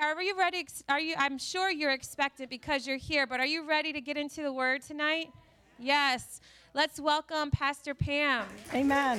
right, 0.00 0.16
are 0.16 0.22
you 0.22 0.36
ready? 0.38 0.66
Are 0.88 1.00
you 1.00 1.14
I'm 1.18 1.38
sure 1.38 1.70
you're 1.70 1.92
expected 1.92 2.48
because 2.48 2.86
you're 2.86 2.96
here, 2.96 3.26
but 3.26 3.40
are 3.40 3.46
you 3.46 3.66
ready 3.66 3.92
to 3.92 4.00
get 4.00 4.16
into 4.16 4.42
the 4.42 4.52
word 4.52 4.82
tonight? 4.82 5.30
Yes. 5.78 6.40
Let's 6.74 7.00
welcome 7.00 7.50
Pastor 7.50 7.94
Pam. 7.94 8.46
Amen. 8.74 9.18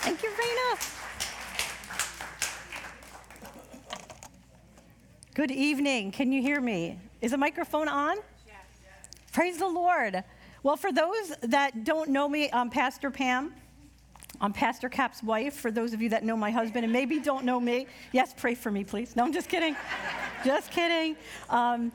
Thank 0.00 0.22
you, 0.22 0.30
Raina. 0.30 0.98
Good 5.34 5.50
evening. 5.50 6.10
Can 6.10 6.32
you 6.32 6.42
hear 6.42 6.60
me? 6.60 6.98
Is 7.22 7.30
the 7.30 7.38
microphone 7.38 7.88
on? 7.88 8.16
Yes. 8.46 8.56
Praise 9.32 9.58
the 9.58 9.68
Lord. 9.68 10.22
Well, 10.62 10.76
for 10.76 10.92
those 10.92 11.32
that 11.42 11.84
don't 11.84 12.10
know 12.10 12.28
me, 12.28 12.50
I'm 12.52 12.68
Pastor 12.68 13.10
Pam. 13.10 13.54
I'm 14.42 14.52
Pastor 14.52 14.88
Cap's 14.88 15.22
wife. 15.22 15.54
For 15.54 15.70
those 15.70 15.92
of 15.92 16.02
you 16.02 16.08
that 16.08 16.24
know 16.24 16.36
my 16.36 16.50
husband 16.50 16.82
and 16.82 16.92
maybe 16.92 17.20
don't 17.20 17.44
know 17.44 17.60
me, 17.60 17.86
yes, 18.10 18.34
pray 18.36 18.56
for 18.56 18.72
me, 18.72 18.82
please. 18.82 19.14
No, 19.14 19.22
I'm 19.22 19.32
just 19.32 19.48
kidding. 19.48 19.76
just 20.44 20.72
kidding. 20.72 21.14
Um, 21.48 21.92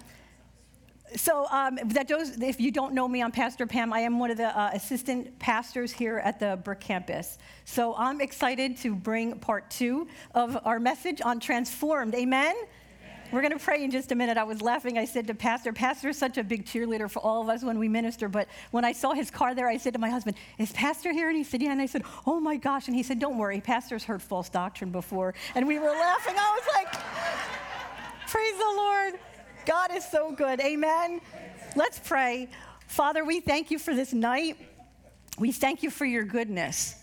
so 1.17 1.45
um, 1.51 1.75
that 1.89 2.09
if 2.09 2.61
you 2.61 2.71
don't 2.71 2.93
know 2.93 3.05
me, 3.05 3.21
I'm 3.21 3.33
Pastor 3.33 3.67
Pam. 3.67 3.91
I 3.91 3.99
am 3.99 4.17
one 4.17 4.31
of 4.31 4.37
the 4.37 4.57
uh, 4.57 4.69
assistant 4.71 5.37
pastors 5.39 5.91
here 5.91 6.19
at 6.19 6.39
the 6.39 6.57
Brick 6.63 6.79
campus. 6.79 7.37
So 7.65 7.93
I'm 7.97 8.21
excited 8.21 8.77
to 8.77 8.95
bring 8.95 9.37
part 9.39 9.69
two 9.69 10.07
of 10.33 10.57
our 10.63 10.79
message 10.79 11.19
on 11.21 11.41
transformed. 11.41 12.15
Amen. 12.15 12.55
We're 13.31 13.41
going 13.41 13.51
to 13.51 13.59
pray 13.59 13.83
in 13.83 13.91
just 13.91 14.11
a 14.11 14.15
minute. 14.15 14.37
I 14.37 14.43
was 14.43 14.61
laughing. 14.61 14.97
I 14.97 15.05
said 15.05 15.27
to 15.27 15.33
Pastor, 15.33 15.73
Pastor 15.73 16.09
is 16.09 16.17
such 16.17 16.37
a 16.37 16.43
big 16.43 16.65
cheerleader 16.65 17.09
for 17.09 17.19
all 17.19 17.41
of 17.41 17.49
us 17.49 17.63
when 17.63 17.77
we 17.77 17.89
minister. 17.89 18.29
But 18.29 18.47
when 18.71 18.85
I 18.85 18.93
saw 18.93 19.11
his 19.11 19.29
car 19.29 19.53
there, 19.53 19.67
I 19.67 19.77
said 19.77 19.93
to 19.93 19.99
my 19.99 20.09
husband, 20.09 20.37
Is 20.57 20.71
Pastor 20.71 21.11
here? 21.11 21.27
And 21.27 21.37
he 21.37 21.43
said, 21.43 21.61
Yeah. 21.61 21.71
And 21.71 21.81
I 21.81 21.87
said, 21.87 22.03
Oh 22.25 22.39
my 22.39 22.55
gosh. 22.55 22.87
And 22.87 22.95
he 22.95 23.03
said, 23.03 23.19
Don't 23.19 23.37
worry. 23.37 23.59
Pastor's 23.59 24.03
heard 24.03 24.21
false 24.21 24.49
doctrine 24.49 24.91
before. 24.91 25.33
And 25.55 25.67
we 25.67 25.77
were 25.77 25.91
laughing. 25.91 26.35
I 26.37 26.59
was 26.59 26.67
like, 26.73 26.93
Praise 28.27 28.57
the 28.57 28.73
Lord. 28.75 29.13
God 29.65 29.93
is 29.93 30.09
so 30.09 30.31
good. 30.31 30.61
Amen. 30.61 31.19
Let's 31.75 31.99
pray. 31.99 32.49
Father, 32.87 33.25
we 33.25 33.41
thank 33.41 33.71
you 33.71 33.79
for 33.79 33.93
this 33.93 34.13
night. 34.13 34.57
We 35.37 35.51
thank 35.51 35.83
you 35.83 35.89
for 35.89 36.05
your 36.05 36.23
goodness. 36.23 36.95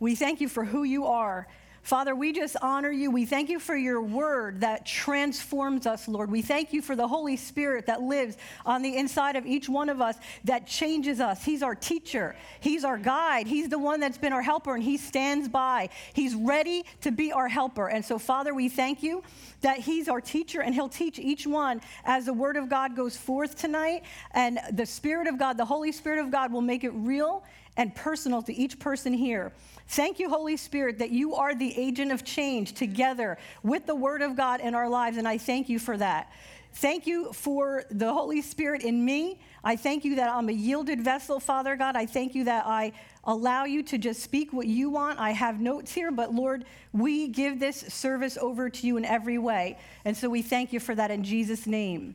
We 0.00 0.16
thank 0.16 0.40
you 0.40 0.48
for 0.48 0.64
who 0.64 0.82
you 0.82 1.06
are. 1.06 1.46
Father, 1.82 2.14
we 2.14 2.32
just 2.32 2.56
honor 2.60 2.90
you. 2.90 3.10
We 3.10 3.24
thank 3.24 3.48
you 3.48 3.58
for 3.58 3.76
your 3.76 4.02
word 4.02 4.60
that 4.60 4.84
transforms 4.84 5.86
us, 5.86 6.06
Lord. 6.06 6.30
We 6.30 6.42
thank 6.42 6.72
you 6.72 6.82
for 6.82 6.94
the 6.94 7.08
Holy 7.08 7.36
Spirit 7.36 7.86
that 7.86 8.02
lives 8.02 8.36
on 8.66 8.82
the 8.82 8.96
inside 8.96 9.36
of 9.36 9.46
each 9.46 9.68
one 9.68 9.88
of 9.88 10.00
us 10.00 10.16
that 10.44 10.66
changes 10.66 11.20
us. 11.20 11.44
He's 11.44 11.62
our 11.62 11.74
teacher, 11.74 12.36
He's 12.60 12.84
our 12.84 12.98
guide, 12.98 13.46
He's 13.46 13.68
the 13.68 13.78
one 13.78 14.00
that's 14.00 14.18
been 14.18 14.32
our 14.32 14.42
helper, 14.42 14.74
and 14.74 14.82
He 14.82 14.96
stands 14.96 15.48
by. 15.48 15.88
He's 16.12 16.34
ready 16.34 16.84
to 17.02 17.10
be 17.10 17.32
our 17.32 17.48
helper. 17.48 17.88
And 17.88 18.04
so, 18.04 18.18
Father, 18.18 18.54
we 18.54 18.68
thank 18.68 19.02
you 19.02 19.22
that 19.62 19.78
He's 19.78 20.08
our 20.08 20.20
teacher 20.20 20.60
and 20.60 20.74
He'll 20.74 20.88
teach 20.88 21.18
each 21.18 21.46
one 21.46 21.80
as 22.04 22.26
the 22.26 22.34
Word 22.34 22.56
of 22.56 22.68
God 22.68 22.96
goes 22.96 23.16
forth 23.16 23.56
tonight. 23.56 24.02
And 24.32 24.58
the 24.72 24.86
Spirit 24.86 25.26
of 25.26 25.38
God, 25.38 25.56
the 25.56 25.64
Holy 25.64 25.92
Spirit 25.92 26.18
of 26.18 26.30
God, 26.30 26.52
will 26.52 26.60
make 26.60 26.84
it 26.84 26.90
real 26.90 27.44
and 27.78 27.94
personal 27.94 28.42
to 28.42 28.52
each 28.52 28.78
person 28.78 29.14
here. 29.14 29.52
Thank 29.86 30.18
you, 30.18 30.28
Holy 30.28 30.58
Spirit, 30.58 30.98
that 30.98 31.10
you 31.10 31.34
are 31.34 31.54
the 31.54 31.78
agent 31.78 32.12
of 32.12 32.24
change 32.24 32.74
together 32.74 33.38
with 33.62 33.86
the 33.86 33.94
Word 33.94 34.20
of 34.20 34.36
God 34.36 34.60
in 34.60 34.74
our 34.74 34.88
lives, 34.88 35.16
and 35.16 35.26
I 35.26 35.38
thank 35.38 35.70
you 35.70 35.78
for 35.78 35.96
that. 35.96 36.30
Thank 36.74 37.06
you 37.06 37.32
for 37.32 37.84
the 37.90 38.12
Holy 38.12 38.42
Spirit 38.42 38.82
in 38.82 39.02
me. 39.02 39.40
I 39.64 39.76
thank 39.76 40.04
you 40.04 40.16
that 40.16 40.28
I'm 40.28 40.48
a 40.48 40.52
yielded 40.52 41.02
vessel, 41.02 41.40
Father 41.40 41.76
God. 41.76 41.96
I 41.96 42.04
thank 42.04 42.34
you 42.34 42.44
that 42.44 42.66
I 42.66 42.92
allow 43.24 43.64
you 43.64 43.82
to 43.84 43.96
just 43.96 44.22
speak 44.22 44.52
what 44.52 44.66
you 44.66 44.90
want. 44.90 45.18
I 45.18 45.30
have 45.30 45.60
notes 45.60 45.92
here, 45.92 46.10
but 46.10 46.34
Lord, 46.34 46.64
we 46.92 47.28
give 47.28 47.58
this 47.58 47.78
service 47.88 48.36
over 48.38 48.68
to 48.68 48.86
you 48.86 48.96
in 48.96 49.04
every 49.04 49.38
way. 49.38 49.78
And 50.04 50.16
so 50.16 50.28
we 50.28 50.42
thank 50.42 50.72
you 50.72 50.80
for 50.80 50.94
that 50.94 51.10
in 51.10 51.24
Jesus' 51.24 51.66
name. 51.66 52.14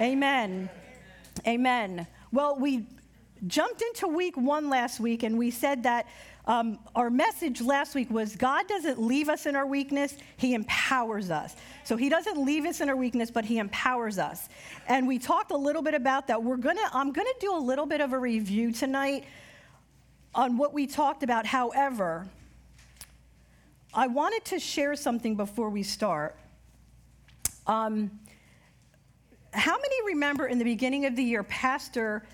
Amen. 0.00 0.68
Amen. 1.46 2.06
Well, 2.32 2.56
we 2.56 2.86
jumped 3.46 3.82
into 3.82 4.08
week 4.08 4.36
one 4.36 4.70
last 4.70 5.00
week 5.00 5.22
and 5.22 5.38
we 5.38 5.50
said 5.50 5.82
that 5.82 6.06
um, 6.46 6.78
our 6.94 7.08
message 7.08 7.62
last 7.62 7.94
week 7.94 8.10
was 8.10 8.36
God 8.36 8.68
doesn't 8.68 9.00
leave 9.00 9.28
us 9.30 9.46
in 9.46 9.56
our 9.56 9.66
weakness, 9.66 10.14
He 10.36 10.52
empowers 10.52 11.30
us. 11.30 11.56
So 11.84 11.96
He 11.96 12.08
doesn't 12.10 12.44
leave 12.44 12.66
us 12.66 12.80
in 12.80 12.88
our 12.90 12.96
weakness, 12.96 13.30
but 13.30 13.46
He 13.46 13.58
empowers 13.58 14.18
us. 14.18 14.48
And 14.86 15.08
we 15.08 15.18
talked 15.18 15.52
a 15.52 15.56
little 15.56 15.80
bit 15.80 15.94
about 15.94 16.26
that. 16.26 16.42
We're 16.42 16.58
gonna, 16.58 16.88
I'm 16.92 17.12
gonna 17.12 17.28
do 17.40 17.56
a 17.56 17.58
little 17.58 17.86
bit 17.86 18.02
of 18.02 18.12
a 18.12 18.18
review 18.18 18.72
tonight 18.72 19.24
on 20.34 20.58
what 20.58 20.74
we 20.74 20.86
talked 20.86 21.22
about. 21.22 21.46
However, 21.46 22.26
I 23.94 24.08
wanted 24.08 24.44
to 24.46 24.58
share 24.58 24.96
something 24.96 25.36
before 25.36 25.70
we 25.70 25.82
start. 25.82 26.36
Um, 27.66 28.10
how 29.52 29.76
many 29.76 29.94
remember 30.06 30.46
in 30.46 30.58
the 30.58 30.64
beginning 30.64 31.06
of 31.06 31.16
the 31.16 31.22
year, 31.22 31.42
Pastor 31.44 32.26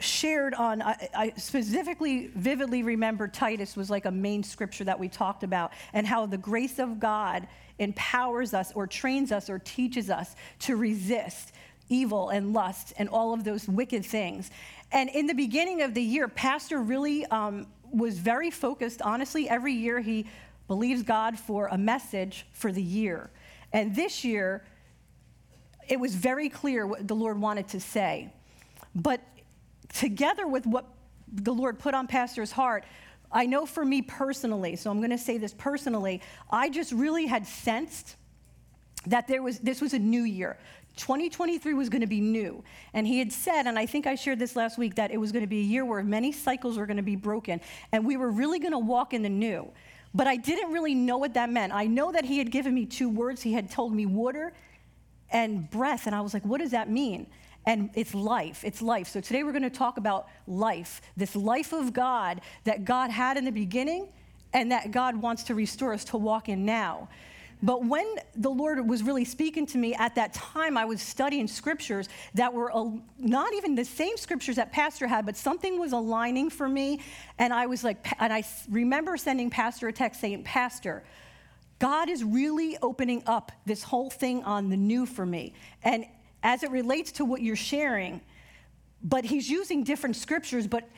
shared 0.00 0.54
on, 0.54 0.82
I, 0.82 1.08
I, 1.14 1.32
specifically 1.36 2.28
vividly 2.28 2.82
remember 2.82 3.28
Titus 3.28 3.76
was 3.76 3.90
like 3.90 4.04
a 4.04 4.10
main 4.10 4.42
scripture 4.42 4.84
that 4.84 4.98
we 4.98 5.08
talked 5.08 5.42
about, 5.42 5.72
and 5.92 6.06
how 6.06 6.26
the 6.26 6.38
grace 6.38 6.78
of 6.78 6.98
God 7.00 7.46
empowers 7.78 8.54
us 8.54 8.72
or 8.74 8.86
trains 8.86 9.32
us 9.32 9.48
or 9.48 9.58
teaches 9.58 10.10
us 10.10 10.34
to 10.60 10.76
resist 10.76 11.52
evil 11.88 12.30
and 12.30 12.52
lust 12.52 12.92
and 12.98 13.08
all 13.08 13.32
of 13.32 13.44
those 13.44 13.68
wicked 13.68 14.04
things. 14.04 14.50
And 14.92 15.10
in 15.10 15.26
the 15.26 15.34
beginning 15.34 15.82
of 15.82 15.94
the 15.94 16.02
year, 16.02 16.28
Pastor 16.28 16.82
really 16.82 17.24
um, 17.26 17.66
was 17.90 18.18
very 18.18 18.50
focused. 18.50 19.02
Honestly, 19.02 19.48
every 19.48 19.72
year 19.72 20.00
he 20.00 20.26
believes 20.66 21.02
God 21.02 21.38
for 21.38 21.66
a 21.68 21.78
message 21.78 22.46
for 22.52 22.72
the 22.72 22.82
year. 22.82 23.30
And 23.72 23.94
this 23.94 24.24
year, 24.24 24.64
it 25.88 25.98
was 25.98 26.14
very 26.14 26.48
clear 26.48 26.86
what 26.86 27.08
the 27.08 27.14
Lord 27.14 27.40
wanted 27.40 27.68
to 27.68 27.80
say. 27.80 28.32
But 28.94 29.20
together 29.92 30.46
with 30.46 30.66
what 30.66 30.86
the 31.32 31.52
Lord 31.52 31.78
put 31.78 31.94
on 31.94 32.06
Pastor's 32.06 32.52
heart, 32.52 32.84
I 33.30 33.46
know 33.46 33.66
for 33.66 33.84
me 33.84 34.02
personally, 34.02 34.76
so 34.76 34.90
I'm 34.90 34.98
going 34.98 35.10
to 35.10 35.18
say 35.18 35.38
this 35.38 35.54
personally, 35.54 36.22
I 36.50 36.70
just 36.70 36.92
really 36.92 37.26
had 37.26 37.46
sensed 37.46 38.16
that 39.06 39.28
there 39.28 39.42
was 39.42 39.58
this 39.58 39.80
was 39.80 39.94
a 39.94 39.98
new 39.98 40.22
year. 40.22 40.58
2023 40.96 41.74
was 41.74 41.88
going 41.88 42.00
to 42.00 42.08
be 42.08 42.20
new. 42.20 42.62
And 42.92 43.06
he 43.06 43.20
had 43.20 43.32
said, 43.32 43.66
and 43.66 43.78
I 43.78 43.86
think 43.86 44.06
I 44.06 44.16
shared 44.16 44.38
this 44.40 44.56
last 44.56 44.78
week, 44.78 44.96
that 44.96 45.12
it 45.12 45.16
was 45.16 45.30
going 45.30 45.44
to 45.44 45.48
be 45.48 45.60
a 45.60 45.64
year 45.64 45.84
where 45.84 46.02
many 46.02 46.32
cycles 46.32 46.76
were 46.76 46.86
going 46.86 46.96
to 46.96 47.04
be 47.04 47.16
broken 47.16 47.60
and 47.92 48.04
we 48.04 48.16
were 48.16 48.30
really 48.30 48.58
going 48.58 48.72
to 48.72 48.78
walk 48.78 49.14
in 49.14 49.22
the 49.22 49.28
new. 49.28 49.70
But 50.12 50.26
I 50.26 50.36
didn't 50.36 50.72
really 50.72 50.94
know 50.94 51.18
what 51.18 51.34
that 51.34 51.50
meant. 51.50 51.72
I 51.72 51.86
know 51.86 52.10
that 52.12 52.24
he 52.24 52.38
had 52.38 52.50
given 52.50 52.74
me 52.74 52.86
two 52.86 53.08
words. 53.08 53.42
He 53.42 53.52
had 53.52 53.70
told 53.70 53.94
me 53.94 54.06
water 54.06 54.52
and 55.30 55.70
breath. 55.70 56.06
And 56.06 56.14
I 56.14 56.20
was 56.20 56.34
like, 56.34 56.44
what 56.44 56.60
does 56.60 56.72
that 56.72 56.90
mean? 56.90 57.28
And 57.68 57.90
it's 57.92 58.14
life. 58.14 58.64
It's 58.64 58.80
life. 58.80 59.08
So 59.08 59.20
today 59.20 59.44
we're 59.44 59.52
going 59.52 59.62
to 59.62 59.68
talk 59.68 59.98
about 59.98 60.28
life, 60.46 61.02
this 61.18 61.36
life 61.36 61.74
of 61.74 61.92
God 61.92 62.40
that 62.64 62.86
God 62.86 63.10
had 63.10 63.36
in 63.36 63.44
the 63.44 63.52
beginning 63.52 64.08
and 64.54 64.72
that 64.72 64.90
God 64.90 65.14
wants 65.16 65.42
to 65.44 65.54
restore 65.54 65.92
us 65.92 66.02
to 66.06 66.16
walk 66.16 66.48
in 66.48 66.64
now. 66.64 67.10
But 67.62 67.84
when 67.84 68.06
the 68.34 68.48
Lord 68.48 68.88
was 68.88 69.02
really 69.02 69.26
speaking 69.26 69.66
to 69.66 69.76
me 69.76 69.94
at 69.94 70.14
that 70.14 70.32
time, 70.32 70.78
I 70.78 70.86
was 70.86 71.02
studying 71.02 71.46
scriptures 71.46 72.08
that 72.32 72.54
were 72.54 72.72
not 73.18 73.52
even 73.52 73.74
the 73.74 73.84
same 73.84 74.16
scriptures 74.16 74.56
that 74.56 74.72
Pastor 74.72 75.06
had, 75.06 75.26
but 75.26 75.36
something 75.36 75.78
was 75.78 75.92
aligning 75.92 76.48
for 76.48 76.70
me. 76.70 77.02
And 77.38 77.52
I 77.52 77.66
was 77.66 77.84
like, 77.84 77.98
and 78.18 78.32
I 78.32 78.44
remember 78.70 79.18
sending 79.18 79.50
Pastor 79.50 79.88
a 79.88 79.92
text 79.92 80.22
saying, 80.22 80.42
Pastor, 80.44 81.04
God 81.80 82.08
is 82.08 82.24
really 82.24 82.78
opening 82.80 83.22
up 83.26 83.52
this 83.66 83.82
whole 83.82 84.08
thing 84.08 84.42
on 84.44 84.70
the 84.70 84.76
new 84.76 85.04
for 85.04 85.26
me. 85.26 85.52
And 85.84 86.06
as 86.42 86.62
it 86.62 86.70
relates 86.70 87.12
to 87.12 87.24
what 87.24 87.42
you're 87.42 87.56
sharing, 87.56 88.20
but 89.02 89.24
he's 89.24 89.48
using 89.48 89.84
different 89.84 90.16
scriptures, 90.16 90.66
but 90.66 90.88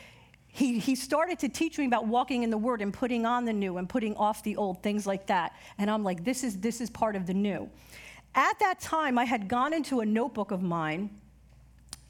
he, 0.52 0.78
he 0.78 0.94
started 0.94 1.38
to 1.40 1.48
teach 1.48 1.78
me 1.78 1.86
about 1.86 2.06
walking 2.06 2.42
in 2.42 2.50
the 2.50 2.58
word 2.58 2.82
and 2.82 2.92
putting 2.92 3.24
on 3.24 3.44
the 3.44 3.52
new 3.52 3.76
and 3.78 3.88
putting 3.88 4.16
off 4.16 4.42
the 4.42 4.56
old, 4.56 4.82
things 4.82 5.06
like 5.06 5.26
that. 5.28 5.54
And 5.78 5.90
I'm 5.90 6.02
like, 6.02 6.24
this 6.24 6.42
is, 6.42 6.58
this 6.58 6.80
is 6.80 6.90
part 6.90 7.14
of 7.14 7.26
the 7.26 7.34
new. 7.34 7.70
At 8.34 8.58
that 8.58 8.80
time, 8.80 9.18
I 9.18 9.24
had 9.24 9.48
gone 9.48 9.72
into 9.72 10.00
a 10.00 10.06
notebook 10.06 10.50
of 10.50 10.62
mine. 10.62 11.10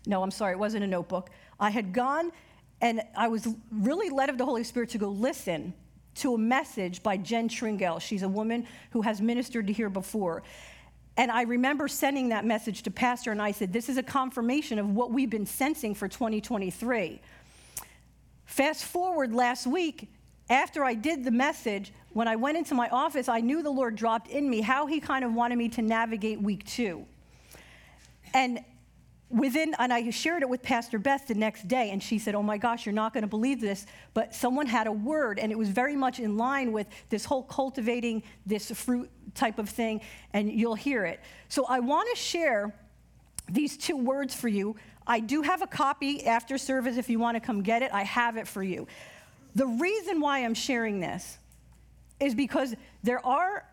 No, 0.07 0.23
I'm 0.23 0.31
sorry, 0.31 0.53
it 0.53 0.59
wasn't 0.59 0.85
a 0.85 0.87
notebook. 0.87 1.31
I 1.59 1.71
had 1.71 1.93
gone 1.93 2.33
and 2.81 3.03
I 3.15 3.29
was 3.29 3.47
really 3.71 4.09
led 4.09 4.31
of 4.31 4.39
the 4.39 4.45
Holy 4.45 4.65
Spirit 4.65 4.89
to 4.91 4.99
go 4.99 5.09
listen 5.09 5.75
to 6.17 6.35
a 6.35 6.39
message 6.39 7.03
by 7.03 7.17
Jen 7.17 7.49
Tringale. 7.49 8.01
She's 8.01 8.23
a 8.23 8.29
woman 8.29 8.67
who 8.91 9.03
has 9.03 9.21
ministered 9.21 9.67
to 9.67 9.73
here 9.73 9.91
before. 9.91 10.43
And 11.17 11.31
I 11.31 11.43
remember 11.43 11.89
sending 11.89 12.31
that 12.31 12.45
message 12.45 12.83
to 12.85 12.91
Pastor, 12.91 13.31
and 13.31 13.43
I 13.43 13.53
said, 13.53 13.73
This 13.73 13.89
is 13.89 13.97
a 13.97 14.03
confirmation 14.03 14.79
of 14.79 14.89
what 14.91 15.11
we've 15.11 15.31
been 15.31 15.47
sensing 15.47 15.95
for 15.95 16.09
2023. 16.09 17.21
Fast 18.47 18.85
forward 18.85 19.33
last 19.33 19.67
week, 19.67 20.11
after 20.49 20.85
I 20.85 20.95
did 20.95 21.25
the 21.25 21.31
message, 21.31 21.93
when 22.13 22.27
I 22.27 22.37
went 22.37 22.59
into 22.59 22.75
my 22.75 22.89
office, 22.89 23.29
I 23.29 23.41
knew 23.41 23.63
the 23.63 23.71
Lord 23.71 23.95
dropped 23.95 24.29
in 24.29 24.49
me 24.49 24.61
how 24.61 24.87
He 24.87 25.01
kind 25.01 25.25
of 25.25 25.33
wanted 25.35 25.59
me 25.59 25.69
to 25.71 25.83
navigate 25.83 26.41
week 26.41 26.67
two. 26.67 27.07
And 28.35 28.61
within, 29.31 29.75
and 29.79 29.93
I 29.93 30.11
shared 30.11 30.43
it 30.43 30.49
with 30.49 30.63
Pastor 30.63 30.99
Beth 30.99 31.29
the 31.29 31.35
next 31.35 31.69
day, 31.69 31.91
and 31.91 32.03
she 32.03 32.19
said, 32.19 32.35
Oh 32.35 32.43
my 32.43 32.59
gosh, 32.59 32.85
you're 32.85 32.93
not 32.93 33.15
going 33.15 33.23
to 33.23 33.29
believe 33.29 33.61
this, 33.61 33.87
but 34.13 34.35
someone 34.35 34.67
had 34.67 34.87
a 34.87 34.93
word, 34.93 35.39
and 35.39 35.53
it 35.53 35.59
was 35.59 35.69
very 35.69 35.97
much 35.97 36.19
in 36.19 36.37
line 36.37 36.73
with 36.73 36.89
this 37.09 37.25
whole 37.25 37.45
cultivating 37.45 38.23
this 38.45 38.71
fruit 38.73 39.11
type 39.35 39.59
of 39.59 39.69
thing, 39.69 40.01
and 40.33 40.51
you'll 40.51 40.75
hear 40.75 41.05
it. 41.05 41.21
So 41.49 41.65
I 41.67 41.81
want 41.81 42.09
to 42.11 42.17
share 42.17 42.75
these 43.49 43.77
two 43.77 43.97
words 43.97 44.35
for 44.35 44.49
you. 44.49 44.77
I 45.07 45.21
do 45.21 45.43
have 45.43 45.63
a 45.63 45.67
copy 45.67 46.27
after 46.27 46.59
service 46.59 46.97
if 46.97 47.09
you 47.09 47.19
want 47.19 47.37
to 47.37 47.41
come 47.41 47.63
get 47.63 47.83
it. 47.83 47.93
I 47.93 48.03
have 48.05 48.37
it 48.37 48.47
for 48.47 48.63
you. 48.63 48.87
The 49.55 49.67
reason 49.67 50.21
why 50.21 50.41
I'm 50.41 50.55
sharing 50.55 51.01
this 51.01 51.39
is 52.21 52.35
because 52.35 52.75
there 53.03 53.25
are 53.27 53.65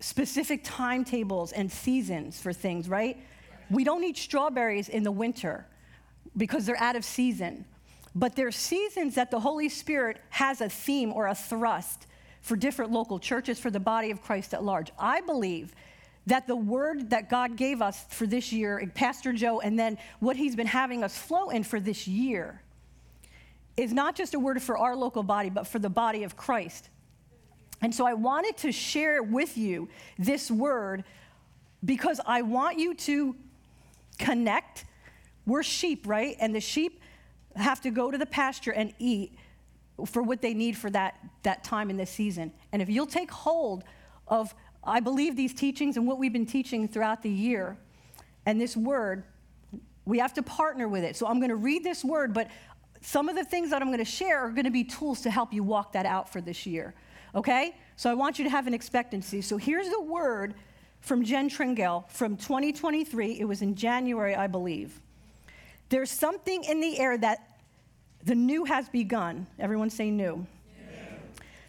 specific 0.00 0.60
timetables 0.64 1.52
and 1.52 1.70
seasons 1.70 2.40
for 2.40 2.52
things, 2.52 2.88
right? 2.88 3.18
We 3.70 3.84
don't 3.84 4.02
eat 4.04 4.16
strawberries 4.16 4.88
in 4.88 5.02
the 5.02 5.10
winter 5.10 5.66
because 6.36 6.64
they're 6.64 6.80
out 6.80 6.96
of 6.96 7.04
season. 7.04 7.64
But 8.14 8.36
there 8.36 8.46
are 8.46 8.52
seasons 8.52 9.16
that 9.16 9.30
the 9.30 9.40
Holy 9.40 9.68
Spirit 9.68 10.20
has 10.30 10.60
a 10.60 10.68
theme 10.68 11.12
or 11.12 11.26
a 11.26 11.34
thrust 11.34 12.06
for 12.48 12.56
different 12.56 12.90
local 12.90 13.18
churches, 13.18 13.60
for 13.60 13.70
the 13.70 13.78
body 13.78 14.10
of 14.10 14.22
Christ 14.22 14.54
at 14.54 14.64
large. 14.64 14.90
I 14.98 15.20
believe 15.20 15.74
that 16.26 16.46
the 16.46 16.56
word 16.56 17.10
that 17.10 17.28
God 17.28 17.56
gave 17.56 17.82
us 17.82 18.06
for 18.08 18.26
this 18.26 18.52
year, 18.52 18.90
Pastor 18.94 19.34
Joe, 19.34 19.60
and 19.60 19.78
then 19.78 19.98
what 20.20 20.34
he's 20.34 20.56
been 20.56 20.66
having 20.66 21.04
us 21.04 21.16
flow 21.16 21.50
in 21.50 21.62
for 21.62 21.78
this 21.78 22.08
year, 22.08 22.62
is 23.76 23.92
not 23.92 24.16
just 24.16 24.32
a 24.32 24.38
word 24.38 24.62
for 24.62 24.78
our 24.78 24.96
local 24.96 25.22
body, 25.22 25.50
but 25.50 25.66
for 25.66 25.78
the 25.78 25.90
body 25.90 26.24
of 26.24 26.36
Christ. 26.36 26.88
And 27.82 27.94
so 27.94 28.06
I 28.06 28.14
wanted 28.14 28.56
to 28.58 28.72
share 28.72 29.22
with 29.22 29.58
you 29.58 29.88
this 30.18 30.50
word 30.50 31.04
because 31.84 32.18
I 32.26 32.42
want 32.42 32.78
you 32.78 32.94
to 32.94 33.36
connect. 34.18 34.86
We're 35.46 35.62
sheep, 35.62 36.06
right? 36.06 36.34
And 36.40 36.54
the 36.54 36.60
sheep 36.60 37.00
have 37.56 37.82
to 37.82 37.90
go 37.90 38.10
to 38.10 38.16
the 38.16 38.26
pasture 38.26 38.72
and 38.72 38.94
eat 38.98 39.36
for 40.06 40.22
what 40.22 40.42
they 40.42 40.54
need 40.54 40.76
for 40.76 40.90
that, 40.90 41.18
that 41.42 41.64
time 41.64 41.90
in 41.90 41.96
this 41.96 42.10
season. 42.10 42.52
And 42.72 42.80
if 42.82 42.88
you'll 42.88 43.06
take 43.06 43.30
hold 43.30 43.84
of, 44.26 44.54
I 44.84 45.00
believe, 45.00 45.36
these 45.36 45.54
teachings 45.54 45.96
and 45.96 46.06
what 46.06 46.18
we've 46.18 46.32
been 46.32 46.46
teaching 46.46 46.88
throughout 46.88 47.22
the 47.22 47.30
year, 47.30 47.76
and 48.46 48.60
this 48.60 48.76
word, 48.76 49.24
we 50.04 50.18
have 50.18 50.32
to 50.34 50.42
partner 50.42 50.88
with 50.88 51.04
it. 51.04 51.16
So 51.16 51.26
I'm 51.26 51.38
going 51.38 51.50
to 51.50 51.56
read 51.56 51.84
this 51.84 52.04
word, 52.04 52.32
but 52.32 52.50
some 53.00 53.28
of 53.28 53.36
the 53.36 53.44
things 53.44 53.70
that 53.70 53.82
I'm 53.82 53.88
going 53.88 53.98
to 53.98 54.04
share 54.04 54.40
are 54.40 54.50
going 54.50 54.64
to 54.64 54.70
be 54.70 54.84
tools 54.84 55.20
to 55.22 55.30
help 55.30 55.52
you 55.52 55.62
walk 55.62 55.92
that 55.92 56.06
out 56.06 56.32
for 56.32 56.40
this 56.40 56.66
year. 56.66 56.94
Okay? 57.34 57.76
So 57.96 58.10
I 58.10 58.14
want 58.14 58.38
you 58.38 58.44
to 58.44 58.50
have 58.50 58.66
an 58.66 58.74
expectancy. 58.74 59.42
So 59.42 59.56
here's 59.56 59.88
the 59.88 60.00
word 60.00 60.54
from 61.00 61.24
Jen 61.24 61.48
Tringale 61.48 62.08
from 62.10 62.36
2023. 62.36 63.38
It 63.38 63.44
was 63.44 63.62
in 63.62 63.74
January, 63.74 64.34
I 64.34 64.46
believe. 64.46 65.00
There's 65.90 66.10
something 66.10 66.64
in 66.64 66.80
the 66.80 66.98
air 66.98 67.16
that 67.18 67.57
the 68.24 68.34
new 68.34 68.64
has 68.64 68.88
begun. 68.88 69.46
Everyone 69.58 69.90
say 69.90 70.10
new. 70.10 70.46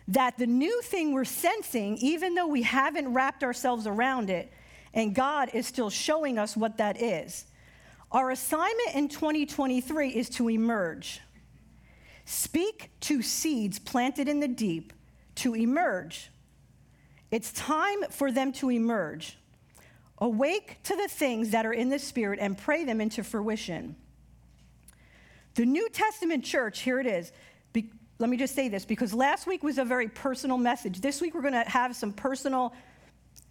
That 0.08 0.38
the 0.38 0.48
new 0.48 0.82
thing 0.82 1.14
we're 1.14 1.26
sensing, 1.26 1.98
even 1.98 2.34
though 2.34 2.48
we 2.48 2.64
haven't 2.64 3.14
wrapped 3.14 3.44
ourselves 3.44 3.86
around 3.86 4.30
it, 4.30 4.52
and 4.94 5.14
God 5.14 5.52
is 5.54 5.68
still 5.68 5.90
showing 5.90 6.40
us 6.40 6.58
what 6.58 6.78
that 6.78 7.02
is. 7.02 7.46
Our 8.12 8.32
assignment 8.32 8.96
in 8.96 9.08
2023 9.08 10.10
is 10.10 10.30
to 10.32 10.50
emerge. 10.50 11.22
Speak 12.26 12.90
to 13.02 13.22
seeds 13.22 13.78
planted 13.78 14.28
in 14.28 14.40
the 14.40 14.48
deep 14.48 14.94
to 15.36 15.56
emerge. 15.56 16.32
It's 17.32 17.52
time 17.52 18.04
for 18.10 18.32
them 18.32 18.52
to 18.54 18.72
emerge. 18.72 19.38
Awake 20.18 20.80
to 20.84 20.96
the 20.96 21.08
things 21.08 21.52
that 21.52 21.66
are 21.66 21.74
in 21.74 21.90
the 21.90 22.00
Spirit 22.00 22.40
and 22.42 22.58
pray 22.58 22.84
them 22.84 23.00
into 23.00 23.24
fruition. 23.24 23.96
The 25.60 25.66
New 25.66 25.90
Testament 25.90 26.46
church, 26.46 26.80
here 26.80 27.02
it 27.02 27.06
is. 27.06 27.34
Be, 27.74 27.92
let 28.18 28.30
me 28.30 28.38
just 28.38 28.56
say 28.56 28.70
this 28.70 28.86
because 28.86 29.14
last 29.14 29.46
week 29.46 29.62
was 29.62 29.78
a 29.78 29.84
very 29.84 30.08
personal 30.08 30.58
message. 30.58 31.02
This 31.02 31.20
week 31.20 31.36
we're 31.36 31.42
going 31.42 31.52
to 31.52 31.70
have 31.70 31.98
some 31.98 32.14
personal 32.14 32.74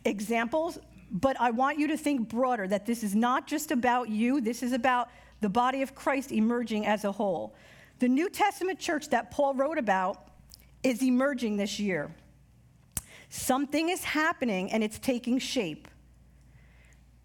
examples, 0.06 0.78
but 1.10 1.38
I 1.38 1.50
want 1.50 1.78
you 1.78 1.86
to 1.88 1.98
think 1.98 2.30
broader 2.30 2.66
that 2.66 2.86
this 2.86 3.04
is 3.04 3.14
not 3.14 3.46
just 3.46 3.72
about 3.72 4.08
you, 4.08 4.40
this 4.40 4.62
is 4.62 4.72
about 4.72 5.10
the 5.42 5.50
body 5.50 5.82
of 5.82 5.94
Christ 5.94 6.32
emerging 6.32 6.86
as 6.86 7.04
a 7.04 7.12
whole. 7.12 7.54
The 7.98 8.08
New 8.08 8.30
Testament 8.30 8.78
church 8.78 9.10
that 9.10 9.30
Paul 9.30 9.52
wrote 9.52 9.76
about 9.76 10.30
is 10.82 11.02
emerging 11.02 11.58
this 11.58 11.78
year. 11.78 12.10
Something 13.28 13.90
is 13.90 14.02
happening 14.02 14.72
and 14.72 14.82
it's 14.82 14.98
taking 14.98 15.38
shape. 15.38 15.86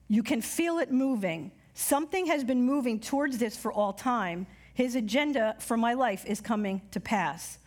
You 0.09 0.23
can 0.23 0.41
feel 0.41 0.79
it 0.79 0.91
moving. 0.91 1.53
Something 1.73 2.25
has 2.25 2.43
been 2.43 2.65
moving 2.65 2.99
towards 2.99 3.37
this 3.37 3.55
for 3.55 3.71
all 3.71 3.93
time. 3.93 4.45
His 4.73 4.95
agenda 4.95 5.55
for 5.59 5.77
my 5.77 5.93
life 5.93 6.25
is 6.25 6.41
coming 6.41 6.81
to 6.91 6.99
pass. 6.99 7.59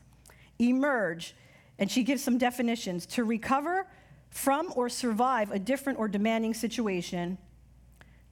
Emerge, 0.59 1.35
and 1.79 1.91
she 1.91 2.03
gives 2.03 2.23
some 2.23 2.39
definitions 2.39 3.07
to 3.07 3.25
recover 3.25 3.87
from 4.31 4.73
or 4.75 4.89
survive 4.89 5.51
a 5.51 5.59
different 5.59 5.99
or 5.99 6.09
demanding 6.09 6.55
situation, 6.55 7.39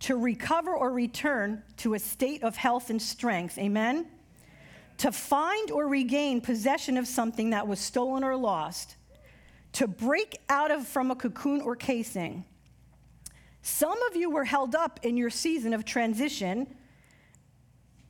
to 0.00 0.16
recover 0.16 0.74
or 0.74 0.90
return 0.90 1.62
to 1.78 1.94
a 1.94 1.98
state 1.98 2.42
of 2.42 2.56
health 2.56 2.90
and 2.90 3.00
strength. 3.00 3.58
Amen? 3.58 4.06
to 4.98 5.12
find 5.12 5.70
or 5.70 5.88
regain 5.88 6.40
possession 6.40 6.96
of 6.96 7.06
something 7.06 7.50
that 7.50 7.66
was 7.66 7.80
stolen 7.80 8.22
or 8.22 8.36
lost, 8.36 8.96
to 9.72 9.88
break 9.88 10.38
out 10.48 10.70
of 10.70 10.86
from 10.86 11.10
a 11.10 11.16
cocoon 11.16 11.60
or 11.60 11.74
casing. 11.74 12.44
Some 13.62 14.00
of 14.04 14.14
you 14.14 14.30
were 14.30 14.44
held 14.44 14.74
up 14.74 15.00
in 15.02 15.16
your 15.16 15.30
season 15.30 15.72
of 15.72 15.84
transition. 15.84 16.76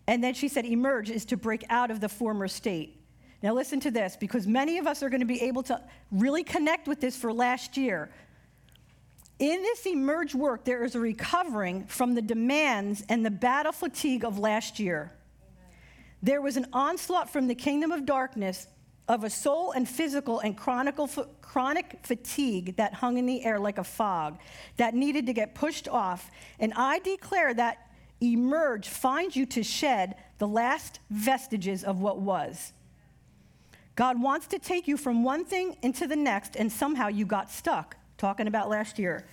And 0.06 0.22
then 0.22 0.34
she 0.34 0.48
said, 0.48 0.66
emerge 0.66 1.10
is 1.10 1.24
to 1.26 1.36
break 1.36 1.64
out 1.70 1.90
of 1.90 2.00
the 2.00 2.08
former 2.08 2.48
state. 2.48 3.00
Now, 3.42 3.52
listen 3.52 3.80
to 3.80 3.90
this, 3.90 4.16
because 4.18 4.46
many 4.46 4.78
of 4.78 4.86
us 4.86 5.02
are 5.02 5.10
going 5.10 5.20
to 5.20 5.26
be 5.26 5.42
able 5.42 5.62
to 5.64 5.80
really 6.10 6.44
connect 6.44 6.88
with 6.88 7.00
this 7.00 7.16
for 7.16 7.32
last 7.32 7.76
year. 7.76 8.10
In 9.38 9.62
this 9.62 9.84
emerge 9.86 10.34
work, 10.34 10.64
there 10.64 10.84
is 10.84 10.94
a 10.94 11.00
recovering 11.00 11.84
from 11.86 12.14
the 12.14 12.22
demands 12.22 13.04
and 13.08 13.24
the 13.24 13.30
battle 13.30 13.72
fatigue 13.72 14.24
of 14.24 14.38
last 14.38 14.78
year. 14.78 15.12
There 16.22 16.40
was 16.40 16.56
an 16.56 16.66
onslaught 16.72 17.28
from 17.28 17.48
the 17.48 17.54
kingdom 17.54 17.92
of 17.92 18.06
darkness 18.06 18.66
of 19.08 19.24
a 19.24 19.28
soul 19.28 19.72
and 19.72 19.86
physical 19.86 20.40
and 20.40 20.56
chronic 20.56 21.98
fatigue 22.02 22.76
that 22.76 22.94
hung 22.94 23.18
in 23.18 23.26
the 23.26 23.44
air 23.44 23.58
like 23.58 23.76
a 23.76 23.84
fog 23.84 24.38
that 24.78 24.94
needed 24.94 25.26
to 25.26 25.34
get 25.34 25.54
pushed 25.54 25.88
off. 25.88 26.30
And 26.58 26.72
I 26.74 27.00
declare 27.00 27.52
that 27.52 27.90
emerge 28.22 28.88
finds 28.88 29.36
you 29.36 29.46
to 29.46 29.62
shed 29.62 30.16
the 30.38 30.48
last 30.48 31.00
vestiges 31.10 31.84
of 31.84 32.00
what 32.00 32.20
was. 32.20 32.72
God 33.96 34.20
wants 34.20 34.46
to 34.48 34.58
take 34.58 34.88
you 34.88 34.96
from 34.96 35.22
one 35.22 35.44
thing 35.44 35.76
into 35.82 36.06
the 36.06 36.16
next, 36.16 36.56
and 36.56 36.70
somehow 36.70 37.08
you 37.08 37.26
got 37.26 37.50
stuck. 37.50 37.96
Talking 38.16 38.46
about 38.46 38.68
last 38.68 38.98
year. 38.98 39.26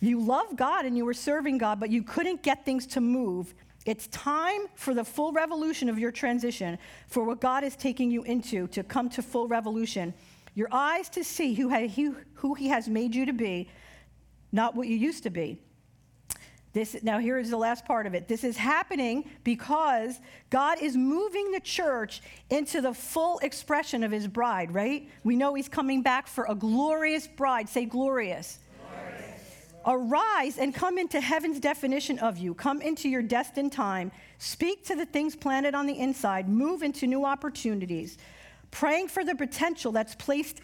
You 0.00 0.20
love 0.20 0.56
God 0.56 0.84
and 0.84 0.96
you 0.96 1.04
were 1.04 1.14
serving 1.14 1.58
God, 1.58 1.80
but 1.80 1.90
you 1.90 2.02
couldn't 2.02 2.42
get 2.42 2.64
things 2.64 2.86
to 2.88 3.00
move 3.00 3.54
it's 3.86 4.08
time 4.08 4.62
for 4.74 4.94
the 4.94 5.04
full 5.04 5.32
revolution 5.32 5.88
of 5.88 5.96
your 5.96 6.10
transition, 6.10 6.76
for 7.06 7.24
what 7.24 7.40
God 7.40 7.62
is 7.62 7.76
taking 7.76 8.10
you 8.10 8.24
into 8.24 8.66
to 8.68 8.82
come 8.82 9.08
to 9.10 9.22
full 9.22 9.46
revolution. 9.46 10.12
Your 10.56 10.68
eyes 10.72 11.08
to 11.10 11.22
see 11.22 11.54
who, 11.54 11.68
he, 11.68 12.10
who 12.34 12.54
He 12.54 12.66
has 12.68 12.88
made 12.88 13.14
you 13.14 13.24
to 13.26 13.32
be, 13.32 13.68
not 14.50 14.74
what 14.74 14.88
you 14.88 14.96
used 14.96 15.22
to 15.22 15.30
be. 15.30 15.58
This, 16.76 17.02
now, 17.02 17.18
here 17.18 17.38
is 17.38 17.48
the 17.48 17.56
last 17.56 17.86
part 17.86 18.06
of 18.06 18.12
it. 18.12 18.28
This 18.28 18.44
is 18.44 18.58
happening 18.58 19.30
because 19.44 20.20
God 20.50 20.76
is 20.82 20.94
moving 20.94 21.50
the 21.52 21.60
church 21.60 22.20
into 22.50 22.82
the 22.82 22.92
full 22.92 23.38
expression 23.38 24.04
of 24.04 24.12
his 24.12 24.28
bride, 24.28 24.74
right? 24.74 25.08
We 25.24 25.36
know 25.36 25.54
he's 25.54 25.70
coming 25.70 26.02
back 26.02 26.26
for 26.26 26.44
a 26.50 26.54
glorious 26.54 27.26
bride. 27.28 27.70
Say, 27.70 27.86
glorious. 27.86 28.58
Arise 29.86 30.58
and 30.58 30.74
come 30.74 30.98
into 30.98 31.18
heaven's 31.18 31.60
definition 31.60 32.18
of 32.18 32.36
you. 32.36 32.52
Come 32.52 32.82
into 32.82 33.08
your 33.08 33.22
destined 33.22 33.72
time. 33.72 34.12
Speak 34.36 34.84
to 34.88 34.96
the 34.96 35.06
things 35.06 35.34
planted 35.34 35.74
on 35.74 35.86
the 35.86 35.98
inside. 35.98 36.46
Move 36.46 36.82
into 36.82 37.06
new 37.06 37.24
opportunities. 37.24 38.18
Praying 38.70 39.08
for 39.08 39.24
the 39.24 39.34
potential 39.34 39.92
that's 39.92 40.14
placed 40.14 40.60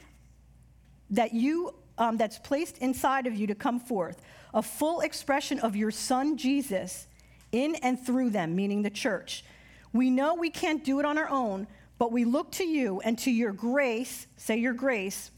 that 1.08 1.32
you 1.32 1.74
um, 1.96 2.18
that's 2.18 2.38
placed 2.38 2.78
inside 2.78 3.26
of 3.26 3.34
you 3.34 3.46
to 3.46 3.54
come 3.54 3.80
forth. 3.80 4.20
A 4.54 4.62
full 4.62 5.00
expression 5.00 5.58
of 5.60 5.76
your 5.76 5.90
son 5.90 6.36
Jesus 6.36 7.06
in 7.52 7.74
and 7.76 7.98
through 7.98 8.30
them, 8.30 8.54
meaning 8.56 8.82
the 8.82 8.90
church. 8.90 9.44
We 9.92 10.10
know 10.10 10.34
we 10.34 10.50
can't 10.50 10.84
do 10.84 11.00
it 11.00 11.04
on 11.04 11.18
our 11.18 11.28
own, 11.28 11.66
but 11.98 12.12
we 12.12 12.24
look 12.24 12.50
to 12.52 12.64
you 12.64 13.00
and 13.00 13.18
to 13.20 13.30
your 13.30 13.52
grace, 13.52 14.26
say 14.36 14.56
your 14.56 14.72
grace, 14.72 15.30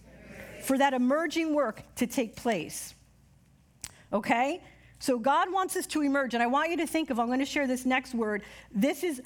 for 0.62 0.78
that 0.78 0.94
emerging 0.94 1.54
work 1.54 1.82
to 1.96 2.06
take 2.06 2.36
place 2.36 2.94
okay? 4.14 4.62
So 5.00 5.18
God 5.18 5.52
wants 5.52 5.76
us 5.76 5.86
to 5.88 6.00
emerge. 6.00 6.32
And 6.32 6.42
I 6.42 6.46
want 6.46 6.70
you 6.70 6.78
to 6.78 6.86
think 6.86 7.10
of, 7.10 7.18
I'm 7.18 7.26
going 7.26 7.40
to 7.40 7.44
share 7.44 7.66
this 7.66 7.84
next 7.84 8.14
word. 8.14 8.42
This 8.72 9.04
is 9.04 9.20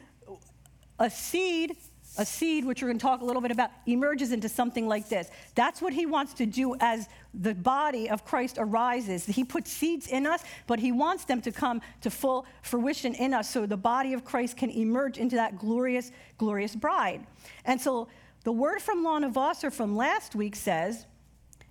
a 0.98 1.08
seed, 1.08 1.76
a 2.16 2.24
seed, 2.24 2.64
which 2.64 2.82
we're 2.82 2.88
going 2.88 2.98
to 2.98 3.02
talk 3.02 3.20
a 3.20 3.24
little 3.24 3.42
bit 3.42 3.50
about, 3.50 3.70
emerges 3.86 4.32
into 4.32 4.48
something 4.48 4.88
like 4.88 5.08
this. 5.08 5.30
That's 5.54 5.82
what 5.82 5.92
he 5.92 6.06
wants 6.06 6.34
to 6.34 6.46
do 6.46 6.74
as 6.80 7.08
the 7.34 7.54
body 7.54 8.08
of 8.08 8.24
Christ 8.24 8.56
arises. 8.58 9.26
He 9.26 9.44
puts 9.44 9.70
seeds 9.70 10.06
in 10.06 10.26
us, 10.26 10.42
but 10.66 10.78
he 10.78 10.90
wants 10.90 11.24
them 11.24 11.40
to 11.42 11.52
come 11.52 11.80
to 12.00 12.10
full 12.10 12.46
fruition 12.62 13.14
in 13.14 13.34
us 13.34 13.50
so 13.50 13.66
the 13.66 13.76
body 13.76 14.14
of 14.14 14.24
Christ 14.24 14.56
can 14.56 14.70
emerge 14.70 15.18
into 15.18 15.36
that 15.36 15.58
glorious, 15.58 16.10
glorious 16.38 16.74
bride. 16.74 17.26
And 17.64 17.80
so 17.80 18.08
the 18.44 18.52
word 18.52 18.80
from 18.80 19.04
Lana 19.04 19.30
Vawser 19.30 19.72
from 19.72 19.96
last 19.96 20.34
week 20.34 20.56
says, 20.56 21.06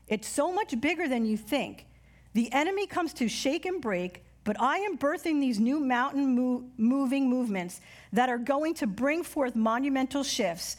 It's 0.08 0.27
so 0.27 0.51
much 0.51 0.79
bigger 0.79 1.08
than 1.08 1.25
you 1.25 1.38
think. 1.38 1.88
The 2.34 2.51
enemy 2.53 2.86
comes 2.86 3.13
to 3.15 3.27
shake 3.27 3.65
and 3.65 3.82
break, 3.82 4.24
but 4.47 4.61
I 4.61 4.77
am 4.77 4.97
birthing 4.97 5.41
these 5.41 5.59
new 5.59 5.77
mountain 5.77 6.33
mo- 6.33 6.63
moving 6.77 7.29
movements 7.29 7.81
that 8.13 8.29
are 8.29 8.37
going 8.37 8.75
to 8.75 8.87
bring 8.87 9.21
forth 9.21 9.57
monumental 9.57 10.23
shifts, 10.23 10.77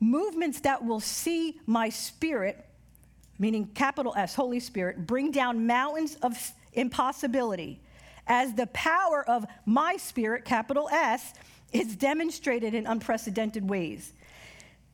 movements 0.00 0.60
that 0.60 0.84
will 0.84 1.00
see 1.00 1.58
my 1.64 1.88
spirit, 1.88 2.66
meaning 3.38 3.68
capital 3.74 4.12
S, 4.18 4.34
Holy 4.34 4.60
Spirit, 4.60 5.06
bring 5.06 5.30
down 5.30 5.66
mountains 5.66 6.16
of 6.16 6.36
impossibility 6.74 7.80
as 8.26 8.52
the 8.52 8.66
power 8.66 9.26
of 9.26 9.46
my 9.64 9.96
spirit, 9.96 10.44
capital 10.44 10.86
S, 10.90 11.32
is 11.72 11.96
demonstrated 11.96 12.74
in 12.74 12.86
unprecedented 12.86 13.66
ways. 13.66 14.12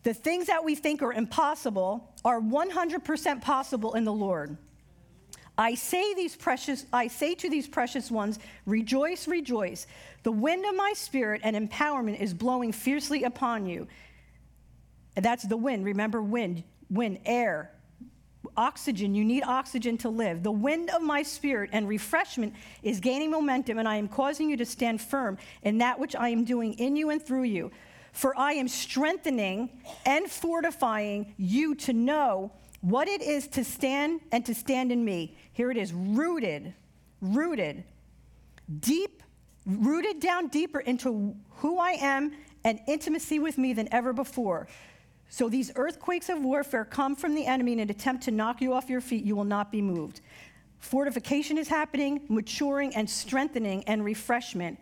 The 0.05 0.15
things 0.15 0.47
that 0.47 0.63
we 0.63 0.77
think 0.77 1.03
are 1.03 1.13
impossible 1.13 2.13
are 2.25 2.41
100% 2.41 3.43
possible 3.43 3.95
in 3.95 4.05
the 4.05 4.13
Lord. 4.13 4.57
I 5.59 5.75
say 5.75 6.15
these 6.15 6.35
precious 6.35 6.87
I 6.93 7.09
say 7.09 7.35
to 7.37 7.51
these 7.51 7.69
precious 7.69 8.11
ones, 8.11 8.39
rejoice, 8.67 9.29
rejoice. 9.29 9.87
The 10.23 10.33
wind 10.33 10.65
of 10.65 10.75
my 10.75 10.93
spirit 10.95 11.43
and 11.45 11.57
empowerment 11.57 12.21
is 12.21 12.33
blowing 12.33 12.73
fiercely 12.73 13.25
upon 13.25 13.67
you. 13.67 13.87
And 15.15 15.25
that's 15.25 15.45
the 15.45 15.57
wind. 15.57 15.85
Remember 15.85 16.23
wind, 16.23 16.65
wind, 16.89 17.19
air, 17.27 17.71
oxygen. 18.57 19.15
You 19.15 19.25
need 19.25 19.43
oxygen 19.43 19.99
to 19.99 20.09
live. 20.09 20.43
The 20.43 20.51
wind 20.51 20.91
of 20.91 21.03
my 21.03 21.23
spirit 21.23 21.71
and 21.73 21.89
refreshment 21.89 22.55
is 22.83 23.01
gaining 23.01 23.31
momentum, 23.31 23.79
and 23.79 23.89
I 23.89 23.97
am 23.97 24.09
causing 24.09 24.49
you 24.49 24.57
to 24.57 24.67
stand 24.67 25.01
firm 25.01 25.39
in 25.63 25.79
that 25.79 25.99
which 25.99 26.17
I 26.17 26.29
am 26.31 26.45
doing 26.45 26.75
in 26.75 26.97
you 26.97 27.11
and 27.11 27.23
through 27.23 27.45
you. 27.45 27.71
For 28.13 28.39
I 28.39 28.53
am 28.55 28.69
strengthening 28.69 29.71
and 30.05 30.31
fortifying 30.31 31.35
you 31.37 31.75
to 31.77 31.93
know 31.93 32.53
what 32.83 33.09
it 33.09 33.23
is 33.23 33.47
to 33.49 33.65
stand 33.65 34.21
and 34.33 34.45
to 34.45 34.55
stand 34.55 34.93
in 34.93 35.05
me. 35.05 35.37
Here 35.53 35.71
it 35.71 35.77
is 35.77 35.93
rooted, 35.93 36.75
rooted, 37.21 37.85
deep, 38.81 39.23
rooted 39.67 40.21
down 40.21 40.49
deeper 40.49 40.81
into 40.81 41.35
who 41.57 41.79
I 41.79 41.93
am 41.93 42.33
and 42.65 42.81
intimacy 42.87 43.39
with 43.39 43.59
me 43.59 43.73
than 43.73 43.89
ever 43.93 44.13
before. 44.13 44.69
So 45.29 45.49
these 45.49 45.73
earthquakes 45.77 46.29
of 46.29 46.43
warfare 46.43 46.85
come 46.85 47.17
from 47.17 47.35
the 47.35 47.47
enemy 47.47 47.73
in 47.73 47.81
an 47.81 47.91
attempt 47.91 48.25
to 48.25 48.31
knock 48.31 48.61
you 48.61 48.73
off 48.73 48.91
your 48.91 49.01
feet. 49.01 49.25
You 49.25 49.35
will 49.35 49.45
not 49.45 49.73
be 49.73 49.81
moved. 49.81 50.21
Fortification 50.79 51.59
is 51.59 51.69
happening, 51.69 52.23
maturing 52.29 52.95
and 52.97 53.09
strengthening 53.09 53.85
and 53.85 54.05
refreshment. 54.05 54.79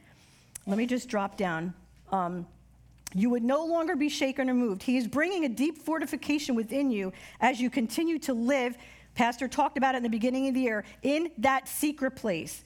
Let 0.67 0.79
me 0.79 0.87
just 0.87 1.09
drop 1.09 1.37
down. 1.37 1.75
Um, 2.11 2.47
you 3.15 3.29
would 3.31 3.43
no 3.43 3.65
longer 3.65 3.97
be 3.97 4.09
shaken 4.09 4.49
or 4.49 4.55
moved. 4.55 4.83
He 4.83 4.97
is 4.97 5.07
bringing 5.07 5.45
a 5.45 5.49
deep 5.49 5.79
fortification 5.79 6.55
within 6.55 6.91
you 6.91 7.13
as 7.41 7.61
you 7.61 7.71
continue 7.71 8.19
to 8.21 8.33
live. 8.33 8.77
Pastor 9.15 9.49
talked 9.49 9.77
about 9.77 9.95
it 9.95 9.99
in 9.99 10.03
the 10.03 10.09
beginning 10.09 10.49
of 10.49 10.55
the 10.55 10.61
year 10.61 10.85
in 11.03 11.31
that 11.39 11.69
secret 11.69 12.13
place, 12.13 12.65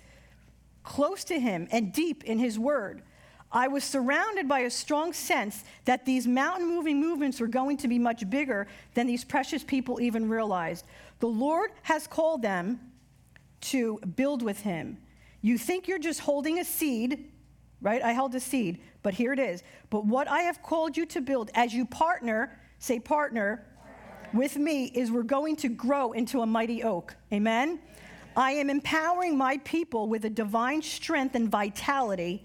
close 0.82 1.24
to 1.24 1.38
Him 1.38 1.68
and 1.70 1.92
deep 1.92 2.24
in 2.24 2.38
His 2.38 2.58
Word. 2.58 3.02
I 3.50 3.68
was 3.68 3.84
surrounded 3.84 4.48
by 4.48 4.60
a 4.60 4.70
strong 4.70 5.12
sense 5.12 5.62
that 5.84 6.04
these 6.04 6.26
mountain 6.26 6.68
moving 6.68 7.00
movements 7.00 7.40
were 7.40 7.46
going 7.46 7.76
to 7.78 7.88
be 7.88 8.00
much 8.00 8.28
bigger 8.28 8.66
than 8.94 9.06
these 9.06 9.24
precious 9.24 9.62
people 9.62 10.00
even 10.00 10.28
realized. 10.28 10.84
The 11.20 11.28
Lord 11.28 11.70
has 11.82 12.08
called 12.08 12.42
them 12.42 12.80
to 13.60 13.98
build 14.16 14.42
with 14.42 14.60
Him. 14.60 14.98
You 15.40 15.56
think 15.56 15.86
you're 15.86 15.98
just 15.98 16.20
holding 16.20 16.58
a 16.58 16.64
seed, 16.64 17.30
right? 17.80 18.02
I 18.02 18.12
held 18.12 18.34
a 18.34 18.40
seed, 18.40 18.80
but 19.02 19.14
here 19.14 19.32
it 19.32 19.38
is. 19.38 19.62
But 19.88 20.04
what 20.04 20.26
I 20.26 20.40
have 20.40 20.62
called 20.62 20.96
you 20.96 21.06
to 21.06 21.20
build 21.20 21.50
as 21.54 21.72
you 21.72 21.86
partner, 21.86 22.58
say 22.78 22.98
partner, 22.98 23.64
with 24.34 24.56
me 24.56 24.86
is 24.86 25.10
we're 25.10 25.22
going 25.22 25.56
to 25.56 25.68
grow 25.68 26.12
into 26.12 26.42
a 26.42 26.46
mighty 26.46 26.82
oak. 26.82 27.14
Amen? 27.32 27.78
I 28.36 28.52
am 28.52 28.68
empowering 28.68 29.38
my 29.38 29.58
people 29.58 30.08
with 30.08 30.24
a 30.24 30.30
divine 30.30 30.82
strength 30.82 31.34
and 31.34 31.48
vitality 31.48 32.44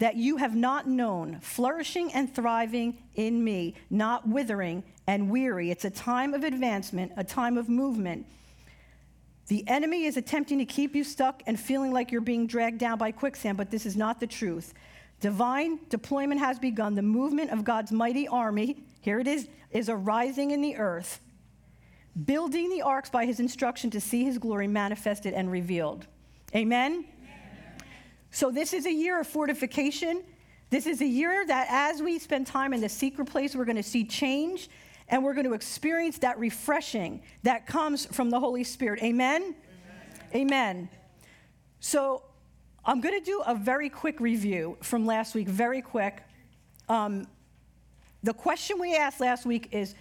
that 0.00 0.16
you 0.16 0.36
have 0.38 0.56
not 0.56 0.88
known, 0.88 1.38
flourishing 1.40 2.12
and 2.12 2.34
thriving 2.34 2.98
in 3.14 3.44
me, 3.44 3.74
not 3.88 4.26
withering 4.26 4.82
and 5.06 5.30
weary. 5.30 5.70
It's 5.70 5.84
a 5.84 5.90
time 5.90 6.34
of 6.34 6.42
advancement, 6.42 7.12
a 7.16 7.22
time 7.22 7.56
of 7.56 7.68
movement. 7.68 8.26
The 9.46 9.62
enemy 9.68 10.04
is 10.06 10.16
attempting 10.16 10.58
to 10.58 10.64
keep 10.64 10.96
you 10.96 11.04
stuck 11.04 11.42
and 11.46 11.58
feeling 11.58 11.92
like 11.92 12.10
you're 12.10 12.20
being 12.20 12.48
dragged 12.48 12.78
down 12.78 12.98
by 12.98 13.12
quicksand, 13.12 13.58
but 13.58 13.70
this 13.70 13.86
is 13.86 13.96
not 13.96 14.18
the 14.18 14.26
truth. 14.26 14.74
Divine 15.20 15.78
deployment 15.88 16.40
has 16.40 16.58
begun. 16.58 16.96
The 16.96 17.02
movement 17.02 17.52
of 17.52 17.62
God's 17.62 17.92
mighty 17.92 18.26
army, 18.26 18.82
here 19.02 19.18
it 19.18 19.26
is, 19.26 19.48
is 19.72 19.88
arising 19.88 20.52
in 20.52 20.62
the 20.62 20.76
earth, 20.76 21.20
building 22.24 22.70
the 22.70 22.82
arks 22.82 23.10
by 23.10 23.26
his 23.26 23.40
instruction 23.40 23.90
to 23.90 24.00
see 24.00 24.24
his 24.24 24.38
glory 24.38 24.68
manifested 24.68 25.34
and 25.34 25.50
revealed. 25.50 26.06
Amen? 26.54 27.04
So, 28.30 28.50
this 28.50 28.72
is 28.72 28.86
a 28.86 28.92
year 28.92 29.20
of 29.20 29.26
fortification. 29.26 30.22
This 30.70 30.86
is 30.86 31.02
a 31.02 31.06
year 31.06 31.44
that 31.46 31.66
as 31.68 32.00
we 32.00 32.18
spend 32.18 32.46
time 32.46 32.72
in 32.72 32.80
the 32.80 32.88
secret 32.88 33.26
place, 33.26 33.54
we're 33.54 33.66
going 33.66 33.76
to 33.76 33.82
see 33.82 34.04
change 34.04 34.70
and 35.08 35.22
we're 35.22 35.34
going 35.34 35.46
to 35.46 35.52
experience 35.52 36.18
that 36.18 36.38
refreshing 36.38 37.22
that 37.42 37.66
comes 37.66 38.06
from 38.06 38.30
the 38.30 38.40
Holy 38.40 38.64
Spirit. 38.64 39.02
Amen? 39.02 39.54
Amen. 40.32 40.48
Amen. 40.48 40.88
So, 41.80 42.22
I'm 42.84 43.00
going 43.00 43.18
to 43.18 43.24
do 43.24 43.42
a 43.44 43.54
very 43.54 43.88
quick 43.88 44.20
review 44.20 44.78
from 44.80 45.04
last 45.06 45.34
week, 45.34 45.48
very 45.48 45.82
quick. 45.82 46.22
Um, 46.88 47.26
the 48.22 48.34
question 48.34 48.78
we 48.78 48.96
asked 48.96 49.20
last 49.20 49.44
week 49.46 49.68
is 49.72 49.94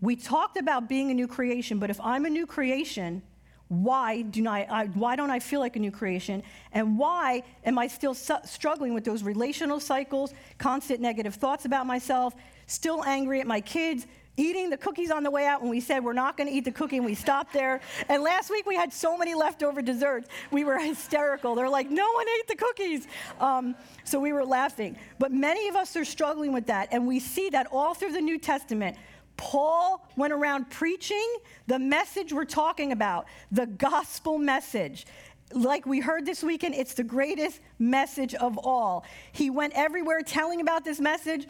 we 0.00 0.16
talked 0.16 0.56
about 0.56 0.88
being 0.88 1.10
a 1.10 1.14
new 1.14 1.28
creation, 1.28 1.78
but 1.78 1.90
if 1.90 2.00
I'm 2.00 2.26
a 2.26 2.30
new 2.30 2.46
creation, 2.46 3.22
why, 3.68 4.22
do 4.22 4.46
I, 4.46 4.66
I, 4.70 4.86
why 4.86 5.16
don't 5.16 5.30
I 5.30 5.38
feel 5.40 5.60
like 5.60 5.76
a 5.76 5.78
new 5.78 5.90
creation? 5.90 6.42
And 6.72 6.98
why 6.98 7.42
am 7.64 7.78
I 7.78 7.86
still 7.86 8.14
su- 8.14 8.34
struggling 8.44 8.92
with 8.92 9.04
those 9.04 9.22
relational 9.22 9.80
cycles, 9.80 10.34
constant 10.58 11.00
negative 11.00 11.36
thoughts 11.36 11.64
about 11.64 11.86
myself, 11.86 12.34
still 12.66 13.02
angry 13.04 13.40
at 13.40 13.46
my 13.46 13.60
kids, 13.60 14.06
eating 14.36 14.70
the 14.70 14.76
cookies 14.76 15.10
on 15.10 15.22
the 15.22 15.30
way 15.30 15.46
out 15.46 15.62
when 15.62 15.70
we 15.70 15.80
said 15.80 16.02
we're 16.02 16.12
not 16.12 16.36
going 16.36 16.48
to 16.48 16.54
eat 16.54 16.64
the 16.64 16.72
cookie 16.72 16.96
and 16.96 17.06
we 17.06 17.14
stopped 17.14 17.52
there. 17.52 17.80
And 18.08 18.22
last 18.22 18.50
week 18.50 18.66
we 18.66 18.74
had 18.74 18.92
so 18.92 19.16
many 19.16 19.34
leftover 19.34 19.82
desserts. 19.82 20.28
We 20.50 20.64
were 20.64 20.78
hysterical. 20.84 21.54
They're 21.54 21.68
like, 21.68 21.90
no 21.90 22.10
one 22.12 22.26
ate 22.38 22.48
the 22.48 22.56
cookies. 22.56 23.06
Um, 23.40 23.74
so 24.04 24.18
we 24.18 24.32
were 24.32 24.44
laughing. 24.44 24.96
But 25.18 25.32
many 25.32 25.68
of 25.68 25.76
us 25.76 25.96
are 25.96 26.04
struggling 26.04 26.52
with 26.52 26.66
that. 26.66 26.88
And 26.90 27.06
we 27.06 27.20
see 27.20 27.48
that 27.50 27.68
all 27.70 27.94
through 27.94 28.12
the 28.12 28.20
New 28.20 28.38
Testament. 28.38 28.96
Paul 29.36 30.06
went 30.16 30.32
around 30.32 30.70
preaching 30.70 31.36
the 31.66 31.78
message 31.78 32.32
we're 32.32 32.44
talking 32.44 32.92
about, 32.92 33.26
the 33.50 33.66
gospel 33.66 34.38
message. 34.38 35.06
Like 35.52 35.86
we 35.86 36.00
heard 36.00 36.24
this 36.24 36.42
weekend, 36.42 36.74
it's 36.74 36.94
the 36.94 37.04
greatest 37.04 37.60
message 37.78 38.34
of 38.34 38.58
all. 38.58 39.04
He 39.32 39.50
went 39.50 39.72
everywhere 39.74 40.22
telling 40.22 40.60
about 40.60 40.84
this 40.84 41.00
message, 41.00 41.46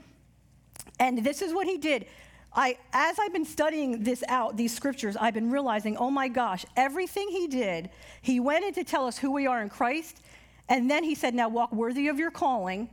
and 0.98 1.24
this 1.24 1.42
is 1.42 1.52
what 1.52 1.66
he 1.66 1.78
did. 1.78 2.06
I, 2.54 2.78
as 2.92 3.18
I've 3.18 3.32
been 3.32 3.44
studying 3.44 4.04
this 4.04 4.22
out, 4.28 4.56
these 4.56 4.74
scriptures, 4.74 5.16
I've 5.16 5.34
been 5.34 5.50
realizing, 5.50 5.96
oh 5.96 6.10
my 6.10 6.28
gosh, 6.28 6.64
everything 6.76 7.28
he 7.28 7.48
did, 7.48 7.90
he 8.22 8.38
went 8.38 8.64
in 8.64 8.72
to 8.74 8.84
tell 8.84 9.06
us 9.06 9.18
who 9.18 9.32
we 9.32 9.46
are 9.46 9.60
in 9.60 9.68
Christ, 9.68 10.22
and 10.68 10.90
then 10.90 11.02
he 11.02 11.14
said, 11.14 11.34
now 11.34 11.48
walk 11.48 11.72
worthy 11.72 12.08
of 12.08 12.18
your 12.18 12.30
calling, 12.30 12.88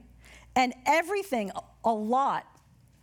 and 0.56 0.74
everything, 0.86 1.52
a 1.84 1.92
lot, 1.92 2.46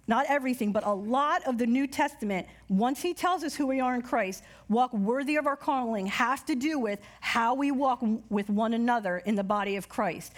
not 0.08 0.26
everything, 0.28 0.72
but 0.72 0.84
a 0.84 0.92
lot 0.92 1.46
of 1.46 1.58
the 1.58 1.66
New 1.66 1.86
Testament, 1.86 2.46
once 2.68 3.02
he 3.02 3.14
tells 3.14 3.44
us 3.44 3.54
who 3.54 3.66
we 3.66 3.78
are 3.78 3.94
in 3.94 4.02
Christ, 4.02 4.42
walk 4.68 4.92
worthy 4.92 5.36
of 5.36 5.46
our 5.46 5.56
calling, 5.56 6.06
have 6.06 6.44
to 6.46 6.56
do 6.56 6.78
with 6.78 6.98
how 7.20 7.54
we 7.54 7.70
walk 7.70 8.02
with 8.30 8.50
one 8.50 8.74
another 8.74 9.18
in 9.18 9.36
the 9.36 9.44
body 9.44 9.76
of 9.76 9.88
Christ, 9.88 10.32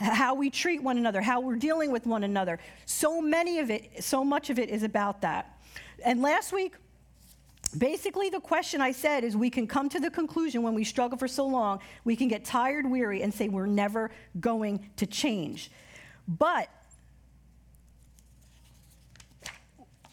how 0.00 0.34
we 0.34 0.50
treat 0.50 0.82
one 0.82 0.96
another, 0.96 1.20
how 1.20 1.40
we're 1.40 1.56
dealing 1.56 1.92
with 1.92 2.06
one 2.06 2.24
another. 2.24 2.58
So 2.86 3.20
many 3.20 3.58
of 3.58 3.70
it, 3.70 4.02
so 4.02 4.24
much 4.24 4.50
of 4.50 4.58
it 4.58 4.70
is 4.70 4.82
about 4.82 5.20
that. 5.22 5.58
And 6.04 6.22
last 6.22 6.52
week, 6.52 6.74
basically 7.76 8.30
the 8.30 8.40
question 8.40 8.80
I 8.80 8.92
said 8.92 9.24
is 9.24 9.36
we 9.36 9.50
can 9.50 9.66
come 9.66 9.88
to 9.90 10.00
the 10.00 10.10
conclusion 10.10 10.62
when 10.62 10.74
we 10.74 10.84
struggle 10.84 11.18
for 11.18 11.28
so 11.28 11.46
long, 11.46 11.80
we 12.04 12.16
can 12.16 12.28
get 12.28 12.44
tired, 12.44 12.90
weary, 12.90 13.22
and 13.22 13.32
say 13.32 13.48
we're 13.48 13.66
never 13.66 14.10
going 14.40 14.88
to 14.96 15.06
change. 15.06 15.70
But 16.26 16.68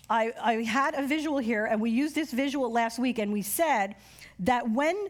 I, 0.09 0.33
I 0.41 0.53
had 0.63 0.95
a 0.95 1.05
visual 1.05 1.37
here, 1.37 1.65
and 1.65 1.81
we 1.81 1.89
used 1.89 2.15
this 2.15 2.31
visual 2.31 2.71
last 2.71 2.99
week, 2.99 3.19
and 3.19 3.31
we 3.31 3.41
said 3.41 3.95
that 4.39 4.69
when 4.69 5.07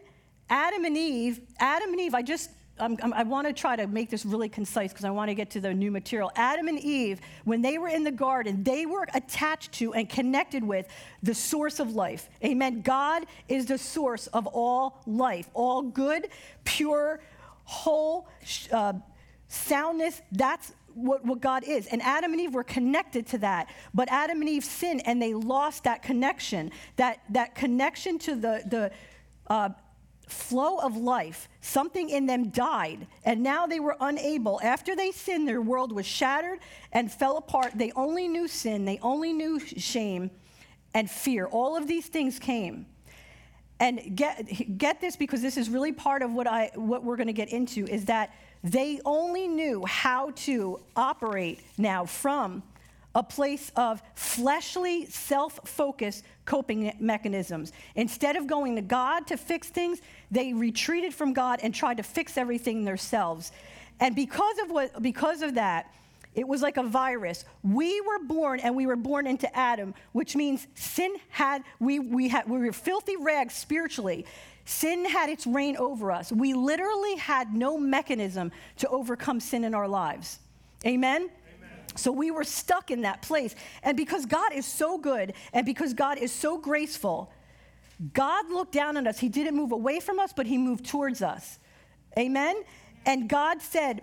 Adam 0.50 0.84
and 0.84 0.96
Eve, 0.96 1.40
Adam 1.58 1.90
and 1.90 2.00
Eve, 2.00 2.14
I 2.14 2.22
just, 2.22 2.50
I'm, 2.80 2.96
I'm, 3.02 3.12
i 3.12 3.22
want 3.22 3.46
to 3.46 3.52
try 3.52 3.76
to 3.76 3.86
make 3.86 4.10
this 4.10 4.24
really 4.24 4.48
concise 4.48 4.92
because 4.92 5.04
I 5.04 5.10
want 5.10 5.28
to 5.28 5.34
get 5.34 5.50
to 5.50 5.60
the 5.60 5.72
new 5.74 5.90
material. 5.90 6.30
Adam 6.36 6.68
and 6.68 6.78
Eve, 6.78 7.20
when 7.44 7.62
they 7.62 7.78
were 7.78 7.88
in 7.88 8.04
the 8.04 8.12
garden, 8.12 8.62
they 8.62 8.86
were 8.86 9.06
attached 9.14 9.72
to 9.72 9.94
and 9.94 10.08
connected 10.08 10.64
with 10.64 10.88
the 11.22 11.34
source 11.34 11.80
of 11.80 11.94
life. 11.94 12.28
Amen. 12.44 12.82
God 12.82 13.26
is 13.48 13.66
the 13.66 13.78
source 13.78 14.26
of 14.28 14.46
all 14.46 15.02
life, 15.06 15.48
all 15.54 15.82
good, 15.82 16.28
pure, 16.64 17.20
whole, 17.64 18.28
uh, 18.72 18.94
soundness. 19.48 20.22
That's 20.32 20.72
what, 20.94 21.24
what 21.24 21.40
God 21.40 21.64
is. 21.64 21.86
And 21.86 22.02
Adam 22.02 22.32
and 22.32 22.40
Eve 22.40 22.54
were 22.54 22.64
connected 22.64 23.26
to 23.28 23.38
that. 23.38 23.68
But 23.94 24.08
Adam 24.10 24.40
and 24.40 24.48
Eve 24.48 24.64
sinned 24.64 25.02
and 25.06 25.20
they 25.22 25.34
lost 25.34 25.84
that 25.84 26.02
connection, 26.02 26.72
that, 26.96 27.20
that 27.30 27.54
connection 27.54 28.18
to 28.20 28.34
the, 28.34 28.62
the 28.66 28.90
uh, 29.46 29.70
flow 30.28 30.78
of 30.78 30.96
life. 30.96 31.48
Something 31.60 32.10
in 32.10 32.26
them 32.26 32.50
died. 32.50 33.06
And 33.24 33.42
now 33.42 33.66
they 33.66 33.80
were 33.80 33.96
unable. 34.00 34.60
After 34.62 34.94
they 34.94 35.10
sinned, 35.12 35.48
their 35.48 35.62
world 35.62 35.92
was 35.92 36.06
shattered 36.06 36.58
and 36.92 37.10
fell 37.10 37.36
apart. 37.36 37.72
They 37.74 37.92
only 37.92 38.28
knew 38.28 38.48
sin, 38.48 38.84
they 38.84 38.98
only 39.02 39.32
knew 39.32 39.58
shame 39.60 40.30
and 40.94 41.10
fear. 41.10 41.46
All 41.46 41.76
of 41.76 41.86
these 41.86 42.06
things 42.06 42.38
came. 42.38 42.86
And 43.80 44.16
get, 44.16 44.78
get 44.78 45.00
this 45.00 45.14
because 45.16 45.40
this 45.40 45.56
is 45.56 45.70
really 45.70 45.92
part 45.92 46.22
of 46.22 46.32
what, 46.32 46.48
I, 46.48 46.72
what 46.74 47.04
we're 47.04 47.16
going 47.16 47.28
to 47.28 47.32
get 47.32 47.50
into 47.50 47.86
is 47.86 48.06
that 48.06 48.34
they 48.64 49.00
only 49.04 49.46
knew 49.46 49.84
how 49.86 50.32
to 50.36 50.80
operate 50.96 51.60
now 51.76 52.04
from 52.04 52.64
a 53.18 53.22
place 53.22 53.72
of 53.74 54.00
fleshly, 54.14 55.04
self 55.06 55.58
focused 55.64 56.24
coping 56.44 56.94
mechanisms. 57.00 57.72
Instead 57.96 58.36
of 58.36 58.46
going 58.46 58.76
to 58.76 58.80
God 58.80 59.26
to 59.26 59.36
fix 59.36 59.68
things, 59.68 60.00
they 60.30 60.52
retreated 60.52 61.12
from 61.12 61.32
God 61.32 61.58
and 61.60 61.74
tried 61.74 61.96
to 61.96 62.04
fix 62.04 62.38
everything 62.38 62.84
themselves. 62.84 63.50
And 63.98 64.14
because 64.14 64.58
of, 64.60 64.70
what, 64.70 65.02
because 65.02 65.42
of 65.42 65.56
that, 65.56 65.92
it 66.36 66.46
was 66.46 66.62
like 66.62 66.76
a 66.76 66.84
virus. 66.84 67.44
We 67.64 68.00
were 68.02 68.20
born 68.20 68.60
and 68.60 68.76
we 68.76 68.86
were 68.86 68.94
born 68.94 69.26
into 69.26 69.54
Adam, 69.56 69.94
which 70.12 70.36
means 70.36 70.68
sin 70.76 71.16
had, 71.28 71.64
we, 71.80 71.98
we, 71.98 72.28
had, 72.28 72.48
we 72.48 72.58
were 72.58 72.72
filthy 72.72 73.16
rags 73.16 73.54
spiritually. 73.54 74.26
Sin 74.64 75.04
had 75.04 75.28
its 75.28 75.44
reign 75.44 75.76
over 75.76 76.12
us. 76.12 76.30
We 76.30 76.54
literally 76.54 77.16
had 77.16 77.52
no 77.52 77.78
mechanism 77.78 78.52
to 78.76 78.88
overcome 78.90 79.40
sin 79.40 79.64
in 79.64 79.74
our 79.74 79.88
lives. 79.88 80.38
Amen? 80.86 81.30
So 81.98 82.12
we 82.12 82.30
were 82.30 82.44
stuck 82.44 82.90
in 82.90 83.02
that 83.02 83.22
place. 83.22 83.54
And 83.82 83.96
because 83.96 84.26
God 84.26 84.52
is 84.52 84.66
so 84.66 84.98
good 84.98 85.34
and 85.52 85.66
because 85.66 85.94
God 85.94 86.18
is 86.18 86.32
so 86.32 86.58
graceful, 86.58 87.32
God 88.12 88.48
looked 88.50 88.72
down 88.72 88.96
on 88.96 89.06
us. 89.06 89.18
He 89.18 89.28
didn't 89.28 89.56
move 89.56 89.72
away 89.72 90.00
from 90.00 90.18
us, 90.20 90.32
but 90.32 90.46
He 90.46 90.56
moved 90.56 90.86
towards 90.86 91.22
us. 91.22 91.58
Amen? 92.16 92.62
And 93.04 93.28
God 93.28 93.60
said, 93.60 94.02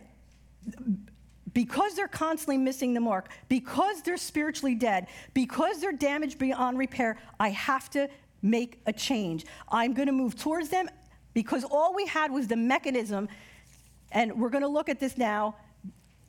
because 1.54 1.96
they're 1.96 2.08
constantly 2.08 2.58
missing 2.58 2.94
the 2.94 3.00
mark, 3.00 3.30
because 3.48 4.02
they're 4.02 4.18
spiritually 4.18 4.76
dead, 4.76 5.08
because 5.34 5.80
they're 5.80 5.94
damaged 5.94 6.38
beyond 6.38 6.78
repair, 6.78 7.18
I 7.40 7.50
have 7.50 7.90
to 7.92 8.10
make 8.42 8.82
a 8.86 8.94
change. 8.94 9.46
I'm 9.70 9.94
going 9.94 10.08
to 10.08 10.12
move 10.12 10.36
towards 10.36 10.70
them 10.70 10.90
because 11.34 11.64
all 11.64 11.96
we 11.96 12.06
had 12.06 12.32
was 12.32 12.48
the 12.48 12.58
mechanism, 12.58 13.30
and 14.12 14.40
we're 14.40 14.50
going 14.50 14.64
to 14.64 14.68
look 14.68 14.90
at 14.90 15.00
this 15.00 15.18
now, 15.18 15.56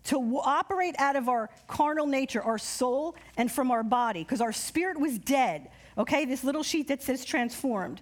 to 0.07 0.41
operate 0.45 0.95
out 0.99 1.17
of 1.17 1.29
our 1.29 1.51
carnal 1.69 2.07
nature, 2.07 2.43
our 2.43 2.59
soul, 2.59 3.17
and 3.37 3.51
from 3.51 3.71
our 3.71 3.83
body, 3.83 4.23
because 4.23 4.41
our 4.41 4.53
spirit 4.53 4.99
was 4.99 5.19
dead. 5.19 5.69
Okay, 5.99 6.25
this 6.25 6.45
little 6.45 6.63
sheet 6.63 6.89
that 6.89 7.03
says 7.03 7.25
transformed. 7.25 8.01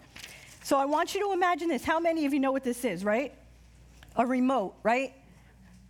So 0.63 0.77
I 0.79 0.85
want 0.85 1.15
you 1.15 1.27
to 1.27 1.33
imagine 1.33 1.69
this. 1.69 1.85
How 1.85 2.01
many 2.01 2.27
of 2.27 2.33
you 2.33 2.41
know 2.41 2.53
what 2.53 2.65
this 2.65 2.85
is, 2.85 3.05
right? 3.05 3.35
A 4.17 4.27
remote, 4.27 4.75
right? 4.83 5.15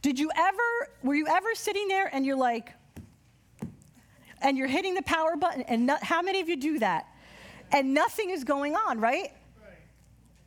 Did 0.02 0.18
you 0.18 0.30
ever, 0.36 0.90
were 1.02 1.14
you 1.14 1.26
ever 1.26 1.54
sitting 1.54 1.88
there 1.88 2.08
and 2.12 2.26
you're 2.26 2.36
like, 2.36 2.72
and 4.42 4.58
you're 4.58 4.68
hitting 4.68 4.94
the 4.94 5.02
power 5.02 5.36
button, 5.36 5.62
and 5.62 5.86
not, 5.86 6.02
how 6.02 6.20
many 6.20 6.40
of 6.40 6.48
you 6.48 6.56
do 6.56 6.78
that? 6.80 7.06
And 7.72 7.94
nothing 7.94 8.30
is 8.30 8.44
going 8.44 8.76
on, 8.76 9.00
right? 9.00 9.32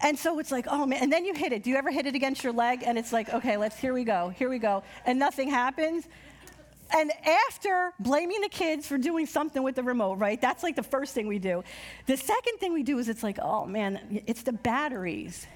And 0.02 0.18
so 0.18 0.38
it's 0.40 0.52
like, 0.52 0.68
oh 0.70 0.86
man, 0.86 1.02
and 1.02 1.12
then 1.12 1.26
you 1.26 1.34
hit 1.34 1.52
it. 1.52 1.64
Do 1.64 1.70
you 1.70 1.76
ever 1.76 1.92
hit 1.92 2.06
it 2.06 2.14
against 2.14 2.44
your 2.44 2.54
leg? 2.54 2.84
And 2.86 2.98
it's 2.98 3.12
like, 3.12 3.34
okay, 3.34 3.58
let's, 3.58 3.78
here 3.78 3.94
we 3.94 4.04
go, 4.04 4.30
here 4.30 4.50
we 4.50 4.60
go. 4.60 4.84
And 5.06 5.18
nothing 5.18 5.50
happens. 5.50 6.08
And 6.96 7.12
after 7.26 7.94
blaming 8.00 8.42
the 8.42 8.50
kids 8.50 8.88
for 8.88 8.98
doing 8.98 9.26
something 9.26 9.62
with 9.62 9.76
the 9.76 9.84
remote, 9.84 10.20
right? 10.20 10.40
That's 10.40 10.64
like 10.64 10.76
the 10.76 10.84
first 10.84 11.14
thing 11.14 11.28
we 11.28 11.40
do. 11.40 11.64
The 12.06 12.16
second 12.16 12.60
thing 12.60 12.74
we 12.74 12.84
do 12.84 13.00
is 13.00 13.10
it's 13.10 13.24
like, 13.24 13.40
oh 13.42 13.66
man, 13.66 14.22
it's 14.26 14.44
the 14.44 14.54
batteries. 14.54 15.48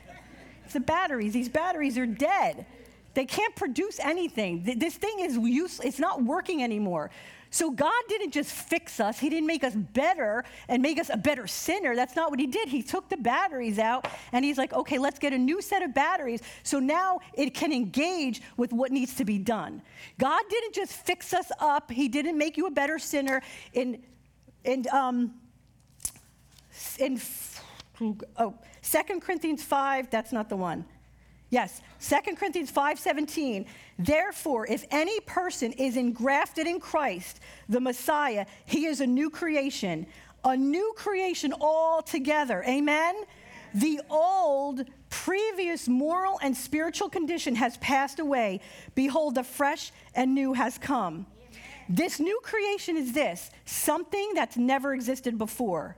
It's 0.65 0.73
the 0.73 0.79
batteries. 0.79 1.33
These 1.33 1.49
batteries 1.49 1.97
are 1.97 2.05
dead. 2.05 2.65
They 3.13 3.25
can't 3.25 3.55
produce 3.55 3.99
anything. 3.99 4.63
This 4.77 4.95
thing 4.95 5.19
is 5.19 5.37
useless. 5.37 5.85
It's 5.85 5.99
not 5.99 6.23
working 6.23 6.63
anymore. 6.63 7.11
So 7.53 7.69
God 7.69 7.91
didn't 8.07 8.31
just 8.31 8.49
fix 8.49 9.01
us, 9.01 9.19
He 9.19 9.29
didn't 9.29 9.45
make 9.45 9.63
us 9.63 9.75
better 9.75 10.45
and 10.69 10.81
make 10.81 10.97
us 10.97 11.09
a 11.11 11.17
better 11.17 11.45
sinner. 11.47 11.95
That's 11.97 12.15
not 12.15 12.31
what 12.31 12.39
He 12.39 12.47
did. 12.47 12.69
He 12.69 12.81
took 12.81 13.09
the 13.09 13.17
batteries 13.17 13.77
out 13.77 14.07
and 14.31 14.43
He's 14.43 14.57
like, 14.57 14.71
okay, 14.73 14.97
let's 14.97 15.19
get 15.19 15.33
a 15.33 15.37
new 15.37 15.61
set 15.61 15.83
of 15.83 15.93
batteries 15.93 16.41
so 16.63 16.79
now 16.79 17.19
it 17.33 17.53
can 17.53 17.73
engage 17.73 18.41
with 18.55 18.71
what 18.71 18.91
needs 18.91 19.15
to 19.15 19.25
be 19.25 19.37
done. 19.37 19.81
God 20.17 20.41
didn't 20.49 20.73
just 20.73 20.93
fix 20.93 21.33
us 21.33 21.51
up, 21.59 21.91
He 21.91 22.07
didn't 22.07 22.37
make 22.37 22.55
you 22.55 22.67
a 22.67 22.71
better 22.71 22.97
sinner. 22.97 23.41
In, 23.73 24.01
in, 24.63 24.85
um, 24.93 25.33
in 26.99 27.19
oh, 28.37 28.55
2 28.81 29.19
Corinthians 29.19 29.61
5, 29.61 30.09
that's 30.09 30.31
not 30.31 30.47
the 30.47 30.55
one. 30.55 30.85
Yes, 31.51 31.81
2 31.99 32.35
Corinthians 32.37 32.71
5:17. 32.71 33.65
Therefore, 34.05 34.65
if 34.67 34.85
any 34.91 35.19
person 35.21 35.71
is 35.73 35.97
engrafted 35.97 36.67
in 36.67 36.79
Christ, 36.79 37.39
the 37.69 37.79
Messiah, 37.79 38.45
he 38.65 38.85
is 38.85 39.01
a 39.01 39.07
new 39.07 39.29
creation, 39.29 40.07
a 40.43 40.55
new 40.55 40.93
creation 40.95 41.53
altogether. 41.53 42.63
Amen. 42.67 43.15
The 43.73 44.01
old 44.09 44.85
previous 45.09 45.87
moral 45.87 46.39
and 46.41 46.55
spiritual 46.55 47.09
condition 47.09 47.55
has 47.55 47.77
passed 47.77 48.19
away. 48.19 48.61
Behold, 48.95 49.35
the 49.35 49.43
fresh 49.43 49.91
and 50.15 50.33
new 50.33 50.53
has 50.53 50.77
come. 50.77 51.27
This 51.87 52.19
new 52.19 52.39
creation 52.43 52.97
is 52.97 53.13
this 53.13 53.51
something 53.65 54.33
that's 54.33 54.57
never 54.57 54.93
existed 54.93 55.37
before 55.37 55.97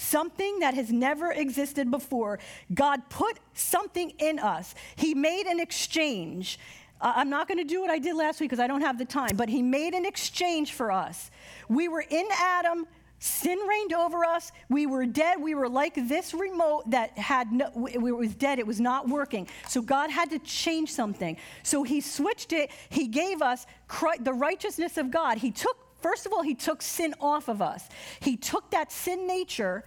something 0.00 0.60
that 0.60 0.72
has 0.72 0.90
never 0.90 1.30
existed 1.30 1.90
before. 1.90 2.38
God 2.72 3.02
put 3.10 3.38
something 3.52 4.10
in 4.18 4.38
us, 4.38 4.74
He 4.96 5.14
made 5.14 5.46
an 5.46 5.60
exchange. 5.60 6.58
I'm 7.00 7.30
not 7.30 7.48
going 7.48 7.58
to 7.58 7.64
do 7.64 7.80
what 7.80 7.90
I 7.90 7.98
did 7.98 8.14
last 8.14 8.40
week 8.40 8.50
because 8.50 8.62
I 8.62 8.66
don't 8.66 8.82
have 8.82 8.98
the 8.98 9.04
time, 9.04 9.36
but 9.36 9.48
He 9.48 9.62
made 9.62 9.94
an 9.94 10.04
exchange 10.04 10.72
for 10.72 10.92
us. 10.92 11.30
We 11.68 11.88
were 11.88 12.04
in 12.08 12.26
Adam. 12.38 12.86
Sin 13.22 13.58
reigned 13.68 13.92
over 13.92 14.24
us. 14.24 14.50
We 14.70 14.86
were 14.86 15.04
dead. 15.04 15.42
We 15.42 15.54
were 15.54 15.68
like 15.68 15.94
this 15.94 16.32
remote 16.32 16.90
that 16.90 17.18
had 17.18 17.52
no, 17.52 17.86
it 17.92 17.98
was 17.98 18.34
dead. 18.34 18.58
It 18.58 18.66
was 18.66 18.80
not 18.80 19.08
working. 19.08 19.46
So 19.68 19.82
God 19.82 20.10
had 20.10 20.30
to 20.30 20.38
change 20.38 20.90
something. 20.90 21.36
So 21.62 21.82
He 21.82 22.00
switched 22.00 22.54
it. 22.54 22.70
He 22.88 23.08
gave 23.08 23.42
us 23.42 23.66
the 24.20 24.32
righteousness 24.32 24.96
of 24.96 25.10
God. 25.10 25.38
He 25.38 25.50
took 25.50 25.76
First 26.00 26.24
of 26.24 26.32
all, 26.32 26.42
he 26.42 26.54
took 26.54 26.80
sin 26.80 27.14
off 27.20 27.48
of 27.48 27.60
us. 27.60 27.86
He 28.20 28.36
took 28.36 28.70
that 28.70 28.90
sin 28.90 29.26
nature 29.26 29.84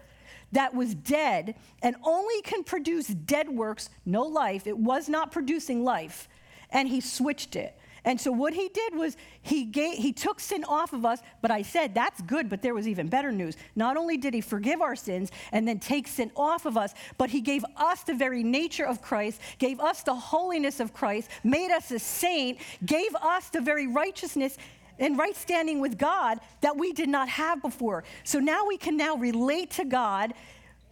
that 0.51 0.73
was 0.75 0.93
dead 0.93 1.55
and 1.81 1.95
only 2.03 2.41
can 2.43 2.63
produce 2.63 3.07
dead 3.07 3.49
works, 3.49 3.89
no 4.05 4.21
life. 4.23 4.67
It 4.67 4.77
was 4.77 5.09
not 5.09 5.31
producing 5.31 5.83
life. 5.83 6.29
And 6.73 6.89
he 6.89 6.99
switched 6.99 7.55
it. 7.55 7.77
And 8.05 8.19
so 8.19 8.31
what 8.31 8.53
he 8.53 8.67
did 8.67 8.95
was 8.95 9.15
he 9.41 9.63
gave, 9.63 9.97
he 9.97 10.11
took 10.11 10.41
sin 10.41 10.65
off 10.65 10.91
of 10.91 11.05
us, 11.05 11.19
but 11.41 11.51
I 11.51 11.61
said 11.61 11.95
that's 11.95 12.21
good, 12.21 12.49
but 12.49 12.61
there 12.61 12.73
was 12.73 12.85
even 12.85 13.07
better 13.07 13.31
news. 13.31 13.55
Not 13.75 13.95
only 13.95 14.17
did 14.17 14.33
he 14.33 14.41
forgive 14.41 14.81
our 14.81 14.95
sins 14.95 15.31
and 15.53 15.65
then 15.65 15.79
take 15.79 16.07
sin 16.07 16.29
off 16.35 16.65
of 16.65 16.75
us, 16.75 16.93
but 17.17 17.29
he 17.29 17.39
gave 17.39 17.63
us 17.77 18.03
the 18.03 18.13
very 18.13 18.43
nature 18.43 18.85
of 18.85 19.01
Christ, 19.01 19.39
gave 19.57 19.79
us 19.79 20.03
the 20.03 20.15
holiness 20.15 20.81
of 20.81 20.93
Christ, 20.93 21.29
made 21.45 21.71
us 21.71 21.91
a 21.91 21.99
saint, 21.99 22.57
gave 22.85 23.15
us 23.15 23.47
the 23.49 23.61
very 23.61 23.87
righteousness 23.87 24.57
and 24.99 25.17
right 25.17 25.35
standing 25.35 25.79
with 25.79 25.97
God 25.97 26.39
that 26.59 26.77
we 26.77 26.91
did 26.91 27.09
not 27.09 27.29
have 27.29 27.61
before. 27.61 28.03
So 28.25 28.39
now 28.39 28.67
we 28.67 28.77
can 28.77 28.97
now 28.97 29.15
relate 29.15 29.71
to 29.71 29.85
God 29.85 30.33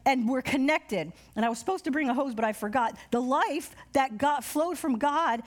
and 0.05 0.27
we're 0.27 0.41
connected. 0.41 1.11
And 1.35 1.45
I 1.45 1.49
was 1.49 1.59
supposed 1.59 1.83
to 1.83 1.91
bring 1.91 2.09
a 2.09 2.13
hose, 2.13 2.33
but 2.33 2.45
I 2.45 2.53
forgot. 2.53 2.95
The 3.11 3.21
life 3.21 3.75
that 3.93 4.17
got 4.17 4.43
flowed 4.43 4.77
from 4.77 4.97
God, 4.97 5.43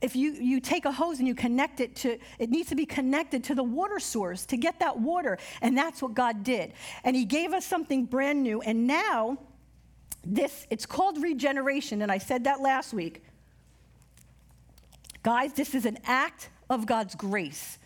if 0.00 0.14
you, 0.14 0.32
you 0.32 0.60
take 0.60 0.84
a 0.84 0.92
hose 0.92 1.18
and 1.18 1.26
you 1.26 1.34
connect 1.34 1.80
it 1.80 1.96
to, 1.96 2.18
it 2.38 2.50
needs 2.50 2.68
to 2.68 2.76
be 2.76 2.86
connected 2.86 3.42
to 3.44 3.54
the 3.54 3.64
water 3.64 3.98
source 3.98 4.46
to 4.46 4.56
get 4.56 4.78
that 4.80 4.98
water. 4.98 5.38
And 5.60 5.76
that's 5.76 6.00
what 6.00 6.14
God 6.14 6.44
did. 6.44 6.72
And 7.02 7.16
He 7.16 7.24
gave 7.24 7.52
us 7.52 7.66
something 7.66 8.04
brand 8.04 8.42
new. 8.42 8.60
And 8.60 8.86
now, 8.86 9.38
this, 10.24 10.66
it's 10.70 10.86
called 10.86 11.20
regeneration. 11.22 12.02
And 12.02 12.12
I 12.12 12.18
said 12.18 12.44
that 12.44 12.60
last 12.60 12.92
week. 12.92 13.24
Guys, 15.24 15.52
this 15.52 15.74
is 15.74 15.84
an 15.84 15.98
act 16.04 16.48
of 16.70 16.86
God's 16.86 17.16
grace. 17.16 17.78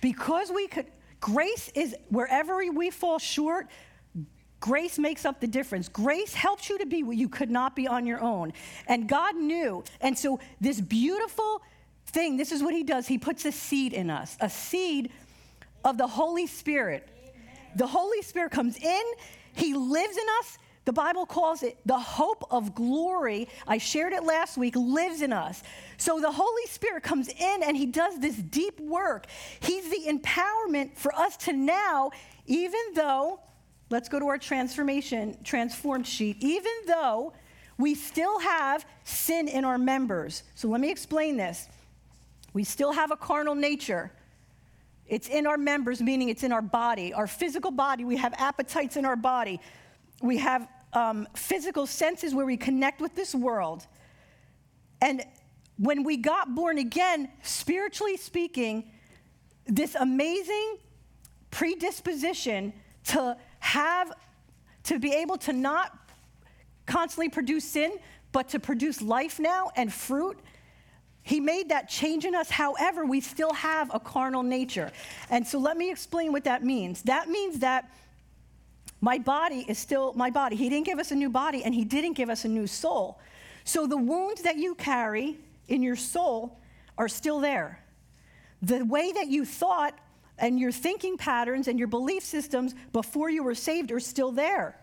Because 0.00 0.50
we 0.50 0.66
could, 0.66 0.86
grace 1.20 1.70
is 1.74 1.94
wherever 2.08 2.58
we 2.72 2.90
fall 2.90 3.18
short, 3.18 3.68
grace 4.64 4.98
makes 4.98 5.26
up 5.26 5.40
the 5.40 5.46
difference. 5.46 5.90
Grace 5.90 6.32
helps 6.32 6.70
you 6.70 6.78
to 6.78 6.86
be 6.86 7.02
what 7.02 7.18
you 7.18 7.28
could 7.28 7.50
not 7.50 7.76
be 7.76 7.86
on 7.86 8.06
your 8.06 8.18
own. 8.22 8.50
And 8.86 9.06
God 9.06 9.36
knew. 9.36 9.84
And 10.00 10.18
so, 10.18 10.40
this 10.58 10.80
beautiful 10.80 11.60
thing, 12.06 12.38
this 12.38 12.50
is 12.50 12.62
what 12.62 12.72
He 12.72 12.82
does 12.82 13.06
He 13.06 13.18
puts 13.18 13.44
a 13.44 13.52
seed 13.52 13.92
in 13.92 14.08
us, 14.08 14.38
a 14.40 14.48
seed 14.48 15.12
of 15.84 15.98
the 15.98 16.06
Holy 16.06 16.46
Spirit. 16.46 17.06
Amen. 17.14 17.34
The 17.76 17.86
Holy 17.86 18.22
Spirit 18.22 18.52
comes 18.52 18.78
in, 18.78 19.02
He 19.52 19.74
lives 19.74 20.16
in 20.16 20.24
us, 20.40 20.56
The 20.86 20.94
Bible 20.94 21.26
calls 21.26 21.62
it 21.62 21.76
the 21.84 21.98
hope 21.98 22.44
of 22.50 22.74
glory. 22.74 23.48
I 23.66 23.76
shared 23.76 24.14
it 24.14 24.24
last 24.24 24.56
week, 24.56 24.76
lives 24.76 25.20
in 25.20 25.34
us. 25.34 25.62
So 25.98 26.20
the 26.20 26.32
Holy 26.32 26.66
Spirit 26.68 27.02
comes 27.02 27.28
in 27.28 27.62
and 27.62 27.76
he 27.76 27.84
does 27.84 28.18
this 28.18 28.36
deep 28.36 28.80
work. 28.80 29.26
He's 29.60 29.90
the 29.90 30.10
empowerment 30.10 30.96
for 30.96 31.14
us 31.14 31.36
to 31.38 31.52
now, 31.52 32.12
even 32.46 32.80
though, 32.94 33.40
let's 33.94 34.08
go 34.08 34.18
to 34.18 34.26
our 34.26 34.38
transformation, 34.38 35.38
transformed 35.44 36.04
sheet, 36.06 36.36
even 36.40 36.72
though 36.88 37.32
we 37.78 37.94
still 37.94 38.40
have 38.40 38.84
sin 39.04 39.46
in 39.46 39.64
our 39.64 39.78
members. 39.78 40.42
So 40.56 40.68
let 40.68 40.80
me 40.80 40.90
explain 40.90 41.36
this. 41.36 41.68
We 42.52 42.64
still 42.64 42.90
have 42.90 43.12
a 43.12 43.16
carnal 43.16 43.54
nature. 43.54 44.10
It's 45.06 45.28
in 45.28 45.46
our 45.46 45.56
members, 45.56 46.02
meaning 46.02 46.28
it's 46.28 46.42
in 46.42 46.50
our 46.50 46.62
body, 46.62 47.14
our 47.14 47.28
physical 47.28 47.70
body. 47.70 48.04
We 48.04 48.16
have 48.16 48.34
appetites 48.36 48.96
in 48.96 49.04
our 49.04 49.16
body. 49.16 49.60
We 50.20 50.38
have 50.38 50.68
um, 50.92 51.28
physical 51.36 51.86
senses 51.86 52.34
where 52.34 52.46
we 52.46 52.56
connect 52.56 53.00
with 53.00 53.14
this 53.14 53.32
world. 53.32 53.86
And 55.00 55.22
when 55.78 56.02
we 56.02 56.16
got 56.16 56.52
born 56.52 56.78
again, 56.78 57.28
spiritually 57.42 58.16
speaking, 58.16 58.90
this 59.66 59.94
amazing 59.94 60.78
predisposition 61.52 62.72
to 63.04 63.36
have, 63.64 64.12
to 64.84 64.98
be 64.98 65.12
able 65.12 65.38
to 65.38 65.52
not 65.52 65.96
constantly 66.86 67.30
produce 67.30 67.64
sin, 67.64 67.92
but 68.32 68.50
to 68.50 68.60
produce 68.60 69.00
life 69.00 69.40
now 69.40 69.70
and 69.76 69.92
fruit. 69.92 70.38
He 71.22 71.40
made 71.40 71.70
that 71.70 71.88
change 71.88 72.26
in 72.26 72.34
us. 72.34 72.50
However, 72.50 73.06
we 73.06 73.20
still 73.22 73.54
have 73.54 73.94
a 73.94 73.98
carnal 73.98 74.42
nature. 74.42 74.92
And 75.30 75.46
so 75.46 75.58
let 75.58 75.78
me 75.78 75.90
explain 75.90 76.32
what 76.32 76.44
that 76.44 76.62
means. 76.62 77.02
That 77.02 77.30
means 77.30 77.60
that 77.60 77.90
my 79.00 79.18
body 79.18 79.64
is 79.66 79.78
still 79.78 80.12
my 80.12 80.30
body. 80.30 80.56
He 80.56 80.68
didn't 80.68 80.84
give 80.84 80.98
us 80.98 81.10
a 81.10 81.14
new 81.14 81.30
body 81.30 81.64
and 81.64 81.74
He 81.74 81.84
didn't 81.84 82.12
give 82.12 82.28
us 82.28 82.44
a 82.44 82.48
new 82.48 82.66
soul. 82.66 83.18
So 83.64 83.86
the 83.86 83.96
wounds 83.96 84.42
that 84.42 84.56
you 84.56 84.74
carry 84.74 85.38
in 85.68 85.82
your 85.82 85.96
soul 85.96 86.58
are 86.98 87.08
still 87.08 87.40
there. 87.40 87.82
The 88.60 88.84
way 88.84 89.12
that 89.12 89.28
you 89.28 89.46
thought 89.46 89.98
and 90.38 90.58
your 90.58 90.72
thinking 90.72 91.16
patterns 91.16 91.68
and 91.68 91.78
your 91.78 91.88
belief 91.88 92.22
systems 92.24 92.74
before 92.92 93.30
you 93.30 93.42
were 93.42 93.54
saved 93.54 93.92
are 93.92 94.00
still 94.00 94.32
there. 94.32 94.78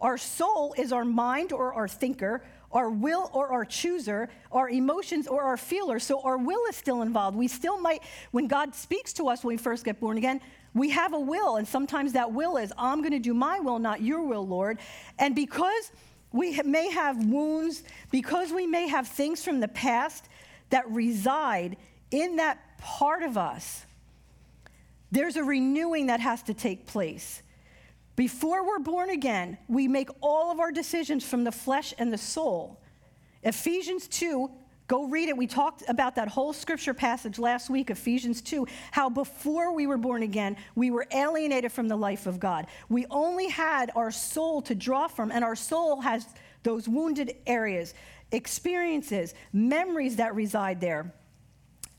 Our 0.00 0.18
soul 0.18 0.74
is 0.76 0.92
our 0.92 1.04
mind 1.04 1.52
or 1.52 1.72
our 1.72 1.88
thinker, 1.88 2.44
our 2.72 2.90
will 2.90 3.30
or 3.32 3.48
our 3.48 3.64
chooser, 3.64 4.28
our 4.52 4.68
emotions 4.68 5.26
or 5.26 5.42
our 5.42 5.56
feeler. 5.56 5.98
So 5.98 6.20
our 6.22 6.36
will 6.36 6.66
is 6.68 6.76
still 6.76 7.02
involved. 7.02 7.36
We 7.36 7.48
still 7.48 7.80
might, 7.80 8.02
when 8.32 8.46
God 8.46 8.74
speaks 8.74 9.12
to 9.14 9.28
us 9.28 9.42
when 9.42 9.54
we 9.54 9.56
first 9.56 9.84
get 9.84 10.00
born 10.00 10.18
again, 10.18 10.40
we 10.74 10.90
have 10.90 11.14
a 11.14 11.20
will, 11.20 11.56
and 11.56 11.66
sometimes 11.66 12.12
that 12.12 12.32
will 12.32 12.58
is, 12.58 12.70
I'm 12.76 13.00
going 13.00 13.12
to 13.12 13.18
do 13.18 13.32
my 13.32 13.60
will, 13.60 13.78
not 13.78 14.02
your 14.02 14.22
will, 14.22 14.46
Lord. 14.46 14.78
And 15.18 15.34
because 15.34 15.90
we 16.32 16.60
may 16.62 16.90
have 16.90 17.24
wounds, 17.24 17.82
because 18.10 18.52
we 18.52 18.66
may 18.66 18.86
have 18.88 19.08
things 19.08 19.42
from 19.42 19.60
the 19.60 19.68
past 19.68 20.28
that 20.68 20.86
reside 20.90 21.78
in 22.10 22.36
that 22.36 22.76
part 22.76 23.22
of 23.22 23.38
us, 23.38 23.85
there's 25.16 25.36
a 25.36 25.44
renewing 25.44 26.06
that 26.08 26.20
has 26.20 26.42
to 26.44 26.54
take 26.54 26.86
place. 26.86 27.42
Before 28.16 28.66
we're 28.66 28.78
born 28.78 29.10
again, 29.10 29.56
we 29.66 29.88
make 29.88 30.10
all 30.20 30.50
of 30.50 30.60
our 30.60 30.70
decisions 30.70 31.24
from 31.24 31.44
the 31.44 31.52
flesh 31.52 31.94
and 31.98 32.12
the 32.12 32.18
soul. 32.18 32.80
Ephesians 33.42 34.08
2 34.08 34.50
Go 34.88 35.08
read 35.08 35.28
it. 35.28 35.36
We 35.36 35.48
talked 35.48 35.82
about 35.88 36.14
that 36.14 36.28
whole 36.28 36.52
scripture 36.52 36.94
passage 36.94 37.40
last 37.40 37.68
week, 37.68 37.90
Ephesians 37.90 38.40
2, 38.40 38.68
how 38.92 39.08
before 39.10 39.72
we 39.72 39.88
were 39.88 39.96
born 39.96 40.22
again, 40.22 40.56
we 40.76 40.92
were 40.92 41.08
alienated 41.10 41.72
from 41.72 41.88
the 41.88 41.96
life 41.96 42.26
of 42.26 42.38
God. 42.38 42.68
We 42.88 43.04
only 43.10 43.48
had 43.48 43.90
our 43.96 44.12
soul 44.12 44.62
to 44.62 44.76
draw 44.76 45.08
from, 45.08 45.32
and 45.32 45.42
our 45.42 45.56
soul 45.56 46.00
has 46.02 46.24
those 46.62 46.88
wounded 46.88 47.34
areas, 47.48 47.94
experiences, 48.30 49.34
memories 49.52 50.16
that 50.16 50.36
reside 50.36 50.80
there. 50.80 51.12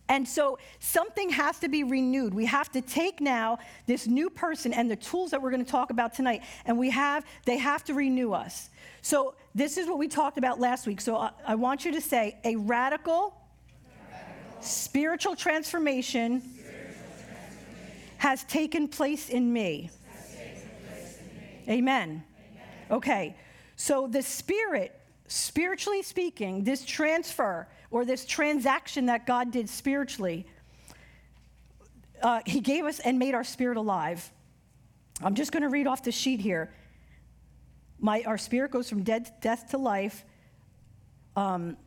And 0.09 0.27
so 0.27 0.57
something 0.79 1.29
has 1.29 1.59
to 1.59 1.67
be 1.67 1.83
renewed. 1.83 2.33
We 2.33 2.45
have 2.45 2.71
to 2.71 2.81
take 2.81 3.19
now 3.19 3.59
this 3.87 4.07
new 4.07 4.29
person 4.29 4.73
and 4.73 4.89
the 4.89 4.95
tools 4.95 5.31
that 5.31 5.41
we're 5.41 5.51
going 5.51 5.65
to 5.65 5.69
talk 5.69 5.89
about 5.89 6.13
tonight, 6.13 6.43
and 6.65 6.77
we 6.77 6.89
have, 6.91 7.25
they 7.45 7.57
have 7.57 7.83
to 7.85 7.93
renew 7.93 8.31
us. 8.31 8.69
So 9.01 9.35
this 9.53 9.77
is 9.77 9.87
what 9.87 9.97
we 9.97 10.07
talked 10.07 10.37
about 10.37 10.59
last 10.59 10.87
week. 10.87 11.01
So 11.01 11.17
I, 11.17 11.31
I 11.45 11.55
want 11.55 11.83
you 11.83 11.91
to 11.91 12.01
say 12.01 12.37
a 12.43 12.55
radical, 12.55 13.35
radical. 14.11 14.61
Spiritual, 14.61 15.35
transformation 15.35 16.41
spiritual 16.41 16.69
transformation 17.25 18.07
has 18.17 18.43
taken 18.45 18.87
place 18.87 19.29
in 19.29 19.51
me. 19.51 19.89
Place 20.87 21.19
in 21.19 21.67
me. 21.67 21.79
Amen. 21.79 22.09
Amen. 22.09 22.23
Okay. 22.91 23.35
So 23.75 24.07
the 24.07 24.23
spirit, 24.23 24.97
spiritually 25.27 26.01
speaking, 26.01 26.63
this 26.63 26.85
transfer 26.85 27.67
or 27.91 28.06
this 28.06 28.26
transaction 28.26 29.08
that 29.08 29.26
God 29.26 29.52
did 29.52 29.69
spiritually, 29.69 30.45
uh, 32.21 32.41
He 32.45 32.60
gave 32.60 32.86
us 32.86 33.00
and 33.00 33.19
made 33.19 33.36
our 33.36 33.43
spirit 33.43 33.78
alive. 33.78 34.32
I'm 35.21 35.36
just 35.36 35.52
going 35.52 35.63
to 35.63 35.69
read 35.69 35.88
off 35.88 36.04
the 36.04 36.12
sheet 36.12 36.39
here. 36.39 36.71
My, 38.00 38.23
our 38.26 38.38
spirit 38.38 38.71
goes 38.71 38.89
from 38.89 39.04
dead, 39.04 39.32
death 39.41 39.69
to 39.71 39.78
life. 39.78 40.23
Um, 41.36 41.78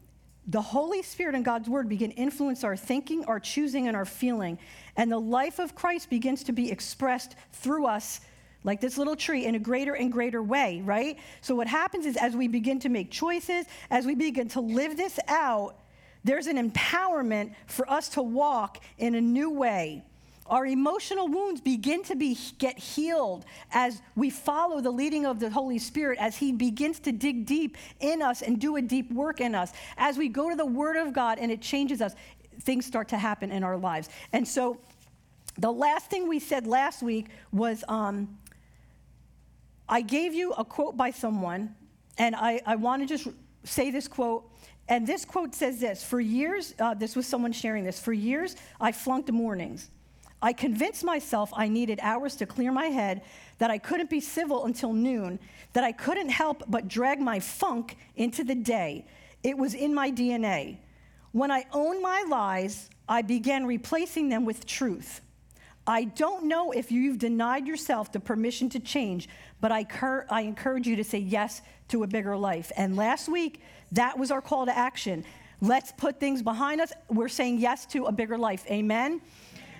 the 0.47 0.61
Holy 0.61 1.03
Spirit 1.03 1.37
and 1.37 1.45
God's 1.45 1.69
Word 1.69 1.89
begin 1.89 2.11
to 2.11 2.17
influence 2.17 2.65
our 2.65 2.77
thinking, 2.77 3.25
our 3.27 3.39
choosing, 3.39 3.87
and 3.87 3.97
our 3.97 4.05
feeling. 4.05 4.59
And 4.97 5.13
the 5.13 5.21
life 5.21 5.59
of 5.61 5.75
Christ 5.75 6.11
begins 6.11 6.43
to 6.45 6.53
be 6.53 6.71
expressed 6.73 7.37
through 7.53 7.87
us, 7.87 8.21
like 8.65 8.81
this 8.81 8.99
little 8.99 9.15
tree, 9.15 9.47
in 9.47 9.55
a 9.55 9.59
greater 9.59 9.95
and 9.95 10.11
greater 10.11 10.43
way, 10.43 10.83
right? 10.85 11.19
So, 11.41 11.55
what 11.55 11.69
happens 11.69 12.05
is 12.05 12.17
as 12.17 12.35
we 12.35 12.49
begin 12.49 12.81
to 12.81 12.89
make 12.89 13.13
choices, 13.13 13.67
as 13.91 14.07
we 14.07 14.15
begin 14.17 14.49
to 14.49 14.61
live 14.61 14.97
this 14.97 15.21
out, 15.29 15.77
there's 16.25 16.47
an 16.47 16.71
empowerment 16.71 17.55
for 17.67 17.91
us 17.91 18.11
to 18.11 18.23
walk 18.23 18.83
in 18.99 19.15
a 19.15 19.21
new 19.21 19.51
way. 19.51 20.05
Our 20.47 20.67
emotional 20.67 21.29
wounds 21.29 21.61
begin 21.61 22.03
to 22.05 22.17
be, 22.17 22.37
get 22.59 22.77
healed 22.77 23.45
as 23.71 24.03
we 24.17 24.31
follow 24.31 24.81
the 24.81 24.91
leading 24.91 25.25
of 25.25 25.39
the 25.39 25.49
Holy 25.49 25.79
Spirit, 25.79 26.19
as 26.21 26.37
He 26.37 26.51
begins 26.51 26.99
to 27.01 27.13
dig 27.13 27.47
deep 27.47 27.77
in 28.01 28.21
us 28.21 28.43
and 28.43 28.61
do 28.61 28.75
a 28.77 28.83
deep 28.83 29.13
work 29.13 29.41
in 29.41 29.55
us. 29.55 29.73
As 29.97 30.19
we 30.19 30.29
go 30.29 30.51
to 30.51 30.57
the 30.57 30.67
Word 30.67 30.97
of 30.97 31.13
God 31.13 31.39
and 31.39 31.53
it 31.53 31.63
changes 31.63 32.03
us, 32.03 32.15
things 32.63 32.85
start 32.85 33.09
to 33.09 33.17
happen 33.17 33.53
in 33.53 33.63
our 33.63 33.77
lives. 33.77 34.09
And 34.33 34.47
so, 34.47 34.79
the 35.57 35.71
last 35.71 36.11
thing 36.11 36.29
we 36.29 36.39
said 36.39 36.67
last 36.67 37.03
week 37.03 37.27
was 37.53 37.85
um, 37.89 38.39
I 39.89 40.01
gave 40.01 40.35
you 40.35 40.53
a 40.53 40.65
quote 40.65 40.97
by 40.97 41.11
someone, 41.11 41.75
and 42.19 42.35
I, 42.35 42.61
I 42.67 42.77
want 42.77 43.03
to 43.03 43.07
just 43.07 43.29
say 43.65 43.91
this 43.91 44.09
quote 44.09 44.51
and 44.91 45.07
this 45.07 45.25
quote 45.25 45.55
says 45.55 45.79
this 45.79 46.03
For 46.03 46.21
years, 46.21 46.75
uh, 46.79 46.95
this 46.95 47.17
was 47.17 47.27
someone 47.27 47.53
sharing 47.53 47.85
this, 47.85 47.99
for 47.99 48.13
years, 48.13 48.57
I 48.81 48.93
flunked 48.93 49.31
mornings. 49.31 49.89
I 50.43 50.53
convinced 50.53 51.05
myself 51.05 51.51
I 51.55 51.69
needed 51.69 52.01
hours 52.03 52.35
to 52.37 52.47
clear 52.47 52.73
my 52.73 52.87
head, 52.87 53.23
that 53.59 53.71
I 53.71 53.79
couldn't 53.79 54.11
be 54.11 54.21
civil 54.21 54.65
until 54.65 54.93
noon, 54.93 55.39
that 55.75 55.85
I 55.85 55.93
couldn't 55.93 56.31
help 56.31 56.65
but 56.67 56.89
drag 56.89 57.21
my 57.21 57.41
funk 57.41 57.97
into 58.17 58.43
the 58.43 58.55
day. 58.55 59.07
It 59.43 59.57
was 59.57 59.75
in 59.75 59.95
my 59.95 60.11
DNA. 60.11 60.79
When 61.33 61.51
I 61.51 61.67
owned 61.73 62.03
my 62.03 62.25
lies, 62.29 62.91
I 63.09 63.23
began 63.23 63.67
replacing 63.67 64.29
them 64.29 64.45
with 64.45 64.67
truth. 64.67 65.21
I 65.87 66.05
don't 66.05 66.45
know 66.45 66.73
if 66.73 66.91
you've 66.91 67.19
denied 67.19 67.67
yourself 67.67 68.13
the 68.13 68.21
permission 68.21 68.69
to 68.71 68.81
change, 68.81 69.29
but 69.61 69.73
I, 69.73 69.85
cur- 69.85 70.27
I 70.31 70.43
encourage 70.43 70.87
you 70.87 70.97
to 70.97 71.05
say 71.05 71.19
yes 71.19 71.63
to 71.89 72.03
a 72.03 72.07
bigger 72.07 72.37
life. 72.37 72.73
And 72.77 72.97
last 72.97 73.29
week, 73.29 73.61
that 73.93 74.19
was 74.19 74.31
our 74.31 74.41
call 74.41 74.67
to 74.67 74.77
action. 74.77 75.25
Let's 75.61 75.93
put 75.93 76.19
things 76.19 76.43
behind 76.43 76.81
us. 76.81 76.93
We're 77.09 77.29
saying 77.29 77.59
yes 77.59 77.85
to 77.87 78.07
a 78.07 78.13
bigger 78.13 78.39
life. 78.39 78.65
Amen. 78.71 79.21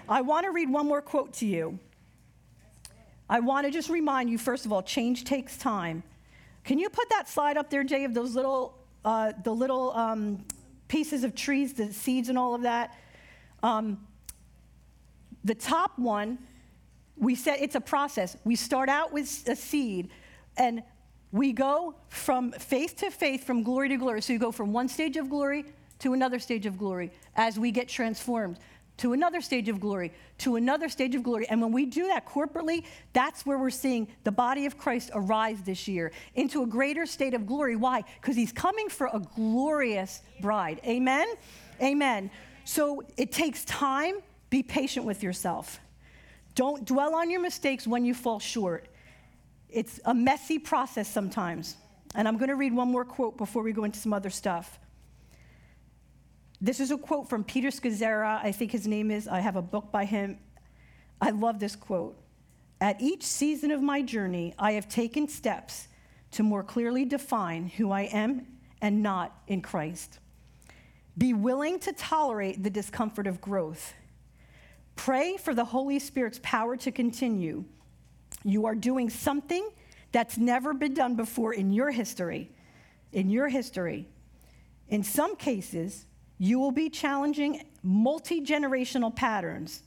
I 0.09 0.21
want 0.21 0.45
to 0.45 0.51
read 0.51 0.69
one 0.69 0.87
more 0.87 1.01
quote 1.01 1.33
to 1.35 1.47
you. 1.47 1.79
I 3.29 3.41
want 3.41 3.65
to 3.67 3.73
just 3.73 3.89
remind 3.89 4.29
you, 4.29 4.39
first 4.39 4.67
of 4.67 4.73
all, 4.73 4.83
change 4.83 5.25
takes 5.25 5.57
time. 5.57 6.03
Can 6.65 6.79
you 6.79 6.91
put 6.91 7.09
that 7.11 7.29
slide 7.29 7.57
up 7.57 7.71
there, 7.71 7.85
Jay, 7.85 8.05
of 8.05 8.13
those 8.13 8.35
little, 8.35 8.77
uh, 9.05 9.33
the 9.45 9.55
little 9.55 9.93
um, 9.93 10.45
pieces 10.89 11.25
of 11.25 11.35
trees, 11.35 11.73
the 11.73 11.93
seeds, 11.93 12.29
and 12.29 12.37
all 12.37 12.55
of 12.55 12.63
that? 12.63 12.99
Um, 13.63 14.07
the 15.45 15.55
top 15.55 15.99
one, 15.99 16.39
we 17.21 17.35
said 17.35 17.59
it's 17.61 17.75
a 17.75 17.81
process. 17.81 18.37
We 18.45 18.57
start 18.57 18.89
out 18.89 19.13
with 19.13 19.47
a 19.47 19.55
seed, 19.55 20.11
and 20.57 20.83
we 21.33 21.53
go 21.53 21.95
from 22.09 22.51
faith 22.53 22.97
to 22.97 23.11
faith, 23.11 23.45
from 23.45 23.63
glory 23.63 23.91
to 23.91 23.97
glory. 23.97 24.23
So 24.23 24.33
you 24.33 24.39
go 24.39 24.51
from 24.51 24.73
one 24.73 24.89
stage 24.89 25.17
of 25.17 25.29
glory 25.29 25.67
to 26.01 26.15
another 26.15 26.39
stage 26.39 26.67
of 26.67 26.79
glory 26.79 27.13
as 27.37 27.59
we 27.59 27.71
get 27.71 27.89
transformed, 27.89 28.57
to 28.97 29.13
another 29.13 29.41
stage 29.41 29.69
of 29.69 29.81
glory, 29.81 30.13
to 30.39 30.57
another 30.57 30.89
stage 30.89 31.15
of 31.15 31.23
glory. 31.23 31.47
And 31.49 31.61
when 31.61 31.73
we 31.73 31.87
do 31.87 32.07
that 32.09 32.27
corporately, 32.27 32.85
that's 33.13 33.45
where 33.45 33.59
we're 33.59 33.71
seeing 33.71 34.09
the 34.25 34.33
body 34.33 34.67
of 34.67 34.77
Christ 34.79 35.11
arise 35.15 35.63
this 35.63 35.87
year 35.87 36.13
into 36.35 36.63
a 36.63 36.67
greater 36.67 37.07
state 37.07 37.35
of 37.35 37.47
glory. 37.47 37.77
Why? 37.77 38.03
Because 38.21 38.35
he's 38.35 38.53
coming 38.53 38.89
for 38.89 39.09
a 39.13 39.21
glorious 39.21 40.23
bride. 40.41 40.81
Amen? 40.85 41.29
Amen. 41.83 42.31
So 42.65 43.03
it 43.17 43.31
takes 43.31 43.65
time. 43.67 44.17
Be 44.49 44.63
patient 44.63 45.07
with 45.07 45.23
yourself. 45.23 45.81
Don't 46.55 46.85
dwell 46.85 47.15
on 47.15 47.31
your 47.31 47.41
mistakes 47.41 47.87
when 47.87 48.05
you 48.05 48.15
fall 48.15 48.41
short. 48.41 48.87
it's 49.69 50.01
a 50.05 50.15
messy 50.15 50.59
process 50.59 51.09
sometimes. 51.09 51.77
And 52.15 52.27
I'm 52.27 52.37
going 52.39 52.49
to 52.49 52.57
read 52.57 52.75
one 52.75 52.89
more 52.89 53.05
quote 53.05 53.37
before 53.37 53.63
we 53.63 53.73
go 53.73 53.85
into 53.85 53.99
some 53.99 54.13
other 54.13 54.31
stuff. 54.31 54.81
This 56.61 56.81
is 56.81 56.91
a 56.91 56.99
quote 56.99 57.29
from 57.29 57.45
Peter 57.45 57.69
Scazzero. 57.69 58.43
I 58.43 58.53
think 58.53 58.73
his 58.73 58.87
name 58.87 59.11
is. 59.11 59.29
I 59.29 59.41
have 59.41 59.57
a 59.57 59.63
book 59.63 59.93
by 59.93 60.05
him. 60.05 60.39
I 61.21 61.31
love 61.31 61.59
this 61.59 61.77
quote. 61.77 62.19
At 62.81 63.01
each 63.01 63.23
season 63.23 63.71
of 63.71 63.81
my 63.81 64.03
journey, 64.03 64.55
I 64.59 64.73
have 64.73 64.89
taken 64.89 65.29
steps 65.29 65.89
to 66.33 66.43
more 66.43 66.63
clearly 66.63 67.05
define 67.05 67.69
who 67.69 67.91
I 67.91 68.03
am 68.03 68.47
and 68.83 69.03
not 69.03 69.39
in 69.47 69.61
Christ. 69.63 70.19
Be 71.17 71.35
willing 71.35 71.79
to 71.81 71.93
tolerate 71.93 72.63
the 72.63 72.71
discomfort 72.71 73.27
of 73.27 73.41
growth. 73.41 73.95
Pray 74.97 75.37
for 75.37 75.55
the 75.55 75.65
Holy 75.65 75.99
Spirit's 75.99 76.41
power 76.43 76.77
to 76.77 76.91
continue. 76.91 77.65
You 78.45 78.67
are 78.67 78.75
doing 78.75 79.11
something 79.11 79.69
that's 80.13 80.39
never 80.39 80.75
been 80.75 80.95
done 80.95 81.17
before 81.17 81.55
in 81.55 81.73
your 81.73 81.91
history. 81.91 82.51
In 83.13 83.31
your 83.31 83.49
history. 83.49 84.09
In 84.89 85.03
some 85.03 85.37
cases, 85.37 86.07
you 86.39 86.59
will 86.59 86.73
be 86.73 86.89
challenging 86.91 87.63
multi 87.83 88.41
generational 88.41 89.15
patterns. 89.15 89.83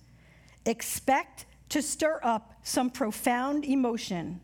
Expect 0.66 1.46
to 1.70 1.82
stir 1.82 2.20
up 2.24 2.54
some 2.64 2.90
profound 2.90 3.66
emotion. 3.66 4.40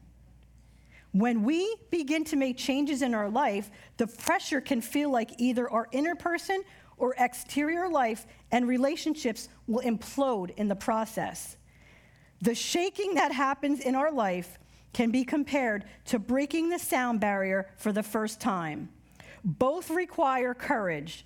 When 1.11 1.43
we 1.43 1.75
begin 1.89 2.23
to 2.25 2.35
make 2.35 2.57
changes 2.57 3.01
in 3.01 3.15
our 3.15 3.29
life, 3.29 3.71
the 3.97 4.07
pressure 4.07 4.61
can 4.61 4.81
feel 4.81 5.11
like 5.11 5.31
either 5.39 5.69
our 5.69 5.87
inner 5.91 6.15
person 6.15 6.63
or 6.97 7.15
exterior 7.17 7.89
life 7.89 8.27
and 8.51 8.67
relationships 8.67 9.49
will 9.67 9.81
implode 9.81 10.51
in 10.55 10.67
the 10.67 10.75
process. 10.75 11.57
The 12.41 12.55
shaking 12.55 13.15
that 13.15 13.31
happens 13.31 13.79
in 13.79 13.95
our 13.95 14.12
life 14.12 14.57
can 14.93 15.12
be 15.12 15.23
compared 15.23 15.85
to 16.05 16.19
breaking 16.19 16.69
the 16.69 16.79
sound 16.79 17.19
barrier 17.19 17.69
for 17.77 17.91
the 17.91 18.03
first 18.03 18.39
time. 18.39 18.89
Both 19.43 19.89
require 19.89 20.53
courage. 20.53 21.25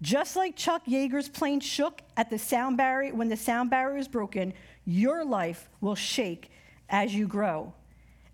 Just 0.00 0.34
like 0.34 0.56
Chuck 0.56 0.82
Yeager's 0.86 1.28
plane 1.28 1.60
shook 1.60 2.02
at 2.16 2.30
the 2.30 2.38
sound 2.38 2.76
barrier 2.76 3.14
when 3.14 3.28
the 3.28 3.36
sound 3.36 3.70
barrier 3.70 3.98
is 3.98 4.08
broken, 4.08 4.52
your 4.84 5.24
life 5.24 5.68
will 5.80 5.94
shake 5.94 6.50
as 6.88 7.14
you 7.14 7.28
grow. 7.28 7.72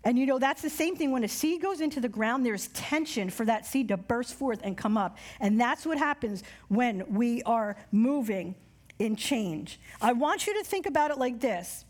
And 0.09 0.17
you 0.17 0.25
know, 0.25 0.39
that's 0.39 0.63
the 0.63 0.71
same 0.71 0.95
thing 0.95 1.11
when 1.11 1.23
a 1.23 1.27
seed 1.27 1.61
goes 1.61 1.81
into 1.81 2.01
the 2.01 2.09
ground, 2.09 2.43
there's 2.43 2.69
tension 2.69 3.29
for 3.29 3.45
that 3.45 3.67
seed 3.67 3.89
to 3.89 3.97
burst 3.97 4.33
forth 4.33 4.59
and 4.63 4.75
come 4.75 4.97
up. 4.97 5.19
And 5.39 5.61
that's 5.61 5.85
what 5.85 5.99
happens 5.99 6.41
when 6.67 7.13
we 7.13 7.43
are 7.43 7.75
moving 7.91 8.55
in 8.97 9.15
change. 9.15 9.79
I 10.01 10.13
want 10.13 10.47
you 10.47 10.57
to 10.57 10.67
think 10.67 10.87
about 10.87 11.11
it 11.11 11.19
like 11.19 11.39
this 11.39 11.85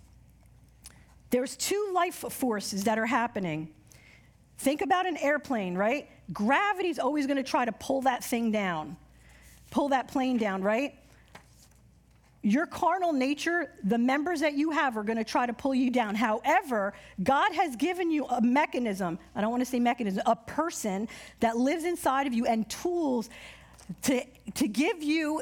there's 1.29 1.55
two 1.55 1.91
life 1.93 2.15
forces 2.15 2.83
that 2.83 2.99
are 2.99 3.05
happening. 3.05 3.69
Think 4.57 4.81
about 4.81 5.07
an 5.07 5.15
airplane, 5.15 5.75
right? 5.75 6.09
Gravity's 6.33 6.99
always 6.99 7.25
going 7.25 7.37
to 7.37 7.49
try 7.49 7.63
to 7.63 7.71
pull 7.71 8.01
that 8.01 8.21
thing 8.21 8.51
down, 8.51 8.97
pull 9.71 9.87
that 9.89 10.09
plane 10.09 10.37
down, 10.37 10.61
right? 10.61 10.93
Your 12.41 12.65
carnal 12.65 13.11
nature, 13.11 13.73
the 13.83 13.97
members 13.97 14.39
that 14.39 14.53
you 14.53 14.71
have 14.71 14.95
are 14.95 15.03
going 15.03 15.17
to 15.17 15.23
try 15.23 15.45
to 15.45 15.53
pull 15.53 15.75
you 15.75 15.89
down. 15.89 16.15
However, 16.15 16.93
God 17.21 17.53
has 17.53 17.75
given 17.75 18.09
you 18.11 18.25
a 18.25 18.41
mechanism, 18.41 19.19
I 19.35 19.41
don't 19.41 19.51
want 19.51 19.61
to 19.61 19.69
say 19.69 19.79
mechanism, 19.79 20.23
a 20.25 20.35
person 20.35 21.09
that 21.41 21.57
lives 21.57 21.83
inside 21.83 22.27
of 22.27 22.33
you 22.33 22.45
and 22.45 22.69
tools 22.69 23.29
to, 24.03 24.23
to 24.55 24.67
give 24.67 25.03
you, 25.03 25.41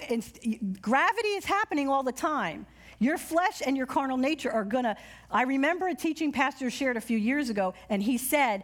gravity 0.82 1.28
is 1.30 1.46
happening 1.46 1.88
all 1.90 2.04
the 2.04 2.12
time. 2.12 2.66
Your 3.00 3.18
flesh 3.18 3.62
and 3.66 3.78
your 3.78 3.86
carnal 3.86 4.18
nature 4.18 4.52
are 4.52 4.64
gonna. 4.64 4.98
I 5.30 5.44
remember 5.44 5.88
a 5.88 5.94
teaching 5.94 6.32
pastor 6.32 6.72
shared 6.72 6.98
a 6.98 7.02
few 7.02 7.18
years 7.18 7.50
ago, 7.50 7.76
and 7.90 8.02
he 8.02 8.18
said, 8.18 8.64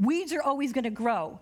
Weeds 0.00 0.32
are 0.32 0.42
always 0.42 0.72
gonna 0.72 0.90
grow. 0.90 1.38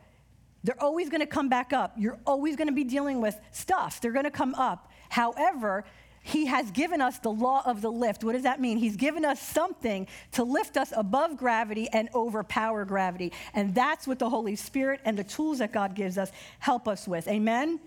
They're 0.65 0.83
always 0.83 1.11
gonna 1.11 1.27
come 1.27 1.49
back 1.49 1.73
up. 1.73 1.95
You're 1.97 2.19
always 2.27 2.57
gonna 2.57 2.73
be 2.73 2.83
dealing 2.83 3.21
with 3.21 3.39
stuff. 3.53 4.01
They're 4.01 4.13
gonna 4.13 4.33
come 4.33 4.55
up. 4.57 4.91
However, 5.11 5.85
he 6.27 6.47
has 6.47 6.71
given 6.71 7.03
us 7.03 7.19
the 7.19 7.31
law 7.31 7.63
of 7.67 7.83
the 7.83 7.93
lift. 7.93 8.25
What 8.25 8.33
does 8.33 8.45
that 8.45 8.59
mean? 8.59 8.79
He's 8.79 8.97
given 8.97 9.27
us 9.27 9.39
something 9.39 10.07
to 10.33 10.43
lift 10.43 10.79
us 10.79 10.91
above 10.97 11.37
gravity 11.37 11.87
and 11.93 12.09
overpower 12.15 12.87
gravity. 12.87 13.31
And 13.53 13.75
that's 13.75 14.07
what 14.07 14.19
the 14.19 14.31
Holy 14.31 14.57
Spirit 14.57 15.01
and 15.05 15.19
the 15.19 15.23
tools 15.23 15.59
that 15.59 15.71
God 15.71 15.95
gives 15.95 16.17
us 16.17 16.33
help 16.61 16.89
us 16.89 17.07
with. 17.07 17.29
Amen? 17.29 17.79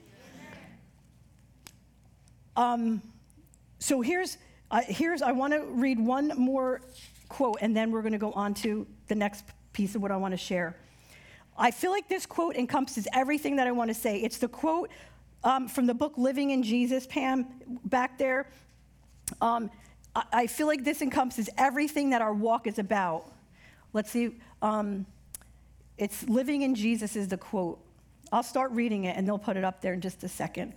Um, 2.55 3.01
so 3.79 4.01
here's, 4.01 4.37
uh, 4.69 4.81
here's 4.85 5.23
I 5.23 5.31
want 5.31 5.53
to 5.53 5.63
read 5.63 5.99
one 5.99 6.31
more 6.37 6.81
quote, 7.29 7.57
and 7.61 7.75
then 7.75 7.89
we're 7.89 8.03
going 8.03 8.11
to 8.11 8.19
go 8.19 8.33
on 8.33 8.53
to 8.53 8.85
the 9.07 9.15
next 9.15 9.45
piece 9.73 9.95
of 9.95 10.01
what 10.03 10.11
I 10.11 10.15
want 10.15 10.33
to 10.33 10.37
share. 10.37 10.75
I 11.57 11.71
feel 11.71 11.89
like 11.89 12.07
this 12.07 12.27
quote 12.27 12.55
encompasses 12.55 13.07
everything 13.13 13.55
that 13.55 13.65
I 13.65 13.71
want 13.71 13.89
to 13.89 13.95
say. 13.95 14.19
It's 14.19 14.37
the 14.37 14.47
quote 14.47 14.91
um, 15.43 15.67
from 15.67 15.85
the 15.85 15.93
book 15.93 16.17
Living 16.17 16.51
in 16.51 16.63
Jesus, 16.63 17.07
Pam, 17.07 17.45
back 17.85 18.17
there. 18.17 18.49
Um, 19.41 19.69
I, 20.15 20.23
I, 20.33 20.47
feel 20.47 20.67
like 20.67 20.83
this 20.83 21.01
encompasses 21.01 21.49
everything 21.57 22.11
that 22.11 22.21
our 22.21 22.33
walk 22.33 22.67
is 22.67 22.79
about. 22.79 23.31
Let's 23.93 24.11
see. 24.11 24.39
Um, 24.61 25.05
it's 25.97 26.27
Living 26.27 26.61
in 26.61 26.75
Jesus 26.75 27.15
is 27.15 27.27
the 27.27 27.37
quote. 27.37 27.79
I'll 28.31 28.43
start 28.43 28.71
reading 28.71 29.05
it 29.05 29.15
and 29.17 29.27
they'll 29.27 29.37
put 29.37 29.57
it 29.57 29.63
up 29.63 29.81
there 29.81 29.93
in 29.93 30.01
just 30.01 30.23
a 30.23 30.27
second. 30.27 30.73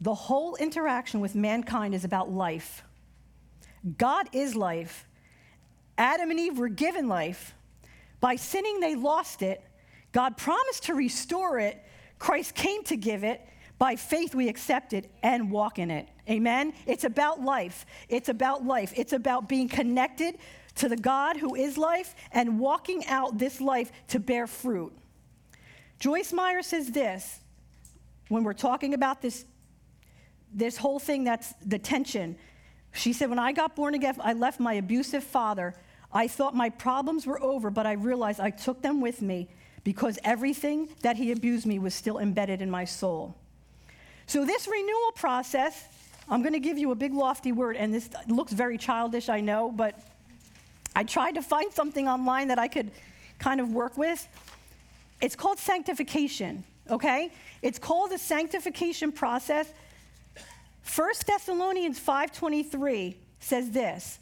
The 0.00 0.14
whole 0.14 0.56
interaction 0.56 1.20
with 1.20 1.34
mankind 1.34 1.94
is 1.94 2.04
about 2.04 2.30
life. 2.30 2.84
God 3.98 4.28
is 4.32 4.54
life. 4.54 5.06
Adam 5.98 6.30
and 6.30 6.40
Eve 6.40 6.58
were 6.58 6.68
given 6.68 7.08
life. 7.08 7.54
By 8.20 8.36
sinning, 8.36 8.80
they 8.80 8.94
lost 8.94 9.42
it. 9.42 9.62
God 10.12 10.36
promised 10.36 10.84
to 10.84 10.94
restore 10.94 11.58
it, 11.58 11.82
Christ 12.20 12.54
came 12.54 12.84
to 12.84 12.96
give 12.96 13.24
it. 13.24 13.40
By 13.78 13.96
faith, 13.96 14.34
we 14.34 14.48
accept 14.48 14.92
it 14.92 15.10
and 15.22 15.50
walk 15.50 15.78
in 15.78 15.90
it. 15.90 16.06
Amen? 16.28 16.74
It's 16.86 17.02
about 17.02 17.40
life. 17.40 17.86
It's 18.08 18.28
about 18.28 18.64
life. 18.64 18.92
It's 18.94 19.14
about 19.14 19.48
being 19.48 19.68
connected 19.68 20.36
to 20.76 20.88
the 20.88 20.98
God 20.98 21.38
who 21.38 21.56
is 21.56 21.76
life 21.76 22.14
and 22.30 22.60
walking 22.60 23.06
out 23.06 23.38
this 23.38 23.60
life 23.60 23.90
to 24.08 24.20
bear 24.20 24.46
fruit. 24.46 24.92
Joyce 25.98 26.32
Meyer 26.32 26.62
says 26.62 26.90
this 26.92 27.40
when 28.28 28.44
we're 28.44 28.52
talking 28.52 28.94
about 28.94 29.22
this, 29.22 29.44
this 30.52 30.76
whole 30.76 30.98
thing 30.98 31.24
that's 31.24 31.52
the 31.64 31.78
tension. 31.78 32.36
She 32.92 33.14
said, 33.14 33.30
When 33.30 33.38
I 33.38 33.52
got 33.52 33.74
born 33.74 33.94
again, 33.94 34.16
I 34.20 34.34
left 34.34 34.60
my 34.60 34.74
abusive 34.74 35.24
father. 35.24 35.74
I 36.12 36.28
thought 36.28 36.54
my 36.54 36.68
problems 36.68 37.26
were 37.26 37.42
over, 37.42 37.70
but 37.70 37.86
I 37.86 37.92
realized 37.92 38.40
I 38.40 38.50
took 38.50 38.82
them 38.82 39.00
with 39.00 39.22
me 39.22 39.48
because 39.84 40.18
everything 40.24 40.88
that 41.02 41.16
he 41.16 41.32
abused 41.32 41.66
me 41.66 41.78
was 41.78 41.94
still 41.94 42.18
embedded 42.18 42.60
in 42.60 42.70
my 42.70 42.84
soul. 42.84 43.34
So, 44.26 44.44
this 44.44 44.68
renewal 44.68 45.12
process, 45.16 45.84
I'm 46.28 46.42
going 46.42 46.52
to 46.52 46.60
give 46.60 46.78
you 46.78 46.90
a 46.92 46.94
big 46.94 47.14
lofty 47.14 47.52
word, 47.52 47.76
and 47.76 47.92
this 47.92 48.08
looks 48.28 48.52
very 48.52 48.78
childish, 48.78 49.28
I 49.28 49.40
know, 49.40 49.72
but 49.72 49.98
I 50.94 51.04
tried 51.04 51.32
to 51.32 51.42
find 51.42 51.72
something 51.72 52.08
online 52.08 52.48
that 52.48 52.58
I 52.58 52.68
could 52.68 52.90
kind 53.38 53.60
of 53.60 53.72
work 53.72 53.96
with. 53.96 54.26
It's 55.20 55.36
called 55.36 55.58
sanctification, 55.58 56.64
okay? 56.88 57.32
It's 57.62 57.78
called 57.78 58.10
the 58.10 58.18
sanctification 58.18 59.12
process. 59.12 59.72
1 60.94 61.26
Thessalonians 61.26 61.98
5:23 61.98 63.16
says 63.38 63.70
this. 63.70 64.18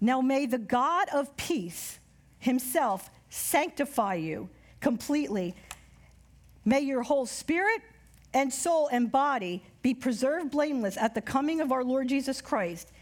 Now 0.00 0.20
may 0.20 0.46
the 0.46 0.58
God 0.58 1.08
of 1.10 1.36
peace 1.36 1.98
himself 2.38 3.10
sanctify 3.30 4.14
you 4.14 4.48
completely. 4.82 5.54
May 6.64 6.80
your 6.80 7.02
whole 7.02 7.24
spirit 7.24 7.80
and 8.34 8.52
soul 8.52 8.88
and 8.92 9.10
body 9.10 9.62
be 9.82 9.94
preserved 9.94 10.50
blameless 10.50 10.96
at 10.98 11.14
the 11.14 11.22
coming 11.22 11.60
of 11.60 11.72
our 11.72 11.84
Lord 11.84 12.08
Jesus 12.08 12.40
Christ. 12.40 12.92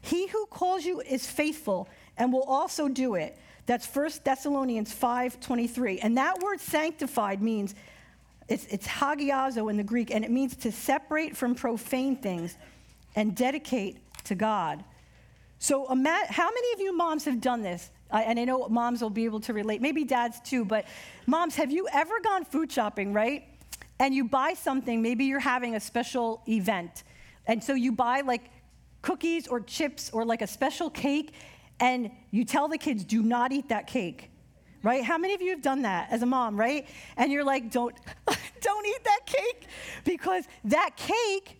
He 0.00 0.28
who 0.28 0.46
calls 0.46 0.84
you 0.84 1.00
is 1.00 1.26
faithful 1.26 1.88
and 2.16 2.32
will 2.32 2.44
also 2.44 2.88
do 2.88 3.16
it. 3.16 3.36
That's 3.66 3.86
1 3.86 4.24
Thessalonians 4.24 4.92
5:23. 4.92 6.00
And 6.00 6.16
that 6.16 6.40
word 6.40 6.60
sanctified 6.60 7.42
means 7.42 7.74
it's, 8.48 8.66
it's 8.66 8.86
hagiazo 8.86 9.70
in 9.70 9.76
the 9.76 9.84
Greek, 9.84 10.10
and 10.10 10.24
it 10.24 10.30
means 10.30 10.56
to 10.56 10.72
separate 10.72 11.36
from 11.36 11.54
profane 11.54 12.16
things 12.16 12.56
and 13.14 13.36
dedicate 13.36 13.98
to 14.24 14.34
God. 14.34 14.82
So, 15.60 15.86
how 15.86 15.94
many 15.94 16.72
of 16.72 16.80
you 16.80 16.96
moms 16.96 17.26
have 17.26 17.40
done 17.40 17.62
this? 17.62 17.90
I, 18.12 18.22
and 18.22 18.38
I 18.38 18.44
know 18.44 18.68
moms 18.68 19.02
will 19.02 19.10
be 19.10 19.24
able 19.24 19.40
to 19.40 19.52
relate, 19.52 19.80
maybe 19.80 20.04
dads 20.04 20.40
too, 20.40 20.64
but 20.64 20.86
moms, 21.26 21.56
have 21.56 21.70
you 21.70 21.88
ever 21.92 22.20
gone 22.20 22.44
food 22.44 22.70
shopping, 22.70 23.12
right? 23.12 23.44
And 23.98 24.14
you 24.14 24.24
buy 24.24 24.54
something, 24.54 25.02
maybe 25.02 25.24
you're 25.24 25.40
having 25.40 25.76
a 25.76 25.80
special 25.80 26.42
event. 26.48 27.04
And 27.46 27.62
so 27.62 27.74
you 27.74 27.92
buy 27.92 28.20
like 28.22 28.50
cookies 29.02 29.46
or 29.46 29.60
chips 29.60 30.10
or 30.10 30.24
like 30.24 30.42
a 30.42 30.46
special 30.46 30.90
cake, 30.90 31.34
and 31.78 32.10
you 32.30 32.44
tell 32.44 32.68
the 32.68 32.78
kids, 32.78 33.04
do 33.04 33.22
not 33.22 33.52
eat 33.52 33.68
that 33.68 33.86
cake. 33.86 34.30
Right? 34.82 35.04
How 35.04 35.18
many 35.18 35.34
of 35.34 35.42
you 35.42 35.50
have 35.50 35.60
done 35.60 35.82
that 35.82 36.08
as 36.10 36.22
a 36.22 36.26
mom, 36.26 36.58
right? 36.58 36.88
And 37.18 37.30
you're 37.30 37.44
like, 37.44 37.70
don't, 37.70 37.94
don't 38.62 38.86
eat 38.86 39.04
that 39.04 39.20
cake 39.26 39.66
because 40.04 40.44
that 40.64 40.96
cake 40.96 41.58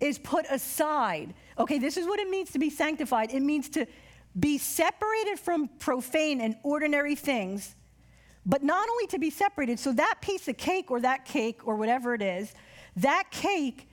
is 0.00 0.18
put 0.18 0.44
aside. 0.50 1.32
Okay, 1.58 1.78
this 1.78 1.96
is 1.96 2.06
what 2.06 2.20
it 2.20 2.28
means 2.28 2.50
to 2.50 2.58
be 2.58 2.68
sanctified. 2.68 3.32
It 3.32 3.40
means 3.40 3.70
to 3.70 3.86
be 4.38 4.58
separated 4.58 5.38
from 5.38 5.68
profane 5.78 6.40
and 6.40 6.56
ordinary 6.62 7.14
things, 7.14 7.74
but 8.44 8.62
not 8.62 8.88
only 8.88 9.06
to 9.08 9.18
be 9.18 9.30
separated, 9.30 9.78
so 9.78 9.92
that 9.92 10.16
piece 10.20 10.48
of 10.48 10.56
cake 10.56 10.90
or 10.90 11.00
that 11.00 11.24
cake 11.24 11.66
or 11.66 11.76
whatever 11.76 12.14
it 12.14 12.22
is, 12.22 12.52
that 12.96 13.30
cake 13.30 13.88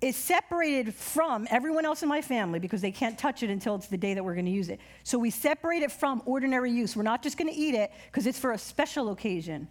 is 0.00 0.14
separated 0.14 0.94
from 0.94 1.46
everyone 1.50 1.84
else 1.84 2.02
in 2.02 2.08
my 2.08 2.22
family 2.22 2.60
because 2.60 2.80
they 2.80 2.92
can't 2.92 3.18
touch 3.18 3.42
it 3.42 3.50
until 3.50 3.74
it's 3.74 3.88
the 3.88 3.96
day 3.96 4.14
that 4.14 4.24
we're 4.24 4.34
going 4.34 4.46
to 4.46 4.52
use 4.52 4.68
it. 4.68 4.78
So 5.02 5.18
we 5.18 5.30
separate 5.30 5.82
it 5.82 5.90
from 5.90 6.22
ordinary 6.24 6.70
use. 6.70 6.94
We're 6.94 7.02
not 7.02 7.22
just 7.22 7.36
going 7.36 7.52
to 7.52 7.58
eat 7.58 7.74
it 7.74 7.90
because 8.06 8.26
it's 8.26 8.38
for 8.38 8.52
a 8.52 8.58
special 8.58 9.10
occasion, 9.10 9.66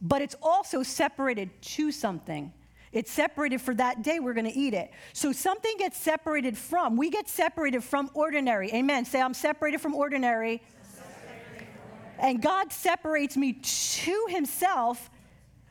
but 0.00 0.22
it's 0.22 0.34
also 0.42 0.82
separated 0.82 1.50
to 1.62 1.92
something. 1.92 2.52
It's 2.94 3.10
separated 3.10 3.60
for 3.60 3.74
that 3.74 4.02
day, 4.02 4.20
we're 4.20 4.34
going 4.34 4.50
to 4.50 4.56
eat 4.56 4.72
it. 4.72 4.92
So 5.12 5.32
something 5.32 5.76
gets 5.78 5.98
separated 5.98 6.56
from, 6.56 6.96
we 6.96 7.10
get 7.10 7.28
separated 7.28 7.82
from 7.82 8.08
ordinary. 8.14 8.72
Amen. 8.72 9.04
Say, 9.04 9.20
I'm 9.20 9.34
separated 9.34 9.80
from 9.80 9.94
ordinary. 9.94 10.62
And 12.20 12.40
God 12.40 12.72
separates 12.72 13.36
me 13.36 13.54
to 13.54 14.26
Himself 14.28 15.10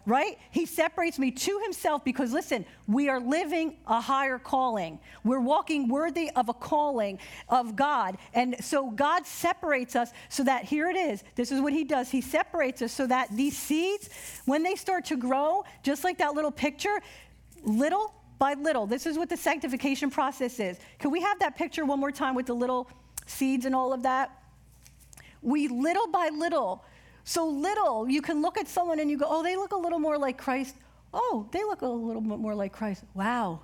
right? 0.05 0.37
He 0.51 0.65
separates 0.65 1.17
me 1.17 1.31
to 1.31 1.59
himself 1.63 2.03
because, 2.03 2.33
listen, 2.33 2.65
we 2.87 3.09
are 3.09 3.19
living 3.19 3.77
a 3.87 4.01
higher 4.01 4.37
calling. 4.37 4.99
We're 5.23 5.39
walking 5.39 5.87
worthy 5.87 6.29
of 6.35 6.49
a 6.49 6.53
calling 6.53 7.19
of 7.49 7.75
God. 7.75 8.17
And 8.33 8.55
so 8.59 8.89
God 8.91 9.25
separates 9.25 9.95
us 9.95 10.11
so 10.29 10.43
that 10.43 10.65
here 10.65 10.89
it 10.89 10.97
is. 10.97 11.23
This 11.35 11.51
is 11.51 11.61
what 11.61 11.73
he 11.73 11.83
does. 11.83 12.09
He 12.09 12.21
separates 12.21 12.81
us 12.81 12.91
so 12.91 13.07
that 13.07 13.29
these 13.31 13.57
seeds, 13.57 14.09
when 14.45 14.63
they 14.63 14.75
start 14.75 15.05
to 15.05 15.15
grow, 15.15 15.63
just 15.83 16.03
like 16.03 16.17
that 16.17 16.33
little 16.33 16.51
picture, 16.51 17.01
little 17.63 18.13
by 18.39 18.55
little, 18.55 18.85
this 18.85 19.05
is 19.05 19.17
what 19.17 19.29
the 19.29 19.37
sanctification 19.37 20.09
process 20.09 20.59
is. 20.59 20.77
Can 20.99 21.11
we 21.11 21.21
have 21.21 21.39
that 21.39 21.55
picture 21.55 21.85
one 21.85 21.99
more 21.99 22.11
time 22.11 22.35
with 22.35 22.45
the 22.45 22.53
little 22.53 22.89
seeds 23.25 23.65
and 23.65 23.73
all 23.73 23.93
of 23.93 24.03
that? 24.03 24.37
We 25.41 25.67
little 25.69 26.07
by 26.07 26.29
little, 26.29 26.83
so 27.23 27.47
little, 27.47 28.09
you 28.09 28.21
can 28.21 28.41
look 28.41 28.57
at 28.57 28.67
someone 28.67 28.99
and 28.99 29.09
you 29.09 29.17
go, 29.17 29.25
oh, 29.27 29.43
they 29.43 29.55
look 29.55 29.71
a 29.71 29.77
little 29.77 29.99
more 29.99 30.17
like 30.17 30.37
Christ. 30.37 30.75
Oh, 31.13 31.47
they 31.51 31.63
look 31.63 31.81
a 31.81 31.87
little 31.87 32.21
bit 32.21 32.39
more 32.39 32.55
like 32.55 32.73
Christ. 32.73 33.03
Wow, 33.13 33.61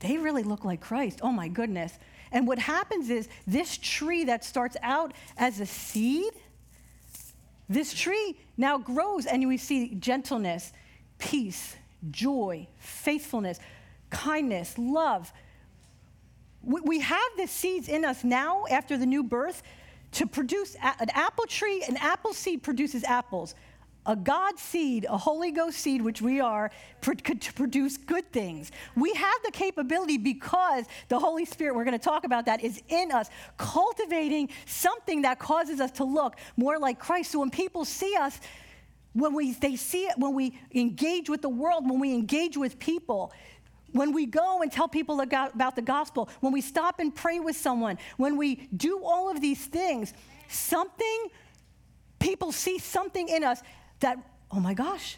they 0.00 0.16
really 0.16 0.42
look 0.42 0.64
like 0.64 0.80
Christ. 0.80 1.20
Oh 1.22 1.32
my 1.32 1.48
goodness. 1.48 1.98
And 2.32 2.46
what 2.46 2.58
happens 2.58 3.10
is 3.10 3.28
this 3.46 3.76
tree 3.78 4.24
that 4.24 4.44
starts 4.44 4.76
out 4.82 5.12
as 5.36 5.60
a 5.60 5.66
seed, 5.66 6.32
this 7.68 7.94
tree 7.94 8.38
now 8.56 8.78
grows 8.78 9.26
and 9.26 9.46
we 9.46 9.56
see 9.56 9.94
gentleness, 9.94 10.72
peace, 11.18 11.76
joy, 12.10 12.66
faithfulness, 12.78 13.58
kindness, 14.10 14.76
love. 14.78 15.32
We 16.62 17.00
have 17.00 17.22
the 17.36 17.46
seeds 17.46 17.88
in 17.88 18.04
us 18.04 18.24
now 18.24 18.64
after 18.70 18.96
the 18.96 19.06
new 19.06 19.22
birth 19.22 19.62
to 20.14 20.26
produce 20.26 20.74
an 20.76 21.10
apple 21.10 21.46
tree, 21.46 21.84
an 21.88 21.96
apple 21.96 22.32
seed 22.32 22.62
produces 22.62 23.04
apples. 23.04 23.54
A 24.06 24.14
God 24.14 24.58
seed, 24.58 25.06
a 25.08 25.16
Holy 25.16 25.50
Ghost 25.50 25.78
seed, 25.78 26.02
which 26.02 26.20
we 26.20 26.38
are, 26.38 26.70
could 27.00 27.40
produce 27.54 27.96
good 27.96 28.30
things. 28.32 28.70
We 28.94 29.14
have 29.14 29.34
the 29.44 29.50
capability 29.50 30.18
because 30.18 30.84
the 31.08 31.18
Holy 31.18 31.46
Spirit, 31.46 31.74
we're 31.74 31.84
going 31.84 31.98
to 31.98 32.04
talk 32.04 32.24
about 32.24 32.44
that, 32.44 32.62
is 32.62 32.82
in 32.88 33.10
us, 33.12 33.30
cultivating 33.56 34.50
something 34.66 35.22
that 35.22 35.38
causes 35.38 35.80
us 35.80 35.90
to 35.92 36.04
look 36.04 36.36
more 36.58 36.78
like 36.78 36.98
Christ. 36.98 37.32
So 37.32 37.40
when 37.40 37.50
people 37.50 37.86
see 37.86 38.14
us, 38.14 38.38
when 39.14 39.32
we, 39.32 39.52
they 39.52 39.76
see 39.76 40.04
it, 40.04 40.18
when 40.18 40.34
we 40.34 40.58
engage 40.74 41.30
with 41.30 41.40
the 41.40 41.48
world, 41.48 41.88
when 41.88 41.98
we 41.98 42.12
engage 42.12 42.58
with 42.58 42.78
people, 42.78 43.32
when 43.94 44.12
we 44.12 44.26
go 44.26 44.60
and 44.60 44.72
tell 44.72 44.88
people 44.88 45.20
about 45.20 45.76
the 45.76 45.82
gospel, 45.82 46.28
when 46.40 46.52
we 46.52 46.60
stop 46.60 46.98
and 46.98 47.14
pray 47.14 47.38
with 47.38 47.56
someone, 47.56 47.96
when 48.16 48.36
we 48.36 48.68
do 48.76 49.00
all 49.04 49.30
of 49.30 49.40
these 49.40 49.64
things, 49.66 50.12
something, 50.48 51.28
people 52.18 52.50
see 52.50 52.78
something 52.78 53.28
in 53.28 53.44
us 53.44 53.62
that, 54.00 54.18
oh 54.50 54.58
my 54.58 54.74
gosh, 54.74 55.16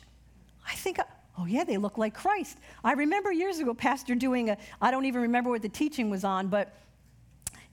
I 0.69 0.75
think, 0.75 0.99
oh 1.39 1.47
yeah, 1.47 1.65
they 1.65 1.79
look 1.79 1.97
like 1.97 2.13
Christ. 2.13 2.59
I 2.85 2.93
remember 2.93 3.33
years 3.33 3.61
ago, 3.61 3.73
Pastor 3.73 4.15
doing 4.15 4.51
a, 4.51 4.59
I 4.81 4.91
don't 4.91 5.07
even 5.07 5.23
remember 5.23 5.49
what 5.49 5.63
the 5.63 5.71
teaching 5.71 6.11
was 6.11 6.23
on, 6.23 6.49
but 6.49 6.79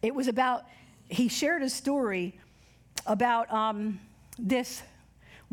it 0.02 0.16
was 0.16 0.30
about, 0.30 0.64
he 1.10 1.28
shared 1.28 1.64
a 1.64 1.70
story 1.70 2.40
about 3.06 3.52
um, 3.52 4.00
this 4.40 4.82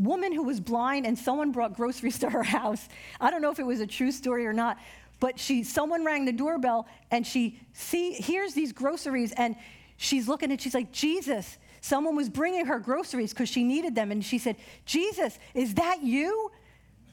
woman 0.00 0.32
who 0.32 0.42
was 0.42 0.60
blind 0.60 1.06
and 1.06 1.18
someone 1.18 1.52
brought 1.52 1.74
groceries 1.76 2.18
to 2.20 2.30
her 2.30 2.42
house. 2.58 2.88
I 3.20 3.30
don't 3.30 3.42
know 3.42 3.50
if 3.50 3.58
it 3.58 3.66
was 3.66 3.80
a 3.80 3.86
true 3.86 4.12
story 4.12 4.46
or 4.46 4.52
not, 4.52 4.78
but 5.20 5.38
she, 5.38 5.62
someone 5.62 6.04
rang 6.04 6.24
the 6.24 6.32
doorbell 6.32 6.88
and 7.10 7.26
she 7.26 7.60
see, 7.72 8.12
hears 8.12 8.54
these 8.54 8.72
groceries 8.72 9.32
and 9.32 9.54
she's 9.96 10.26
looking 10.26 10.50
and 10.50 10.60
she's 10.60 10.74
like, 10.74 10.90
Jesus, 10.92 11.58
someone 11.80 12.16
was 12.16 12.28
bringing 12.28 12.66
her 12.66 12.78
groceries 12.78 13.32
because 13.32 13.48
she 13.48 13.62
needed 13.62 13.94
them. 13.94 14.10
And 14.10 14.24
she 14.24 14.38
said, 14.38 14.56
Jesus, 14.86 15.38
is 15.54 15.74
that 15.74 16.02
you? 16.02 16.50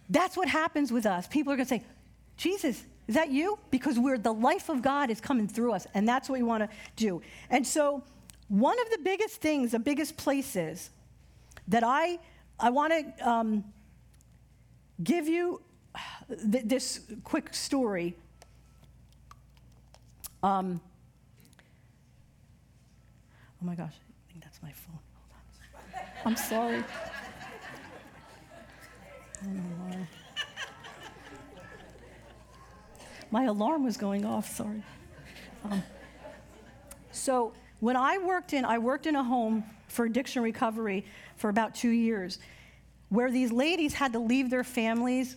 That's 0.09 0.37
what 0.37 0.47
happens 0.47 0.91
with 0.91 1.05
us. 1.05 1.27
People 1.27 1.51
are 1.53 1.57
going 1.57 1.67
to 1.67 1.69
say, 1.69 1.83
Jesus, 2.37 2.83
is 3.07 3.15
that 3.15 3.29
you? 3.29 3.59
Because 3.71 3.99
we're 3.99 4.17
the 4.17 4.33
life 4.33 4.69
of 4.69 4.81
God 4.81 5.09
is 5.09 5.21
coming 5.21 5.47
through 5.47 5.73
us, 5.73 5.87
and 5.93 6.07
that's 6.07 6.29
what 6.29 6.39
we 6.39 6.43
want 6.43 6.63
to 6.63 6.69
do. 6.95 7.21
And 7.49 7.65
so, 7.65 8.03
one 8.49 8.79
of 8.79 8.89
the 8.91 8.99
biggest 8.99 9.41
things, 9.41 9.71
the 9.71 9.79
biggest 9.79 10.17
places 10.17 10.89
that 11.69 11.83
I 11.85 12.19
I 12.59 12.69
want 12.69 12.93
to 12.93 13.29
um, 13.29 13.63
give 15.03 15.27
you 15.27 15.61
th- 16.29 16.63
this 16.65 17.01
quick 17.23 17.53
story. 17.53 18.15
Um, 20.43 20.81
oh 23.61 23.65
my 23.65 23.75
gosh, 23.75 23.93
I 23.93 24.31
think 24.31 24.43
that's 24.43 24.61
my 24.61 24.71
phone. 24.71 24.99
I'm 26.25 26.35
sorry. 26.35 26.83
My 33.29 33.43
alarm 33.43 33.83
was 33.83 33.97
going 33.97 34.25
off, 34.25 34.55
sorry. 34.55 34.83
Um, 35.65 35.83
so 37.11 37.53
when 37.79 37.95
I 37.95 38.17
worked 38.17 38.53
in, 38.53 38.63
I 38.63 38.77
worked 38.77 39.05
in 39.05 39.15
a 39.15 39.23
home 39.23 39.63
for 39.87 40.05
addiction 40.05 40.43
recovery 40.43 41.05
for 41.35 41.49
about 41.49 41.75
two 41.75 41.89
years, 41.89 42.39
where 43.09 43.29
these 43.31 43.51
ladies 43.51 43.93
had 43.93 44.13
to 44.13 44.19
leave 44.19 44.49
their 44.49 44.63
families 44.63 45.35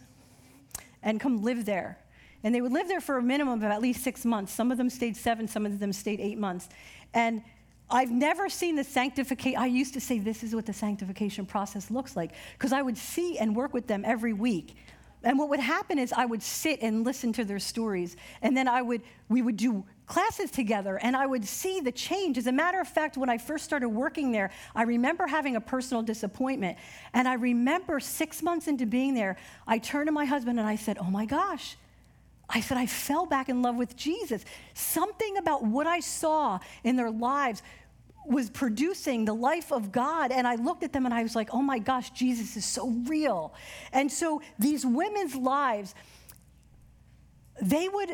and 1.03 1.21
come 1.21 1.43
live 1.43 1.65
there. 1.65 1.99
And 2.43 2.55
they 2.55 2.61
would 2.61 2.73
live 2.73 2.89
there 2.89 3.01
for 3.01 3.19
a 3.19 3.23
minimum 3.23 3.63
of 3.63 3.71
at 3.71 3.83
least 3.83 4.03
six 4.03 4.25
months. 4.25 4.53
Some 4.53 4.73
of 4.73 4.79
them 4.79 4.89
stayed 4.89 5.17
seven, 5.17 5.47
some 5.47 5.67
of 5.67 5.79
them 5.79 5.93
stayed 5.93 6.21
eight 6.21 6.39
months. 6.39 6.69
And 7.13 7.43
I've 7.91 8.11
never 8.11 8.49
seen 8.49 8.77
the 8.77 8.85
sanctification. 8.85 9.59
I 9.59 9.67
used 9.67 9.95
to 9.95 10.01
say 10.01 10.19
this 10.19 10.43
is 10.43 10.55
what 10.55 10.65
the 10.65 10.73
sanctification 10.73 11.45
process 11.45 11.91
looks 11.91 12.17
like 12.17 12.33
because 12.53 12.73
I 12.73 12.83
would 12.83 12.97
see 12.97 13.39
and 13.39 13.55
work 13.55 13.75
with 13.75 13.87
them 13.87 14.05
every 14.07 14.33
week. 14.33 14.77
And 15.23 15.39
what 15.39 15.49
would 15.51 15.61
happen 15.61 15.99
is 15.99 16.13
I 16.13 16.25
would 16.25 16.43
sit 16.43 16.81
and 16.83 17.05
listen 17.05 17.33
to 17.35 17.45
their 17.45 17.59
stories, 17.59 18.17
and 18.41 18.57
then 18.57 18.69
I 18.69 18.83
would 18.83 19.03
we 19.29 19.43
would 19.43 19.57
do 19.57 19.85
classes 20.11 20.51
together 20.51 20.99
and 21.01 21.17
I 21.17 21.25
would 21.25 21.45
see 21.45 21.81
the 21.81 21.93
change. 21.93 22.37
As 22.37 22.49
a 22.49 22.53
matter 22.53 22.81
of 22.81 22.89
fact, 22.89 23.17
when 23.17 23.31
I 23.31 23.39
first 23.39 23.65
started 23.65 23.89
working 23.89 24.33
there, 24.33 24.51
I 24.75 24.83
remember 24.83 25.29
having 25.29 25.55
a 25.55 25.61
personal 25.61 26.03
disappointment. 26.03 26.79
And 27.15 27.29
I 27.29 27.35
remember 27.35 28.01
six 28.01 28.43
months 28.43 28.67
into 28.67 28.87
being 28.87 29.15
there, 29.15 29.37
I 29.69 29.79
turned 29.79 30.09
to 30.09 30.13
my 30.13 30.25
husband 30.25 30.59
and 30.59 30.69
I 30.69 30.75
said, 30.75 30.99
Oh 30.99 31.11
my 31.11 31.27
gosh. 31.27 31.77
I 32.53 32.61
said, 32.61 32.77
I 32.77 32.87
fell 32.87 33.27
back 33.27 33.49
in 33.49 33.63
love 33.63 33.77
with 33.77 33.97
Jesus. 33.97 34.45
Something 34.75 35.37
about 35.37 35.63
what 35.63 35.87
I 35.87 36.01
saw 36.01 36.59
in 36.83 36.97
their 36.97 37.11
lives 37.11 37.63
was 38.27 38.51
producing 38.51 39.25
the 39.25 39.35
life 39.35 39.73
of 39.73 39.93
God. 39.93 40.31
And 40.33 40.47
I 40.47 40.57
looked 40.57 40.83
at 40.83 40.93
them 40.93 41.05
and 41.05 41.15
I 41.15 41.23
was 41.23 41.35
like, 41.35 41.51
oh 41.53 41.63
my 41.63 41.79
gosh, 41.79 42.11
Jesus 42.11 42.57
is 42.57 42.65
so 42.65 42.89
real. 43.07 43.55
And 43.93 44.11
so 44.11 44.43
these 44.59 44.85
women's 44.85 45.35
lives, 45.35 45.95
they 47.63 47.89
would 47.89 48.11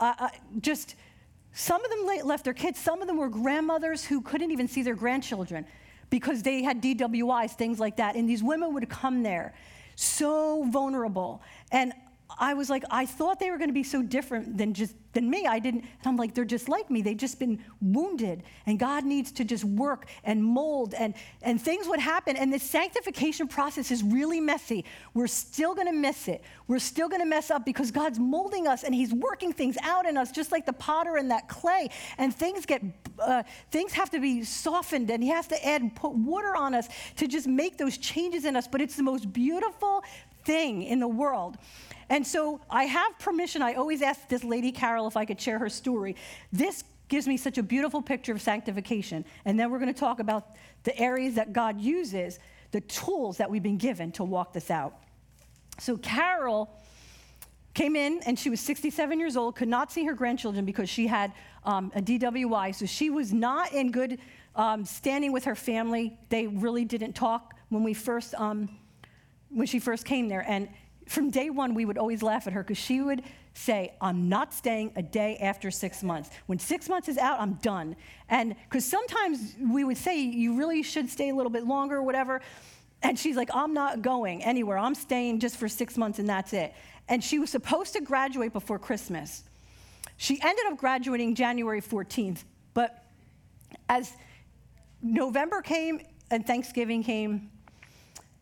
uh, 0.00 0.14
uh, 0.18 0.28
just 0.60 0.96
some 1.52 1.84
of 1.84 1.90
them 1.90 2.26
left 2.26 2.44
their 2.44 2.54
kids, 2.54 2.80
some 2.80 3.00
of 3.00 3.06
them 3.06 3.16
were 3.16 3.28
grandmothers 3.28 4.04
who 4.04 4.20
couldn't 4.20 4.50
even 4.50 4.66
see 4.66 4.82
their 4.82 4.96
grandchildren 4.96 5.64
because 6.10 6.42
they 6.42 6.62
had 6.62 6.82
DWIs, 6.82 7.52
things 7.52 7.78
like 7.78 7.96
that. 7.96 8.16
And 8.16 8.28
these 8.28 8.42
women 8.42 8.74
would 8.74 8.88
come 8.88 9.22
there 9.22 9.54
so 9.94 10.64
vulnerable. 10.64 11.42
And 11.70 11.92
I 12.30 12.54
was 12.54 12.70
like, 12.70 12.84
I 12.90 13.06
thought 13.06 13.38
they 13.38 13.50
were 13.50 13.58
going 13.58 13.68
to 13.68 13.74
be 13.74 13.82
so 13.82 14.02
different 14.02 14.56
than 14.56 14.74
just 14.74 14.94
than 15.12 15.30
me. 15.30 15.46
I 15.46 15.58
didn't, 15.60 15.82
and 15.82 16.06
I'm 16.06 16.16
like, 16.16 16.34
they're 16.34 16.44
just 16.44 16.68
like 16.68 16.90
me. 16.90 17.02
They've 17.02 17.16
just 17.16 17.38
been 17.38 17.62
wounded, 17.80 18.42
and 18.66 18.78
God 18.78 19.04
needs 19.04 19.30
to 19.32 19.44
just 19.44 19.62
work 19.62 20.08
and 20.24 20.42
mold, 20.42 20.94
and 20.94 21.14
and 21.42 21.60
things 21.60 21.86
would 21.86 22.00
happen. 22.00 22.36
And 22.36 22.52
this 22.52 22.62
sanctification 22.62 23.46
process 23.46 23.90
is 23.90 24.02
really 24.02 24.40
messy. 24.40 24.84
We're 25.12 25.26
still 25.26 25.74
going 25.74 25.86
to 25.86 25.92
miss 25.92 26.26
it. 26.26 26.42
We're 26.66 26.78
still 26.80 27.08
going 27.08 27.20
to 27.20 27.26
mess 27.26 27.50
up 27.50 27.64
because 27.64 27.90
God's 27.90 28.18
molding 28.18 28.66
us, 28.66 28.84
and 28.84 28.94
He's 28.94 29.12
working 29.12 29.52
things 29.52 29.76
out 29.82 30.06
in 30.06 30.16
us, 30.16 30.32
just 30.32 30.50
like 30.50 30.66
the 30.66 30.72
potter 30.72 31.18
in 31.18 31.28
that 31.28 31.48
clay. 31.48 31.90
And 32.18 32.34
things 32.34 32.66
get, 32.66 32.82
uh, 33.18 33.42
things 33.70 33.92
have 33.92 34.10
to 34.10 34.18
be 34.18 34.42
softened, 34.44 35.10
and 35.10 35.22
He 35.22 35.28
has 35.28 35.46
to 35.48 35.66
add 35.66 35.94
put 35.94 36.12
water 36.12 36.56
on 36.56 36.74
us 36.74 36.88
to 37.16 37.28
just 37.28 37.46
make 37.46 37.76
those 37.76 37.98
changes 37.98 38.44
in 38.44 38.56
us. 38.56 38.66
But 38.66 38.80
it's 38.80 38.96
the 38.96 39.02
most 39.02 39.32
beautiful 39.32 40.02
thing 40.44 40.82
in 40.82 41.00
the 41.00 41.08
world. 41.08 41.58
And 42.08 42.26
so 42.26 42.60
I 42.70 42.84
have 42.84 43.18
permission. 43.18 43.62
I 43.62 43.74
always 43.74 44.02
ask 44.02 44.28
this 44.28 44.44
lady, 44.44 44.72
Carol, 44.72 45.06
if 45.06 45.16
I 45.16 45.24
could 45.24 45.40
share 45.40 45.58
her 45.58 45.68
story. 45.68 46.16
This 46.52 46.84
gives 47.08 47.26
me 47.26 47.36
such 47.36 47.58
a 47.58 47.62
beautiful 47.62 48.02
picture 48.02 48.32
of 48.32 48.40
sanctification. 48.40 49.24
And 49.44 49.58
then 49.58 49.70
we're 49.70 49.78
going 49.78 49.92
to 49.92 49.98
talk 49.98 50.20
about 50.20 50.56
the 50.84 50.98
areas 50.98 51.34
that 51.34 51.52
God 51.52 51.80
uses, 51.80 52.38
the 52.70 52.80
tools 52.82 53.36
that 53.38 53.50
we've 53.50 53.62
been 53.62 53.78
given 53.78 54.12
to 54.12 54.24
walk 54.24 54.52
this 54.52 54.70
out. 54.70 54.98
So, 55.78 55.96
Carol 55.96 56.70
came 57.74 57.96
in 57.96 58.20
and 58.26 58.38
she 58.38 58.48
was 58.48 58.60
67 58.60 59.18
years 59.18 59.36
old, 59.36 59.56
could 59.56 59.68
not 59.68 59.90
see 59.90 60.04
her 60.04 60.14
grandchildren 60.14 60.64
because 60.64 60.88
she 60.88 61.06
had 61.06 61.32
um, 61.64 61.90
a 61.94 62.00
DWI. 62.00 62.74
So, 62.74 62.86
she 62.86 63.10
was 63.10 63.32
not 63.32 63.72
in 63.72 63.90
good 63.90 64.18
um, 64.54 64.84
standing 64.84 65.32
with 65.32 65.44
her 65.44 65.56
family. 65.56 66.16
They 66.28 66.46
really 66.46 66.84
didn't 66.84 67.14
talk 67.14 67.54
when 67.70 67.82
we 67.82 67.92
first. 67.92 68.34
Um, 68.34 68.68
when 69.54 69.66
she 69.66 69.78
first 69.78 70.04
came 70.04 70.28
there. 70.28 70.44
And 70.46 70.68
from 71.06 71.30
day 71.30 71.50
one, 71.50 71.74
we 71.74 71.84
would 71.84 71.98
always 71.98 72.22
laugh 72.22 72.46
at 72.46 72.52
her 72.52 72.62
because 72.62 72.78
she 72.78 73.00
would 73.00 73.22
say, 73.52 73.94
I'm 74.00 74.28
not 74.28 74.52
staying 74.52 74.92
a 74.96 75.02
day 75.02 75.36
after 75.36 75.70
six 75.70 76.02
months. 76.02 76.30
When 76.46 76.58
six 76.58 76.88
months 76.88 77.08
is 77.08 77.18
out, 77.18 77.40
I'm 77.40 77.54
done. 77.54 77.96
And 78.28 78.56
because 78.68 78.84
sometimes 78.84 79.54
we 79.60 79.84
would 79.84 79.96
say, 79.96 80.20
you 80.20 80.56
really 80.56 80.82
should 80.82 81.08
stay 81.08 81.30
a 81.30 81.34
little 81.34 81.50
bit 81.50 81.64
longer 81.64 81.96
or 81.96 82.02
whatever. 82.02 82.40
And 83.02 83.18
she's 83.18 83.36
like, 83.36 83.50
I'm 83.54 83.74
not 83.74 84.02
going 84.02 84.42
anywhere. 84.42 84.78
I'm 84.78 84.94
staying 84.94 85.40
just 85.40 85.56
for 85.56 85.68
six 85.68 85.96
months 85.96 86.18
and 86.18 86.28
that's 86.28 86.52
it. 86.52 86.74
And 87.08 87.22
she 87.22 87.38
was 87.38 87.50
supposed 87.50 87.92
to 87.92 88.00
graduate 88.00 88.52
before 88.52 88.78
Christmas. 88.78 89.44
She 90.16 90.40
ended 90.42 90.64
up 90.66 90.78
graduating 90.78 91.34
January 91.34 91.82
14th. 91.82 92.44
But 92.72 93.04
as 93.88 94.12
November 95.02 95.60
came 95.60 96.00
and 96.30 96.46
Thanksgiving 96.46 97.02
came, 97.02 97.50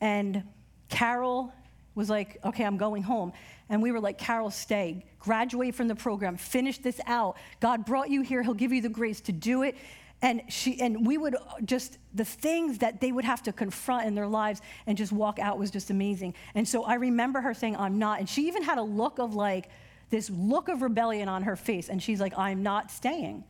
and 0.00 0.42
Carol 0.88 1.52
was 1.95 2.09
like, 2.09 2.38
okay, 2.45 2.64
I'm 2.64 2.76
going 2.76 3.03
home. 3.03 3.32
And 3.68 3.82
we 3.82 3.93
were 3.93 4.01
like, 4.01 4.18
Carol, 4.18 4.51
stay, 4.51 5.05
graduate 5.18 5.74
from 5.74 5.88
the 5.88 5.95
program, 5.95 6.36
finish 6.36 6.78
this 6.78 7.01
out. 7.07 7.36
God 7.61 7.84
brought 7.84 8.11
you 8.11 8.22
here, 8.22 8.43
He'll 8.43 8.55
give 8.55 8.72
you 8.72 8.82
the 8.82 8.88
grace 8.88 9.20
to 9.22 9.32
do 9.32 9.62
it. 9.62 9.76
And 10.20 10.43
she 10.49 10.80
and 10.80 11.05
we 11.05 11.18
would 11.18 11.34
just 11.64 11.99
the 12.14 12.24
things 12.24 12.78
that 12.78 13.01
they 13.01 13.11
would 13.11 13.24
have 13.24 13.43
to 13.43 13.53
confront 13.53 14.07
in 14.07 14.14
their 14.14 14.28
lives 14.28 14.61
and 14.86 14.97
just 14.97 15.11
walk 15.11 15.40
out 15.40 15.59
was 15.59 15.70
just 15.70 15.90
amazing. 15.90 16.34
And 16.55 16.66
so 16.66 16.84
I 16.84 16.95
remember 16.95 17.40
her 17.40 17.55
saying, 17.55 17.76
I'm 17.76 17.99
not. 17.99 18.20
And 18.20 18.28
she 18.28 18.47
even 18.47 18.62
had 18.62 18.78
a 18.78 18.82
look 18.82 19.18
of 19.18 19.34
like 19.34 19.68
this 20.11 20.30
look 20.30 20.68
of 20.68 20.80
rebellion 20.80 21.28
on 21.28 21.43
her 21.43 21.57
face. 21.57 21.88
And 21.88 22.01
she's 22.01 22.20
like, 22.20 22.38
I'm 22.38 22.62
not 22.62 22.93
staying. 22.93 23.43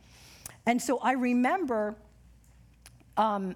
And 0.65 0.81
so 0.81 0.97
I 0.97 1.11
remember 1.11 1.95
um, 3.17 3.55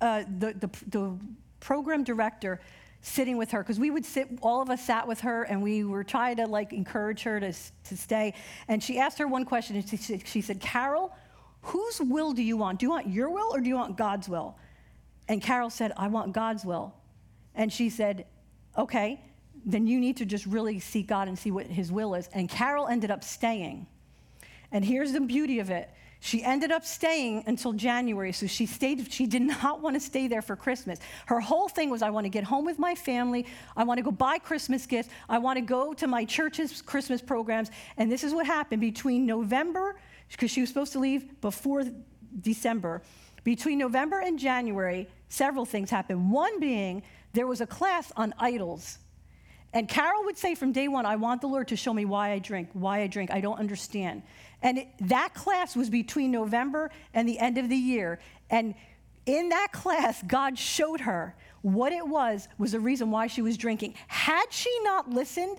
uh, 0.00 0.22
the, 0.38 0.52
the, 0.52 0.70
the 0.88 1.18
program 1.60 2.04
director 2.04 2.60
sitting 3.02 3.36
with 3.36 3.50
her 3.50 3.62
because 3.62 3.80
we 3.80 3.90
would 3.90 4.04
sit 4.04 4.28
all 4.40 4.62
of 4.62 4.70
us 4.70 4.84
sat 4.84 5.06
with 5.06 5.20
her 5.20 5.42
and 5.42 5.60
we 5.60 5.82
were 5.84 6.04
trying 6.04 6.36
to 6.36 6.46
like 6.46 6.72
encourage 6.72 7.24
her 7.24 7.40
to, 7.40 7.52
to 7.84 7.96
stay. 7.96 8.32
And 8.68 8.82
she 8.82 8.98
asked 8.98 9.18
her 9.18 9.26
one 9.26 9.44
question 9.44 9.76
and 9.76 9.88
she, 9.88 10.18
she 10.24 10.40
said 10.40 10.60
carol 10.60 11.14
whose 11.62 12.00
will 12.00 12.32
do 12.32 12.42
you 12.42 12.56
want? 12.56 12.80
Do 12.80 12.86
you 12.86 12.90
want 12.90 13.08
your 13.08 13.30
will 13.30 13.54
or 13.54 13.60
do 13.60 13.68
you 13.68 13.76
want 13.76 13.96
god's 13.96 14.28
will? 14.28 14.56
And 15.28 15.42
carol 15.42 15.68
said 15.68 15.92
i 15.96 16.06
want 16.06 16.32
god's 16.32 16.64
will. 16.64 16.94
And 17.54 17.72
she 17.72 17.90
said 17.90 18.26
okay 18.78 19.20
then 19.64 19.86
you 19.86 20.00
need 20.00 20.16
to 20.16 20.24
just 20.24 20.46
really 20.46 20.80
seek 20.80 21.08
god 21.08 21.28
and 21.28 21.38
see 21.38 21.50
what 21.50 21.66
his 21.66 21.90
will 21.90 22.14
is. 22.14 22.28
And 22.32 22.48
carol 22.48 22.86
ended 22.86 23.10
up 23.10 23.24
staying. 23.24 23.86
And 24.70 24.84
here's 24.84 25.12
the 25.12 25.20
beauty 25.20 25.58
of 25.58 25.70
it 25.70 25.90
she 26.24 26.44
ended 26.44 26.70
up 26.70 26.84
staying 26.84 27.42
until 27.48 27.72
January, 27.72 28.30
so 28.30 28.46
she 28.46 28.64
stayed. 28.64 29.12
She 29.12 29.26
did 29.26 29.42
not 29.42 29.80
want 29.80 29.96
to 29.96 30.00
stay 30.00 30.28
there 30.28 30.40
for 30.40 30.54
Christmas. 30.54 31.00
Her 31.26 31.40
whole 31.40 31.68
thing 31.68 31.90
was, 31.90 32.00
I 32.00 32.10
want 32.10 32.26
to 32.26 32.28
get 32.28 32.44
home 32.44 32.64
with 32.64 32.78
my 32.78 32.94
family. 32.94 33.44
I 33.76 33.82
want 33.82 33.98
to 33.98 34.04
go 34.04 34.12
buy 34.12 34.38
Christmas 34.38 34.86
gifts. 34.86 35.08
I 35.28 35.38
want 35.38 35.56
to 35.56 35.62
go 35.62 35.92
to 35.94 36.06
my 36.06 36.24
church's 36.24 36.80
Christmas 36.80 37.20
programs. 37.20 37.72
And 37.96 38.10
this 38.10 38.22
is 38.22 38.32
what 38.32 38.46
happened 38.46 38.80
between 38.80 39.26
November, 39.26 39.96
because 40.30 40.52
she 40.52 40.60
was 40.60 40.68
supposed 40.68 40.92
to 40.92 41.00
leave 41.00 41.40
before 41.40 41.82
December. 42.40 43.02
Between 43.42 43.78
November 43.78 44.20
and 44.20 44.38
January, 44.38 45.08
several 45.28 45.64
things 45.64 45.90
happened. 45.90 46.30
One 46.30 46.60
being 46.60 47.02
there 47.32 47.48
was 47.48 47.60
a 47.60 47.66
class 47.66 48.12
on 48.16 48.32
idols. 48.38 48.98
And 49.72 49.88
Carol 49.88 50.24
would 50.24 50.36
say 50.36 50.54
from 50.54 50.72
day 50.72 50.88
one, 50.88 51.06
I 51.06 51.16
want 51.16 51.40
the 51.40 51.46
Lord 51.46 51.68
to 51.68 51.76
show 51.76 51.94
me 51.94 52.04
why 52.04 52.32
I 52.32 52.38
drink, 52.38 52.68
why 52.72 53.00
I 53.00 53.06
drink. 53.06 53.30
I 53.30 53.40
don't 53.40 53.58
understand. 53.58 54.22
And 54.62 54.78
it, 54.78 54.88
that 55.00 55.34
class 55.34 55.74
was 55.74 55.88
between 55.88 56.30
November 56.30 56.90
and 57.14 57.28
the 57.28 57.38
end 57.38 57.58
of 57.58 57.68
the 57.68 57.76
year. 57.76 58.18
And 58.50 58.74
in 59.24 59.48
that 59.48 59.68
class, 59.72 60.22
God 60.22 60.58
showed 60.58 61.00
her 61.00 61.34
what 61.62 61.92
it 61.92 62.06
was, 62.06 62.48
was 62.58 62.72
the 62.72 62.80
reason 62.80 63.10
why 63.10 63.28
she 63.28 63.40
was 63.40 63.56
drinking. 63.56 63.94
Had 64.08 64.46
she 64.50 64.70
not 64.82 65.08
listened 65.10 65.58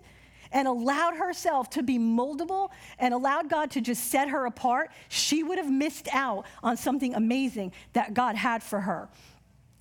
and 0.51 0.67
allowed 0.67 1.15
herself 1.15 1.69
to 1.71 1.81
be 1.81 1.97
moldable 1.97 2.69
and 2.99 3.13
allowed 3.13 3.49
God 3.49 3.71
to 3.71 3.81
just 3.81 4.11
set 4.11 4.29
her 4.29 4.45
apart, 4.45 4.91
she 5.09 5.41
would 5.43 5.57
have 5.57 5.71
missed 5.71 6.07
out 6.13 6.45
on 6.61 6.77
something 6.77 7.15
amazing 7.15 7.71
that 7.93 8.13
God 8.13 8.35
had 8.35 8.61
for 8.61 8.81
her. 8.81 9.09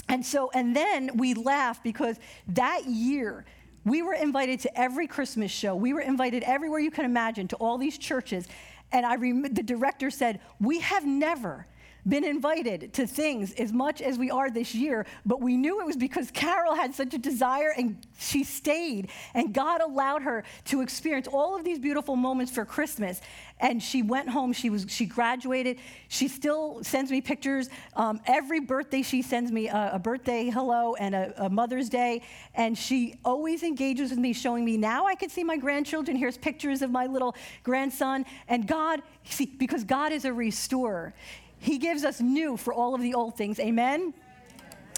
And 0.09 0.25
so, 0.25 0.51
and 0.55 0.75
then 0.75 1.11
we 1.17 1.35
laugh 1.35 1.83
because 1.83 2.19
that 2.49 2.87
year, 2.87 3.45
we 3.85 4.03
were 4.03 4.15
invited 4.15 4.61
to 4.61 4.79
every 4.79 5.07
Christmas 5.07 5.51
show. 5.51 5.75
We 5.75 5.93
were 5.93 6.01
invited 6.01 6.43
everywhere 6.45 6.81
you 6.81 6.91
can 6.91 7.05
imagine 7.05 7.49
to 7.49 7.57
all 7.57 7.79
these 7.79 7.99
churches. 7.99 8.47
And 8.93 9.05
I 9.05 9.17
rem- 9.17 9.55
the 9.55 9.63
director 9.63 10.11
said, 10.11 10.41
We 10.61 10.81
have 10.81 11.07
never 11.07 11.67
been 12.09 12.25
invited 12.25 12.93
to 12.95 13.07
things 13.07 13.53
as 13.53 13.73
much 13.73 14.03
as 14.03 14.19
we 14.19 14.31
are 14.31 14.51
this 14.51 14.75
year, 14.75 15.07
but 15.25 15.41
we 15.41 15.57
knew 15.57 15.81
it 15.81 15.87
was 15.87 15.97
because 15.97 16.31
Carol 16.31 16.75
had 16.75 16.95
such 16.95 17.15
a 17.15 17.19
desire 17.19 17.73
and 17.77 17.97
she 18.19 18.45
stayed, 18.45 19.11
and 19.35 19.55
God 19.55 19.81
allowed 19.81 20.23
her 20.23 20.45
to 20.67 20.81
experience 20.81 21.29
all 21.29 21.57
of 21.57 21.65
these 21.65 21.79
beautiful 21.79 22.17
moments 22.17 22.53
for 22.53 22.65
Christmas. 22.65 23.21
And 23.61 23.81
she 23.81 24.03
went 24.03 24.29
home, 24.29 24.53
she, 24.53 24.71
was, 24.71 24.87
she 24.89 25.07
graduated. 25.07 25.79
She 26.09 26.27
still 26.27 26.83
sends 26.83 27.13
me 27.13 27.21
pictures. 27.21 27.69
Um, 27.95 28.21
every 28.27 28.59
birthday, 28.59 29.03
she 29.03 29.23
sends 29.23 29.53
me 29.53 29.69
a, 29.69 29.93
a 29.95 29.99
birthday 30.01 30.51
hello 30.51 30.95
and 30.97 31.15
a, 31.15 31.45
a 31.45 31.49
Mother's 31.49 31.89
Day. 31.89 32.23
And 32.55 32.77
she 32.77 33.15
always 33.25 33.63
engages 33.63 34.11
with 34.11 34.19
me, 34.19 34.33
showing 34.33 34.65
me 34.65 34.77
now 34.77 35.07
I 35.07 35.15
can 35.15 35.31
see 35.31 35.45
my 35.45 35.57
grandchildren. 35.57 36.17
Here's 36.17 36.37
pictures 36.37 36.83
of 36.83 36.91
my 36.91 37.07
little 37.07 37.37
grandson. 37.63 38.25
And 38.49 38.67
God, 38.67 39.01
see, 39.25 39.47
because 39.47 39.85
God 39.85 40.11
is 40.11 40.25
a 40.25 40.33
restorer. 40.33 41.15
He 41.63 41.79
gives 41.79 42.05
us 42.05 42.21
new 42.21 42.57
for 42.57 42.75
all 42.75 42.93
of 42.93 43.01
the 43.01 43.15
old 43.15 43.37
things. 43.37 43.61
Amen? 43.61 44.13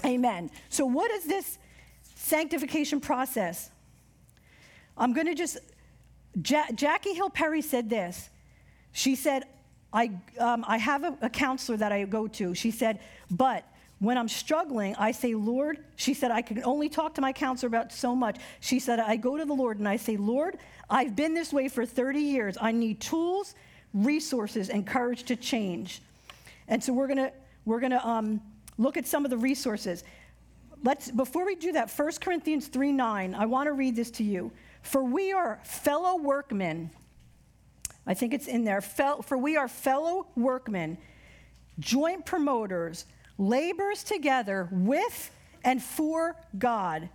Amen. 0.03 0.49
So, 0.69 0.83
what 0.87 1.11
is 1.11 1.25
this 1.25 1.59
sanctification 2.15 2.99
process? 2.99 3.69
I'm 4.97 5.13
going 5.13 5.27
to 5.27 5.35
just, 5.35 5.59
ja- 6.43 6.71
Jackie 6.73 7.13
Hill 7.13 7.29
Perry 7.29 7.61
said 7.61 7.87
this. 7.87 8.31
She 8.93 9.13
said, 9.13 9.43
I, 9.93 10.09
um, 10.39 10.65
I 10.67 10.77
have 10.77 11.03
a, 11.03 11.15
a 11.21 11.29
counselor 11.29 11.77
that 11.77 11.91
I 11.91 12.03
go 12.05 12.27
to. 12.29 12.55
She 12.55 12.71
said, 12.71 12.99
but 13.29 13.63
when 13.99 14.17
I'm 14.17 14.27
struggling, 14.27 14.95
I 14.95 15.11
say, 15.11 15.35
Lord, 15.35 15.77
she 15.97 16.15
said, 16.15 16.31
I 16.31 16.41
can 16.41 16.63
only 16.63 16.89
talk 16.89 17.13
to 17.15 17.21
my 17.21 17.31
counselor 17.31 17.67
about 17.67 17.93
so 17.93 18.15
much. 18.15 18.37
She 18.59 18.79
said, 18.79 18.99
I 18.99 19.17
go 19.17 19.37
to 19.37 19.45
the 19.45 19.53
Lord 19.53 19.77
and 19.77 19.87
I 19.87 19.97
say, 19.97 20.17
Lord, 20.17 20.57
I've 20.89 21.15
been 21.15 21.35
this 21.35 21.53
way 21.53 21.67
for 21.67 21.85
30 21.85 22.21
years. 22.21 22.57
I 22.59 22.71
need 22.71 23.01
tools, 23.01 23.53
resources, 23.93 24.71
and 24.71 24.87
courage 24.87 25.25
to 25.25 25.35
change. 25.35 26.01
And 26.67 26.83
so 26.83 26.93
we're 26.93 27.07
gonna 27.07 27.31
we're 27.65 27.79
gonna 27.79 28.01
um, 28.03 28.41
look 28.77 28.97
at 28.97 29.05
some 29.07 29.25
of 29.25 29.31
the 29.31 29.37
resources. 29.37 30.03
Let's 30.83 31.09
before 31.09 31.45
we 31.45 31.55
do 31.55 31.71
that, 31.73 31.91
1 31.91 32.11
Corinthians 32.21 32.67
3 32.67 32.91
9, 32.91 33.35
I 33.35 33.45
want 33.45 33.67
to 33.67 33.73
read 33.73 33.95
this 33.95 34.11
to 34.11 34.23
you. 34.23 34.51
For 34.81 35.03
we 35.03 35.33
are 35.33 35.59
fellow 35.63 36.17
workmen. 36.17 36.91
I 38.07 38.13
think 38.13 38.33
it's 38.33 38.47
in 38.47 38.65
there. 38.65 38.81
For 38.81 39.37
we 39.37 39.57
are 39.57 39.67
fellow 39.67 40.27
workmen, 40.35 40.97
joint 41.79 42.25
promoters, 42.25 43.05
labors 43.37 44.03
together 44.03 44.69
with 44.71 45.31
and 45.63 45.81
for 45.81 46.35
God. 46.57 47.09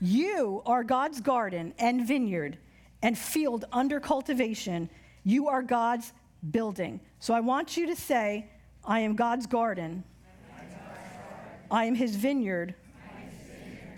You 0.00 0.62
are 0.64 0.84
God's 0.84 1.20
garden 1.20 1.74
and 1.78 2.06
vineyard 2.06 2.58
and 3.02 3.18
field 3.18 3.64
under 3.72 4.00
cultivation. 4.00 4.88
You 5.24 5.48
are 5.48 5.62
God's 5.62 6.12
building. 6.50 7.00
So 7.18 7.34
I 7.34 7.40
want 7.40 7.76
you 7.76 7.86
to 7.86 7.96
say, 7.96 8.48
I 8.84 9.00
am 9.00 9.14
God's 9.14 9.46
garden. 9.46 10.04
I 11.70 11.84
am 11.84 11.94
his 11.94 12.16
vineyard 12.16 12.74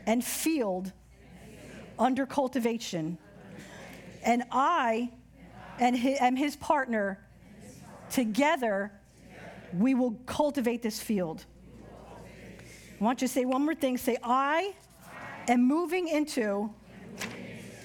and 0.06 0.24
field 0.24 0.92
under 1.98 2.26
cultivation. 2.26 3.18
And 4.24 4.44
I 4.50 5.10
and 5.78 5.96
am 5.96 6.36
his 6.36 6.56
partner. 6.56 7.18
Together, 8.10 8.92
we 9.72 9.94
will 9.94 10.12
cultivate 10.26 10.82
this 10.82 11.00
field. 11.00 11.44
I 13.00 13.04
want 13.04 13.22
you 13.22 13.28
to 13.28 13.32
say 13.32 13.44
one 13.44 13.64
more 13.64 13.74
thing. 13.74 13.96
Say, 13.96 14.18
I 14.22 14.74
am 15.48 15.66
moving 15.66 16.08
into 16.08 16.72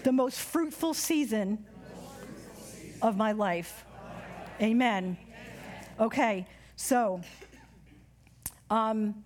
the 0.03 0.11
most 0.11 0.39
fruitful 0.39 0.93
season 0.93 1.65
of 3.01 3.17
my 3.17 3.31
life. 3.31 3.85
Amen. 4.61 5.17
Okay. 5.99 6.45
So, 6.80 7.21
um, 8.69 9.23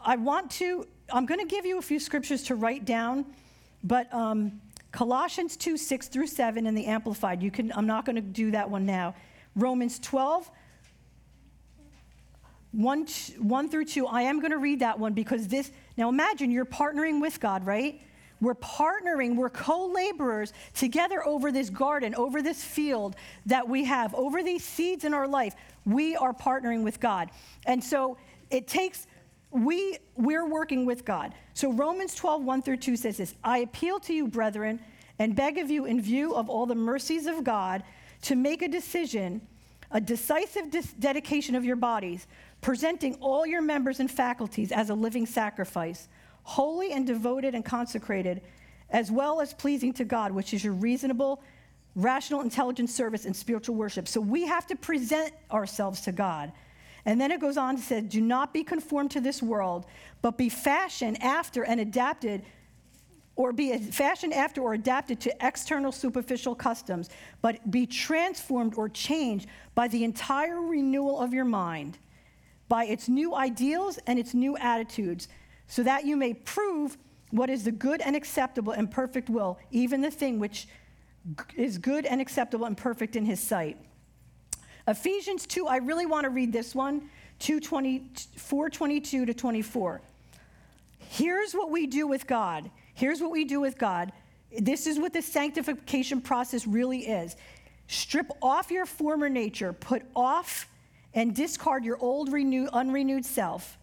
I 0.00 0.16
want 0.16 0.50
to, 0.52 0.88
I'm 1.12 1.24
going 1.24 1.38
to 1.38 1.46
give 1.46 1.64
you 1.64 1.78
a 1.78 1.82
few 1.82 2.00
scriptures 2.00 2.42
to 2.44 2.56
write 2.56 2.84
down, 2.84 3.24
but 3.84 4.12
um, 4.12 4.60
Colossians 4.90 5.56
2 5.56 5.76
6 5.76 6.08
through 6.08 6.26
7 6.26 6.66
in 6.66 6.74
the 6.74 6.86
Amplified. 6.86 7.44
You 7.44 7.52
can, 7.52 7.72
I'm 7.76 7.86
not 7.86 8.04
going 8.04 8.16
to 8.16 8.22
do 8.22 8.50
that 8.50 8.68
one 8.68 8.84
now. 8.84 9.14
Romans 9.54 10.00
12 10.00 10.50
1, 12.72 13.06
1 13.38 13.68
through 13.68 13.84
2. 13.84 14.06
I 14.08 14.22
am 14.22 14.40
going 14.40 14.50
to 14.50 14.58
read 14.58 14.80
that 14.80 14.98
one 14.98 15.12
because 15.12 15.46
this, 15.46 15.70
now 15.96 16.08
imagine 16.08 16.50
you're 16.50 16.64
partnering 16.64 17.20
with 17.20 17.38
God, 17.38 17.64
right? 17.64 18.00
We're 18.42 18.56
partnering, 18.56 19.36
we're 19.36 19.50
co 19.50 19.86
laborers 19.86 20.52
together 20.74 21.24
over 21.24 21.52
this 21.52 21.70
garden, 21.70 22.12
over 22.16 22.42
this 22.42 22.62
field 22.62 23.14
that 23.46 23.68
we 23.68 23.84
have, 23.84 24.12
over 24.16 24.42
these 24.42 24.64
seeds 24.64 25.04
in 25.04 25.14
our 25.14 25.28
life. 25.28 25.54
We 25.86 26.16
are 26.16 26.34
partnering 26.34 26.82
with 26.82 26.98
God. 26.98 27.30
And 27.66 27.82
so 27.82 28.18
it 28.50 28.66
takes, 28.66 29.06
we, 29.52 29.98
we're 30.16 30.44
working 30.44 30.84
with 30.84 31.04
God. 31.04 31.34
So 31.54 31.72
Romans 31.72 32.16
12, 32.16 32.44
1 32.44 32.62
through 32.62 32.78
2 32.78 32.96
says 32.96 33.18
this 33.18 33.36
I 33.44 33.58
appeal 33.58 34.00
to 34.00 34.12
you, 34.12 34.26
brethren, 34.26 34.80
and 35.20 35.36
beg 35.36 35.58
of 35.58 35.70
you, 35.70 35.84
in 35.84 36.02
view 36.02 36.34
of 36.34 36.50
all 36.50 36.66
the 36.66 36.74
mercies 36.74 37.26
of 37.26 37.44
God, 37.44 37.84
to 38.22 38.34
make 38.34 38.60
a 38.62 38.68
decision, 38.68 39.40
a 39.92 40.00
decisive 40.00 40.68
dis- 40.68 40.92
dedication 40.94 41.54
of 41.54 41.64
your 41.64 41.76
bodies, 41.76 42.26
presenting 42.60 43.14
all 43.20 43.46
your 43.46 43.62
members 43.62 44.00
and 44.00 44.10
faculties 44.10 44.72
as 44.72 44.90
a 44.90 44.94
living 44.94 45.26
sacrifice 45.26 46.08
holy 46.42 46.92
and 46.92 47.06
devoted 47.06 47.54
and 47.54 47.64
consecrated, 47.64 48.42
as 48.90 49.10
well 49.10 49.40
as 49.40 49.54
pleasing 49.54 49.92
to 49.94 50.04
God, 50.04 50.32
which 50.32 50.52
is 50.52 50.62
your 50.64 50.74
reasonable, 50.74 51.42
rational, 51.94 52.40
intelligent 52.40 52.90
service 52.90 53.24
and 53.24 53.34
spiritual 53.34 53.74
worship. 53.74 54.08
So 54.08 54.20
we 54.20 54.46
have 54.46 54.66
to 54.68 54.76
present 54.76 55.32
ourselves 55.50 56.02
to 56.02 56.12
God. 56.12 56.52
And 57.04 57.20
then 57.20 57.32
it 57.32 57.40
goes 57.40 57.56
on 57.56 57.76
to 57.76 57.82
say, 57.82 58.00
Do 58.00 58.20
not 58.20 58.52
be 58.52 58.62
conformed 58.62 59.10
to 59.12 59.20
this 59.20 59.42
world, 59.42 59.86
but 60.20 60.38
be 60.38 60.48
fashioned 60.48 61.22
after 61.22 61.64
and 61.64 61.80
adapted, 61.80 62.42
or 63.34 63.52
be 63.52 63.76
fashioned 63.78 64.34
after 64.34 64.60
or 64.60 64.74
adapted 64.74 65.20
to 65.20 65.34
external 65.46 65.90
superficial 65.90 66.54
customs, 66.54 67.10
but 67.40 67.70
be 67.70 67.86
transformed 67.86 68.74
or 68.76 68.88
changed 68.88 69.48
by 69.74 69.88
the 69.88 70.04
entire 70.04 70.60
renewal 70.60 71.18
of 71.18 71.32
your 71.32 71.44
mind, 71.44 71.98
by 72.68 72.84
its 72.84 73.08
new 73.08 73.34
ideals 73.34 73.98
and 74.06 74.18
its 74.18 74.34
new 74.34 74.56
attitudes 74.58 75.28
so 75.72 75.82
that 75.82 76.04
you 76.04 76.18
may 76.18 76.34
prove 76.34 76.98
what 77.30 77.48
is 77.48 77.64
the 77.64 77.72
good 77.72 78.02
and 78.02 78.14
acceptable 78.14 78.74
and 78.74 78.90
perfect 78.90 79.30
will, 79.30 79.58
even 79.70 80.02
the 80.02 80.10
thing 80.10 80.38
which 80.38 80.68
is 81.56 81.78
good 81.78 82.04
and 82.04 82.20
acceptable 82.20 82.66
and 82.66 82.76
perfect 82.76 83.16
in 83.16 83.24
his 83.24 83.40
sight. 83.40 83.78
Ephesians 84.86 85.46
2, 85.46 85.66
I 85.66 85.78
really 85.78 86.04
want 86.04 86.24
to 86.24 86.28
read 86.28 86.52
this 86.52 86.74
one, 86.74 87.08
422 87.38 89.24
to 89.24 89.32
24. 89.32 90.02
Here's 90.98 91.54
what 91.54 91.70
we 91.70 91.86
do 91.86 92.06
with 92.06 92.26
God. 92.26 92.70
Here's 92.92 93.22
what 93.22 93.30
we 93.30 93.46
do 93.46 93.58
with 93.58 93.78
God. 93.78 94.12
This 94.54 94.86
is 94.86 94.98
what 94.98 95.14
the 95.14 95.22
sanctification 95.22 96.20
process 96.20 96.66
really 96.66 97.06
is. 97.08 97.34
Strip 97.86 98.30
off 98.42 98.70
your 98.70 98.84
former 98.84 99.30
nature, 99.30 99.72
put 99.72 100.02
off 100.14 100.68
and 101.14 101.34
discard 101.34 101.82
your 101.82 101.96
old 101.96 102.30
renew, 102.30 102.68
unrenewed 102.74 103.24
self 103.24 103.78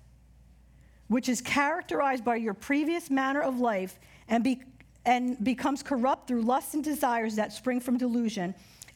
which 1.10 1.28
is 1.28 1.42
characterized 1.42 2.24
by 2.24 2.38
your 2.38 2.54
previous 2.54 3.10
manner 3.10 3.42
of 3.42 3.60
life 3.60 4.00
and, 4.30 4.44
be, 4.44 4.62
and 5.06 5.44
becomes 5.44 5.84
corrupt 5.84 6.28
through 6.28 6.44
lusts 6.44 6.76
and 6.76 6.84
desires 6.84 7.36
that 7.36 7.52
spring 7.52 7.82
from 7.82 7.98
delusion. 7.98 8.56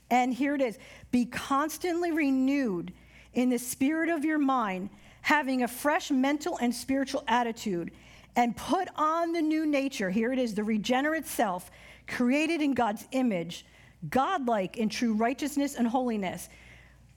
And 0.09 0.33
here 0.33 0.55
it 0.55 0.61
is 0.61 0.77
be 1.11 1.25
constantly 1.25 2.11
renewed 2.11 2.93
in 3.33 3.49
the 3.49 3.57
spirit 3.57 4.09
of 4.09 4.23
your 4.23 4.37
mind, 4.37 4.89
having 5.21 5.63
a 5.63 5.67
fresh 5.67 6.11
mental 6.11 6.57
and 6.61 6.73
spiritual 6.73 7.23
attitude, 7.27 7.91
and 8.35 8.55
put 8.55 8.87
on 8.95 9.31
the 9.33 9.41
new 9.41 9.65
nature. 9.65 10.11
Here 10.11 10.31
it 10.31 10.39
is 10.39 10.53
the 10.53 10.63
regenerate 10.63 11.25
self, 11.25 11.71
created 12.07 12.61
in 12.61 12.73
God's 12.73 13.07
image, 13.11 13.65
godlike 14.09 14.77
in 14.77 14.87
true 14.87 15.13
righteousness 15.13 15.75
and 15.75 15.87
holiness. 15.87 16.47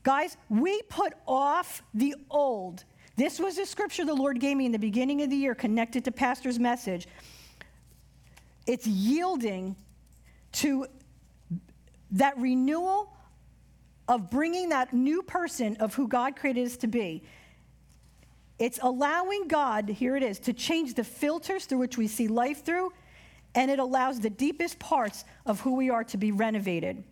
Guys, 0.04 0.38
we 0.48 0.80
put 0.82 1.12
off 1.26 1.82
the 1.92 2.14
old 2.30 2.84
this 3.16 3.38
was 3.38 3.58
a 3.58 3.66
scripture 3.66 4.04
the 4.04 4.14
Lord 4.14 4.40
gave 4.40 4.56
me 4.56 4.66
in 4.66 4.72
the 4.72 4.78
beginning 4.78 5.22
of 5.22 5.30
the 5.30 5.36
year 5.36 5.54
connected 5.54 6.04
to 6.04 6.12
Pastor's 6.12 6.58
message. 6.58 7.08
It's 8.66 8.86
yielding 8.86 9.76
to 10.52 10.86
that 12.12 12.38
renewal 12.38 13.12
of 14.08 14.30
bringing 14.30 14.68
that 14.68 14.92
new 14.92 15.22
person 15.22 15.76
of 15.80 15.94
who 15.94 16.08
God 16.08 16.36
created 16.36 16.66
us 16.66 16.76
to 16.78 16.86
be. 16.86 17.24
It's 18.58 18.78
allowing 18.82 19.48
God, 19.48 19.88
here 19.88 20.16
it 20.16 20.22
is, 20.22 20.38
to 20.40 20.52
change 20.52 20.94
the 20.94 21.04
filters 21.04 21.66
through 21.66 21.78
which 21.78 21.98
we 21.98 22.06
see 22.06 22.28
life 22.28 22.64
through, 22.64 22.92
and 23.54 23.70
it 23.70 23.78
allows 23.78 24.20
the 24.20 24.30
deepest 24.30 24.78
parts 24.78 25.24
of 25.44 25.60
who 25.60 25.74
we 25.74 25.90
are 25.90 26.04
to 26.04 26.16
be 26.16 26.32
renovated. 26.32 27.02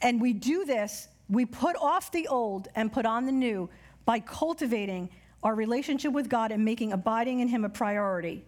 And 0.00 0.20
we 0.20 0.32
do 0.32 0.64
this 0.64 1.08
we 1.28 1.46
put 1.46 1.76
off 1.76 2.10
the 2.12 2.28
old 2.28 2.68
and 2.74 2.92
put 2.92 3.06
on 3.06 3.26
the 3.26 3.32
new 3.32 3.70
by 4.04 4.20
cultivating 4.20 5.08
our 5.42 5.54
relationship 5.54 6.12
with 6.12 6.28
God 6.28 6.52
and 6.52 6.64
making 6.64 6.92
abiding 6.92 7.40
in 7.40 7.48
Him 7.48 7.64
a 7.64 7.68
priority. 7.68 8.44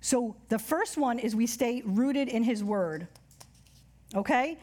So 0.00 0.36
the 0.48 0.58
first 0.58 0.98
one 0.98 1.18
is 1.18 1.34
we 1.34 1.46
stay 1.46 1.82
rooted 1.84 2.28
in 2.28 2.42
His 2.42 2.62
Word. 2.62 3.08
Okay? 4.14 4.58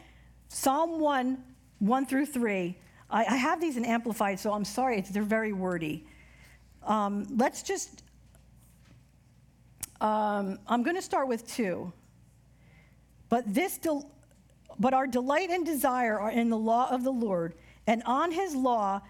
Psalm 0.48 1.00
1, 1.00 1.42
1 1.80 2.06
through 2.06 2.26
3. 2.26 2.76
I, 3.10 3.24
I 3.24 3.36
have 3.36 3.60
these 3.60 3.76
in 3.76 3.84
Amplified, 3.84 4.38
so 4.38 4.52
I'm 4.52 4.64
sorry, 4.64 5.00
they're 5.00 5.22
very 5.22 5.52
wordy. 5.52 6.06
Um, 6.84 7.26
let's 7.36 7.62
just, 7.62 8.02
um, 10.00 10.58
I'm 10.66 10.82
going 10.82 10.96
to 10.96 11.02
start 11.02 11.28
with 11.28 11.46
two. 11.46 11.92
But 13.28 13.52
this, 13.52 13.78
del- 13.78 14.10
but 14.78 14.94
our 14.94 15.06
delight 15.06 15.50
and 15.50 15.64
desire 15.64 16.18
are 16.18 16.30
in 16.30 16.50
the 16.50 16.56
law 16.56 16.88
of 16.90 17.04
the 17.04 17.12
Lord, 17.12 17.54
and 17.86 18.02
on 18.06 18.30
his 18.30 18.54
law, 18.54 19.00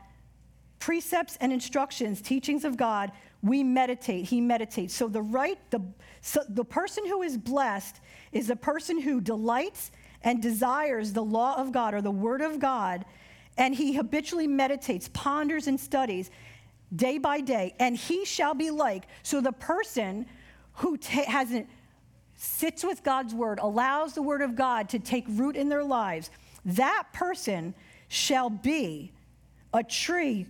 precepts 0.79 1.37
and 1.41 1.53
instructions, 1.53 2.21
teachings 2.21 2.65
of 2.65 2.77
God, 2.77 3.13
we 3.43 3.63
meditate. 3.63 4.25
He 4.25 4.41
meditates. 4.41 4.95
So 4.95 5.09
the 5.09 5.23
right, 5.23 5.59
the, 5.71 5.81
so 6.21 6.43
the 6.49 6.65
person 6.65 7.07
who 7.07 7.23
is 7.23 7.37
blessed 7.37 8.01
is 8.33 8.51
a 8.51 8.57
person 8.57 9.01
who 9.01 9.21
delights 9.21 9.91
and 10.23 10.41
desires 10.41 11.13
the 11.13 11.25
law 11.25 11.57
of 11.57 11.73
God 11.73 11.95
or 11.95 12.01
the 12.01 12.11
word 12.11 12.41
of 12.41 12.59
God, 12.59 13.05
and 13.59 13.75
he 13.75 13.95
habitually 13.95 14.47
meditates, 14.47 15.09
ponders, 15.13 15.67
and 15.67 15.79
studies 15.79 16.31
day 16.95 17.19
by 17.19 17.41
day, 17.41 17.75
and 17.79 17.97
he 17.97 18.25
shall 18.25 18.55
be 18.55 18.71
like. 18.71 19.05
So 19.23 19.41
the 19.41 19.53
person 19.53 20.27
who 20.75 20.97
ta- 20.97 21.25
hasn't 21.27 21.69
sits 22.43 22.83
with 22.83 23.05
God's 23.05 23.33
word, 23.33 23.61
allows 23.61 24.15
the 24.15 24.23
word 24.23 24.43
of 24.43 24.57
God 24.57 24.89
to 24.89 24.99
take 24.99 25.25
root 25.29 25.55
in 25.55 25.69
their 25.69 25.85
lives, 25.85 26.29
that 26.65 27.05
person 27.13 27.73
shall 28.09 28.51
be 28.51 29.13
a 29.73 29.85
tree, 29.85 30.47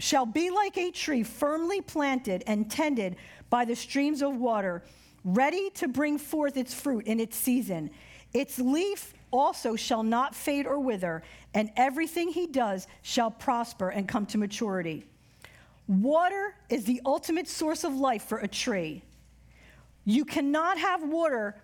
shall 0.00 0.26
be 0.26 0.50
like 0.50 0.76
a 0.76 0.90
tree 0.90 1.22
firmly 1.22 1.80
planted 1.80 2.42
and 2.48 2.68
tended 2.68 3.14
by 3.50 3.64
the 3.64 3.76
streams 3.76 4.20
of 4.20 4.36
water, 4.36 4.82
ready 5.24 5.70
to 5.70 5.86
bring 5.86 6.18
forth 6.18 6.56
its 6.56 6.74
fruit 6.74 7.06
in 7.06 7.20
its 7.20 7.36
season. 7.36 7.88
Its 8.34 8.58
leaf 8.58 9.14
also 9.30 9.76
shall 9.76 10.02
not 10.02 10.34
fade 10.34 10.66
or 10.66 10.80
wither, 10.80 11.22
and 11.54 11.70
everything 11.76 12.30
he 12.30 12.48
does 12.48 12.88
shall 13.02 13.30
prosper 13.30 13.90
and 13.90 14.08
come 14.08 14.26
to 14.26 14.38
maturity. 14.38 15.04
Water 15.86 16.56
is 16.68 16.84
the 16.84 17.00
ultimate 17.06 17.46
source 17.46 17.84
of 17.84 17.94
life 17.94 18.24
for 18.24 18.38
a 18.38 18.48
tree. 18.48 19.04
You 20.08 20.24
cannot 20.24 20.78
have 20.78 21.06
water. 21.06 21.54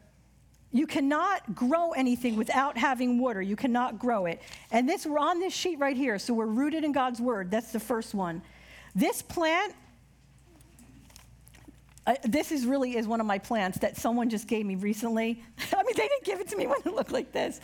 You 0.70 0.86
cannot 0.86 1.54
grow 1.54 1.92
anything 1.92 2.36
without 2.36 2.76
having 2.76 3.18
water. 3.18 3.40
You 3.40 3.56
cannot 3.56 3.98
grow 3.98 4.26
it. 4.26 4.42
And 4.70 4.86
this, 4.86 5.06
we're 5.06 5.18
on 5.18 5.40
this 5.40 5.54
sheet 5.54 5.78
right 5.78 5.96
here. 5.96 6.18
So 6.18 6.34
we're 6.34 6.44
rooted 6.44 6.84
in 6.84 6.92
God's 6.92 7.22
word. 7.22 7.50
That's 7.50 7.72
the 7.72 7.80
first 7.80 8.12
one. 8.12 8.42
This 8.94 9.22
plant, 9.22 9.74
uh, 12.06 12.16
this 12.24 12.52
is 12.52 12.66
really 12.66 12.98
is 12.98 13.06
one 13.06 13.18
of 13.18 13.26
my 13.26 13.38
plants 13.38 13.78
that 13.78 13.96
someone 13.96 14.28
just 14.28 14.46
gave 14.46 14.66
me 14.66 14.74
recently. 14.74 15.42
I 15.72 15.82
mean, 15.82 15.94
they 15.96 16.06
didn't 16.06 16.24
give 16.24 16.38
it 16.38 16.48
to 16.48 16.56
me 16.56 16.66
when 16.66 16.80
it 16.84 16.92
looked 16.92 17.12
like 17.12 17.32
this. 17.32 17.62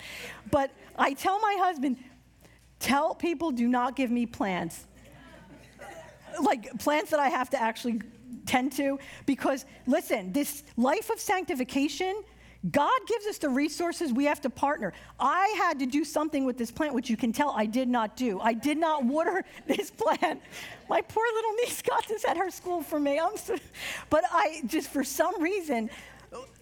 But 0.50 0.70
I 0.96 1.12
tell 1.12 1.38
my 1.40 1.58
husband, 1.60 1.98
tell 2.78 3.14
people 3.14 3.50
do 3.50 3.68
not 3.68 3.96
give 3.96 4.10
me 4.10 4.24
plants. 4.24 4.86
Like 6.42 6.78
plants 6.78 7.10
that 7.10 7.20
I 7.20 7.28
have 7.28 7.50
to 7.50 7.60
actually 7.60 8.00
tend 8.46 8.72
to. 8.72 8.98
Because 9.26 9.64
listen, 9.86 10.32
this 10.32 10.62
life 10.76 11.10
of 11.10 11.20
sanctification, 11.20 12.22
God 12.70 13.00
gives 13.06 13.26
us 13.26 13.38
the 13.38 13.48
resources, 13.48 14.12
we 14.12 14.26
have 14.26 14.40
to 14.42 14.50
partner. 14.50 14.92
I 15.18 15.54
had 15.56 15.78
to 15.78 15.86
do 15.86 16.04
something 16.04 16.44
with 16.44 16.58
this 16.58 16.70
plant, 16.70 16.94
which 16.94 17.08
you 17.08 17.16
can 17.16 17.32
tell 17.32 17.54
I 17.56 17.64
did 17.64 17.88
not 17.88 18.16
do. 18.16 18.38
I 18.38 18.52
did 18.52 18.76
not 18.76 19.04
water 19.04 19.44
this 19.66 19.90
plant. 19.90 20.42
My 20.88 21.00
poor 21.00 21.24
little 21.34 21.52
niece 21.54 21.80
got 21.82 22.06
this 22.06 22.24
at 22.26 22.36
her 22.36 22.50
school 22.50 22.82
for 22.82 23.00
me. 23.00 23.20
So, 23.36 23.56
but 24.10 24.24
I 24.30 24.62
just, 24.66 24.90
for 24.90 25.04
some 25.04 25.40
reason, 25.42 25.88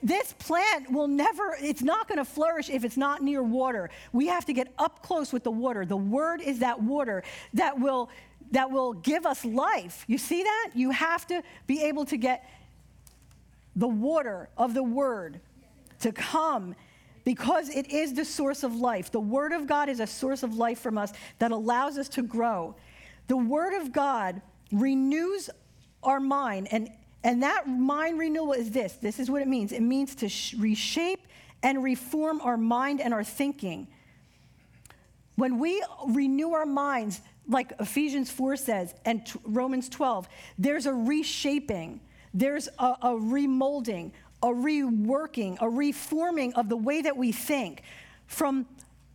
this 0.02 0.32
plant 0.34 0.90
will 0.90 1.08
never, 1.08 1.56
it's 1.60 1.82
not 1.82 2.08
going 2.08 2.18
to 2.18 2.24
flourish 2.24 2.70
if 2.70 2.84
it's 2.84 2.96
not 2.96 3.22
near 3.22 3.42
water. 3.42 3.90
We 4.12 4.28
have 4.28 4.44
to 4.46 4.52
get 4.52 4.72
up 4.78 5.02
close 5.02 5.32
with 5.32 5.44
the 5.44 5.50
water. 5.50 5.84
The 5.84 5.96
word 5.96 6.40
is 6.40 6.60
that 6.60 6.80
water 6.80 7.22
that 7.54 7.78
will 7.78 8.08
that 8.52 8.70
will 8.70 8.92
give 8.92 9.26
us 9.26 9.44
life. 9.44 10.04
You 10.06 10.18
see 10.18 10.42
that? 10.42 10.70
You 10.74 10.90
have 10.90 11.26
to 11.28 11.42
be 11.66 11.82
able 11.84 12.04
to 12.06 12.16
get 12.16 12.48
the 13.76 13.88
water 13.88 14.48
of 14.56 14.74
the 14.74 14.82
word 14.82 15.40
to 16.00 16.12
come 16.12 16.74
because 17.24 17.68
it 17.68 17.90
is 17.90 18.14
the 18.14 18.24
source 18.24 18.62
of 18.62 18.74
life. 18.74 19.12
The 19.12 19.20
word 19.20 19.52
of 19.52 19.66
God 19.66 19.88
is 19.88 20.00
a 20.00 20.06
source 20.06 20.42
of 20.42 20.56
life 20.56 20.80
from 20.80 20.96
us 20.96 21.12
that 21.38 21.50
allows 21.50 21.98
us 21.98 22.08
to 22.10 22.22
grow. 22.22 22.74
The 23.26 23.36
word 23.36 23.74
of 23.80 23.92
God 23.92 24.40
renews 24.72 25.50
our 26.02 26.20
mind 26.20 26.68
and 26.70 26.90
and 27.24 27.42
that 27.42 27.68
mind 27.68 28.18
renewal 28.18 28.52
is 28.52 28.70
this. 28.70 28.92
This 28.94 29.18
is 29.18 29.30
what 29.30 29.42
it 29.42 29.48
means. 29.48 29.72
It 29.72 29.82
means 29.82 30.14
to 30.16 30.28
sh- 30.28 30.54
reshape 30.54 31.26
and 31.62 31.82
reform 31.82 32.40
our 32.40 32.56
mind 32.56 33.00
and 33.00 33.12
our 33.12 33.24
thinking. 33.24 33.88
When 35.34 35.58
we 35.58 35.82
renew 36.06 36.52
our 36.52 36.64
minds, 36.64 37.20
like 37.48 37.72
Ephesians 37.80 38.30
4 38.30 38.56
says 38.56 38.94
and 39.04 39.26
t- 39.26 39.38
Romans 39.44 39.88
12, 39.88 40.28
there's 40.58 40.86
a 40.86 40.92
reshaping, 40.92 42.00
there's 42.34 42.68
a, 42.78 42.96
a 43.02 43.10
remolding, 43.10 44.12
a 44.42 44.48
reworking, 44.48 45.56
a 45.60 45.68
reforming 45.68 46.52
of 46.54 46.68
the 46.68 46.76
way 46.76 47.00
that 47.02 47.16
we 47.16 47.32
think 47.32 47.82
from 48.26 48.66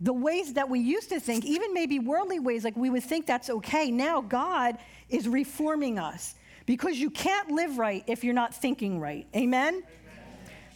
the 0.01 0.13
ways 0.13 0.53
that 0.53 0.67
we 0.67 0.79
used 0.79 1.09
to 1.09 1.19
think, 1.19 1.45
even 1.45 1.73
maybe 1.73 1.99
worldly 1.99 2.39
ways, 2.39 2.63
like 2.63 2.75
we 2.75 2.89
would 2.89 3.03
think 3.03 3.25
that's 3.25 3.49
okay. 3.49 3.89
Now 3.89 4.19
God 4.19 4.77
is 5.09 5.27
reforming 5.27 5.97
us 5.97 6.35
because 6.65 6.97
you 6.97 7.09
can't 7.09 7.51
live 7.51 7.77
right 7.77 8.03
if 8.07 8.23
you're 8.23 8.33
not 8.33 8.53
thinking 8.53 8.99
right. 8.99 9.27
Amen? 9.35 9.75
Amen? 9.75 9.83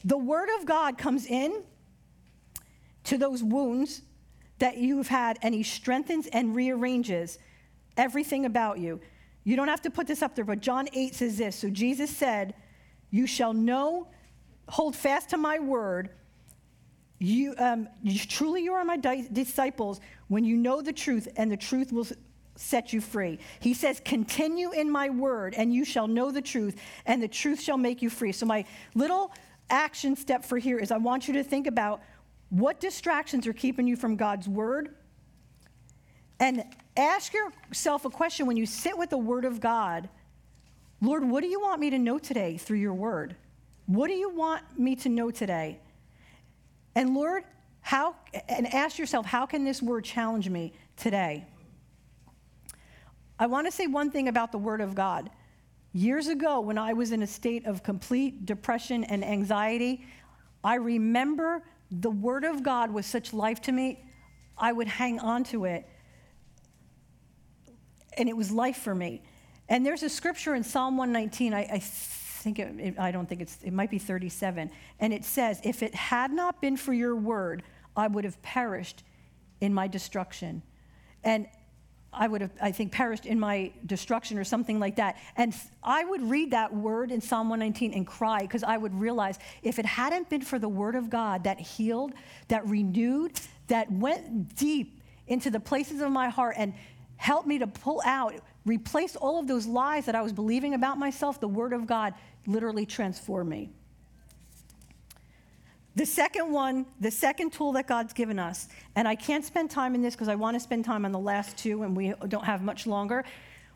The 0.06 0.18
Word 0.18 0.50
of 0.60 0.66
God 0.66 0.98
comes 0.98 1.26
in 1.26 1.64
to 3.06 3.18
those 3.18 3.44
wounds 3.44 4.02
that 4.60 4.78
you've 4.78 5.08
had, 5.08 5.38
and 5.42 5.54
He 5.54 5.64
strengthens 5.64 6.28
and 6.28 6.56
rearranges 6.56 7.40
everything 7.98 8.46
about 8.46 8.80
you. 8.80 9.00
You 9.44 9.56
don't 9.56 9.68
have 9.68 9.82
to 9.84 9.90
put 9.90 10.08
this 10.08 10.22
up 10.22 10.36
there, 10.36 10.46
but 10.46 10.60
John 10.60 10.88
8 10.92 11.16
says 11.16 11.38
this. 11.38 11.56
So 11.56 11.70
Jesus 11.70 12.16
said, 12.16 12.54
You 13.10 13.28
shall 13.28 13.54
know, 13.54 14.08
hold 14.68 14.96
fast 14.96 15.30
to 15.30 15.38
my 15.38 15.60
word. 15.60 16.10
You, 17.20 17.56
um, 17.58 17.88
you, 18.04 18.20
truly 18.20 18.64
you 18.64 18.74
are 18.74 18.86
my 18.86 18.98
di- 18.98 19.28
disciples 19.32 20.00
when 20.28 20.44
you 20.44 20.58
know 20.58 20.82
the 20.82 20.94
truth, 20.94 21.28
and 21.36 21.52
the 21.52 21.58
truth 21.58 21.92
will 21.92 22.06
set 22.56 22.92
you 22.92 23.02
free. 23.02 23.40
He 23.60 23.74
says, 23.74 24.02
Continue 24.04 24.72
in 24.72 24.92
my 24.92 25.10
word, 25.10 25.54
and 25.56 25.74
you 25.74 25.86
shall 25.86 26.08
know 26.08 26.32
the 26.32 26.42
truth, 26.42 26.76
and 27.06 27.24
the 27.24 27.28
truth 27.28 27.62
shall 27.62 27.78
make 27.78 28.02
you 28.02 28.10
free. 28.10 28.32
So, 28.32 28.46
my 28.46 28.66
little 28.96 29.32
action 29.70 30.16
step 30.16 30.46
for 30.46 30.58
here 30.58 30.78
is 30.78 30.92
I 30.92 30.98
want 30.98 31.28
you 31.28 31.34
to 31.36 31.44
think 31.44 31.68
about 31.68 32.02
what 32.50 32.80
distractions 32.80 33.48
are 33.48 33.54
keeping 33.54 33.88
you 33.88 33.96
from 33.96 34.16
God's 34.16 34.48
word. 34.48 34.96
And 36.40 36.64
ask 36.98 37.34
yourself 37.34 38.06
a 38.06 38.10
question 38.10 38.46
when 38.46 38.58
you 38.58 38.66
sit 38.66 38.98
with 38.98 39.10
the 39.10 39.18
word 39.18 39.46
of 39.46 39.60
God 39.60 40.10
Lord, 41.00 41.30
what 41.30 41.44
do 41.44 41.48
you 41.48 41.62
want 41.62 41.80
me 41.80 41.92
to 41.92 42.00
know 42.00 42.18
today 42.18 42.58
through 42.58 42.80
your 42.80 42.94
word? 42.94 43.36
What 43.86 44.08
do 44.08 44.14
you 44.14 44.30
want 44.30 44.64
me 44.80 44.96
to 44.98 45.10
know 45.10 45.30
today? 45.30 45.80
And 46.96 47.14
Lord, 47.14 47.44
how, 47.82 48.16
and 48.50 48.74
ask 48.74 48.98
yourself, 48.98 49.26
how 49.26 49.46
can 49.46 49.64
this 49.64 49.80
word 49.82 50.04
challenge 50.04 50.50
me 50.50 50.74
today? 50.96 51.46
I 53.40 53.46
want 53.46 53.68
to 53.68 53.72
say 53.72 53.86
one 53.86 54.10
thing 54.10 54.28
about 54.28 54.52
the 54.52 54.58
Word 54.58 54.82
of 54.82 54.96
God. 54.96 55.30
Years 55.94 56.28
ago, 56.28 56.60
when 56.60 56.78
I 56.78 56.94
was 56.94 57.12
in 57.12 57.22
a 57.22 57.28
state 57.28 57.66
of 57.68 57.84
complete 57.84 58.46
depression 58.46 59.04
and 59.04 59.24
anxiety, 59.24 60.06
I 60.64 60.76
remember 60.76 61.64
the 61.92 62.10
Word 62.10 62.44
of 62.44 62.64
God 62.64 62.92
was 62.92 63.06
such 63.06 63.34
life 63.34 63.62
to 63.62 63.72
me, 63.72 64.04
I 64.58 64.74
would 64.74 64.88
hang 64.88 65.20
on 65.20 65.44
to 65.46 65.66
it. 65.66 65.88
And 68.18 68.28
it 68.28 68.36
was 68.36 68.52
life 68.52 68.78
for 68.78 68.96
me. 68.96 69.22
And 69.70 69.86
there's 69.86 70.04
a 70.04 70.10
scripture 70.10 70.56
in 70.56 70.64
Psalm 70.64 70.98
119, 70.98 71.54
I, 71.54 71.60
I 71.62 71.80
think 71.80 72.60
it, 72.60 72.80
it, 72.80 73.00
I 73.00 73.12
don't 73.12 73.28
think 73.28 73.42
it's, 73.42 73.58
it 73.64 73.74
might 73.74 73.92
be 73.92 74.00
37. 74.00 74.72
And 75.00 75.14
it 75.14 75.26
says, 75.26 75.60
If 75.64 75.84
it 75.84 75.94
had 75.94 76.32
not 76.32 76.62
been 76.62 76.78
for 76.78 76.94
your 76.94 77.16
word, 77.16 77.64
I 77.96 78.08
would 78.08 78.24
have 78.24 78.42
perished 78.42 79.04
in 79.60 79.74
my 79.74 79.88
destruction. 79.88 80.62
And 81.24 81.48
I 82.14 82.28
would 82.28 82.42
have, 82.42 82.52
I 82.62 82.72
think, 82.72 82.92
perished 82.92 83.26
in 83.26 83.40
my 83.40 83.72
destruction 83.86 84.38
or 84.38 84.44
something 84.44 84.80
like 84.80 84.96
that. 84.96 85.18
And 85.36 85.54
I 85.84 86.04
would 86.06 86.22
read 86.22 86.52
that 86.52 86.74
word 86.74 87.12
in 87.12 87.22
Psalm 87.22 87.50
119 87.50 87.94
and 87.94 88.08
cry 88.08 88.40
because 88.40 88.64
I 88.64 88.78
would 88.78 88.94
realize 88.96 89.38
if 89.62 89.78
it 89.78 89.86
hadn't 89.86 90.30
been 90.30 90.42
for 90.42 90.58
the 90.58 90.70
word 90.70 90.96
of 90.96 91.10
God 91.10 91.44
that 91.44 91.60
healed, 91.60 92.14
that 92.48 92.66
renewed, 92.68 93.40
that 93.68 93.92
went 93.92 94.56
deep 94.56 95.02
into 95.28 95.50
the 95.50 95.60
places 95.60 96.02
of 96.02 96.12
my 96.12 96.30
heart 96.30 96.56
and 96.58 96.74
helped 97.18 97.48
me 97.48 97.60
to 97.60 97.68
pull 97.68 98.02
out, 98.06 98.34
replace 98.66 99.16
all 99.16 99.40
of 99.40 99.48
those 99.48 99.66
lies 99.66 100.06
that 100.06 100.16
I 100.16 100.22
was 100.22 100.32
believing 100.32 100.74
about 100.74 100.98
myself, 100.98 101.40
the 101.40 101.48
word 101.48 101.74
of 101.74 101.86
God 101.86 102.14
literally 102.46 102.86
transformed 102.86 103.50
me. 103.50 103.70
The 105.96 106.06
second 106.06 106.52
one, 106.52 106.86
the 107.02 107.10
second 107.10 107.54
tool 107.54 107.72
that 107.72 107.88
God's 107.88 108.14
given 108.14 108.38
us, 108.38 108.68
and 108.96 109.08
I 109.08 109.16
can't 109.16 109.44
spend 109.44 109.72
time 109.72 109.96
in 109.96 110.04
this 110.04 110.14
because 110.14 110.28
I 110.28 110.36
want 110.36 110.56
to 110.56 110.60
spend 110.60 110.86
time 110.86 111.06
on 111.06 111.12
the 111.12 111.20
last 111.20 111.58
two 111.58 111.82
and 111.82 111.98
we 111.98 112.14
don't 112.28 112.46
have 112.46 112.62
much 112.62 112.86
longer. 112.86 113.26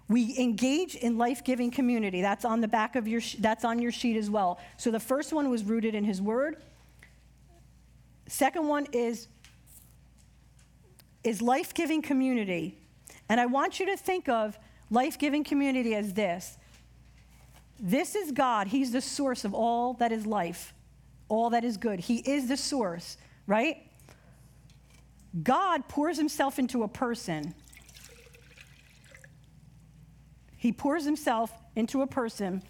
We 0.08 0.38
engage 0.38 0.94
in 0.94 1.18
life-giving 1.18 1.72
community. 1.72 2.22
That's 2.22 2.46
on 2.46 2.62
the 2.62 2.68
back 2.68 2.96
of 2.96 3.08
your 3.08 3.22
that's 3.39 3.66
on 3.66 3.80
your 3.80 3.92
sheet 3.92 4.18
as 4.18 4.30
well. 4.30 4.60
So 4.78 4.92
the 4.92 5.00
first 5.00 5.34
one 5.34 5.50
was 5.50 5.64
rooted 5.64 5.96
in 5.96 6.04
his 6.04 6.22
word. 6.22 6.58
Second 8.28 8.68
one 8.68 8.88
is 8.92 9.28
is 11.24 11.42
life-giving 11.42 12.04
community. 12.04 12.78
And 13.32 13.39
I 13.39 13.47
want 13.47 13.79
you 13.79 13.88
to 13.88 13.97
think 13.97 14.29
of 14.29 14.59
life-giving 14.91 15.45
community 15.45 15.95
as 15.95 16.13
this. 16.13 16.57
This 17.79 18.13
is 18.13 18.32
God. 18.32 18.67
He's 18.67 18.91
the 18.91 19.01
source 19.01 19.45
of 19.45 19.55
all 19.55 19.93
that 19.95 20.11
is 20.11 20.27
life 20.27 20.75
all 21.32 21.51
that 21.51 21.63
is 21.63 21.77
good. 21.77 22.01
He 22.01 22.17
is 22.17 22.49
the 22.49 22.57
source, 22.57 23.15
right? 23.47 23.77
God 25.41 25.88
pours 25.88 26.17
himself 26.17 26.59
into 26.59 26.84
a 26.84 26.89
person. 26.89 27.55
He 30.57 30.73
pours 30.73 31.05
himself 31.05 31.51
into 31.75 32.01
a 32.01 32.07
person. 32.07 32.61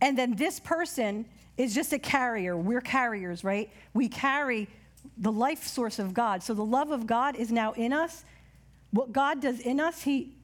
And 0.00 0.18
then 0.18 0.34
this 0.34 0.58
person 0.58 1.24
is 1.56 1.72
just 1.76 1.92
a 1.92 1.98
carrier. 1.98 2.56
We're 2.56 2.80
carriers, 2.80 3.44
right? 3.44 3.70
We 3.94 4.08
carry 4.08 4.68
the 5.16 5.30
life 5.30 5.64
source 5.64 6.00
of 6.00 6.12
God. 6.12 6.42
So 6.42 6.54
the 6.54 6.64
love 6.64 6.90
of 6.90 7.06
God 7.06 7.36
is 7.36 7.52
now 7.52 7.72
in 7.72 7.92
us. 7.92 8.24
What 8.92 9.12
God 9.12 9.40
does 9.40 9.58
in 9.58 9.80
us, 9.80 10.02
he 10.02 10.36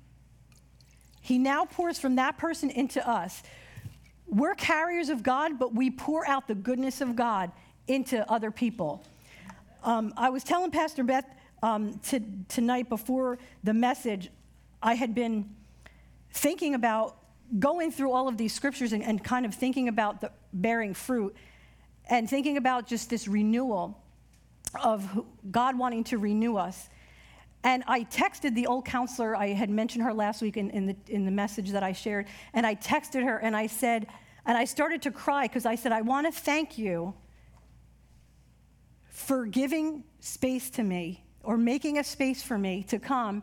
he 1.20 1.38
now 1.38 1.66
pours 1.66 1.98
from 1.98 2.16
that 2.16 2.38
person 2.38 2.70
into 2.70 3.06
us. 3.06 3.42
We're 4.26 4.54
carriers 4.54 5.10
of 5.10 5.22
God, 5.22 5.58
but 5.58 5.74
we 5.74 5.90
pour 5.90 6.26
out 6.26 6.48
the 6.48 6.54
goodness 6.54 7.00
of 7.00 7.16
God 7.16 7.52
into 7.86 8.30
other 8.30 8.50
people. 8.50 9.04
Um, 9.82 10.14
I 10.16 10.30
was 10.30 10.42
telling 10.42 10.70
Pastor 10.70 11.04
Beth 11.04 11.26
um, 11.62 11.98
to, 12.08 12.20
tonight 12.48 12.88
before 12.88 13.38
the 13.62 13.74
message, 13.74 14.30
I 14.82 14.94
had 14.94 15.14
been 15.14 15.50
thinking 16.32 16.74
about 16.74 17.16
going 17.58 17.90
through 17.90 18.12
all 18.12 18.28
of 18.28 18.36
these 18.36 18.54
scriptures 18.54 18.92
and, 18.92 19.02
and 19.02 19.22
kind 19.22 19.46
of 19.46 19.54
thinking 19.54 19.88
about 19.88 20.20
the 20.20 20.30
bearing 20.52 20.94
fruit 20.94 21.34
and 22.08 22.28
thinking 22.28 22.56
about 22.56 22.86
just 22.86 23.10
this 23.10 23.28
renewal 23.28 24.02
of 24.82 25.24
God 25.50 25.78
wanting 25.78 26.04
to 26.04 26.18
renew 26.18 26.56
us. 26.56 26.88
And 27.64 27.82
I 27.86 28.04
texted 28.04 28.54
the 28.54 28.66
old 28.66 28.84
counselor, 28.84 29.36
I 29.36 29.48
had 29.48 29.68
mentioned 29.68 30.04
her 30.04 30.14
last 30.14 30.42
week 30.42 30.56
in, 30.56 30.70
in, 30.70 30.86
the, 30.86 30.96
in 31.08 31.24
the 31.24 31.30
message 31.30 31.70
that 31.70 31.82
I 31.82 31.92
shared, 31.92 32.26
and 32.52 32.66
I 32.66 32.74
texted 32.74 33.24
her 33.24 33.38
and 33.38 33.56
I 33.56 33.66
said, 33.66 34.06
and 34.46 34.56
I 34.56 34.64
started 34.64 35.02
to 35.02 35.10
cry 35.10 35.46
because 35.46 35.66
I 35.66 35.74
said, 35.74 35.92
I 35.92 36.00
want 36.00 36.26
to 36.26 36.40
thank 36.40 36.78
you 36.78 37.14
for 39.08 39.44
giving 39.44 40.04
space 40.20 40.70
to 40.70 40.82
me 40.82 41.24
or 41.42 41.56
making 41.56 41.98
a 41.98 42.04
space 42.04 42.42
for 42.42 42.56
me 42.56 42.84
to 42.84 42.98
come 42.98 43.42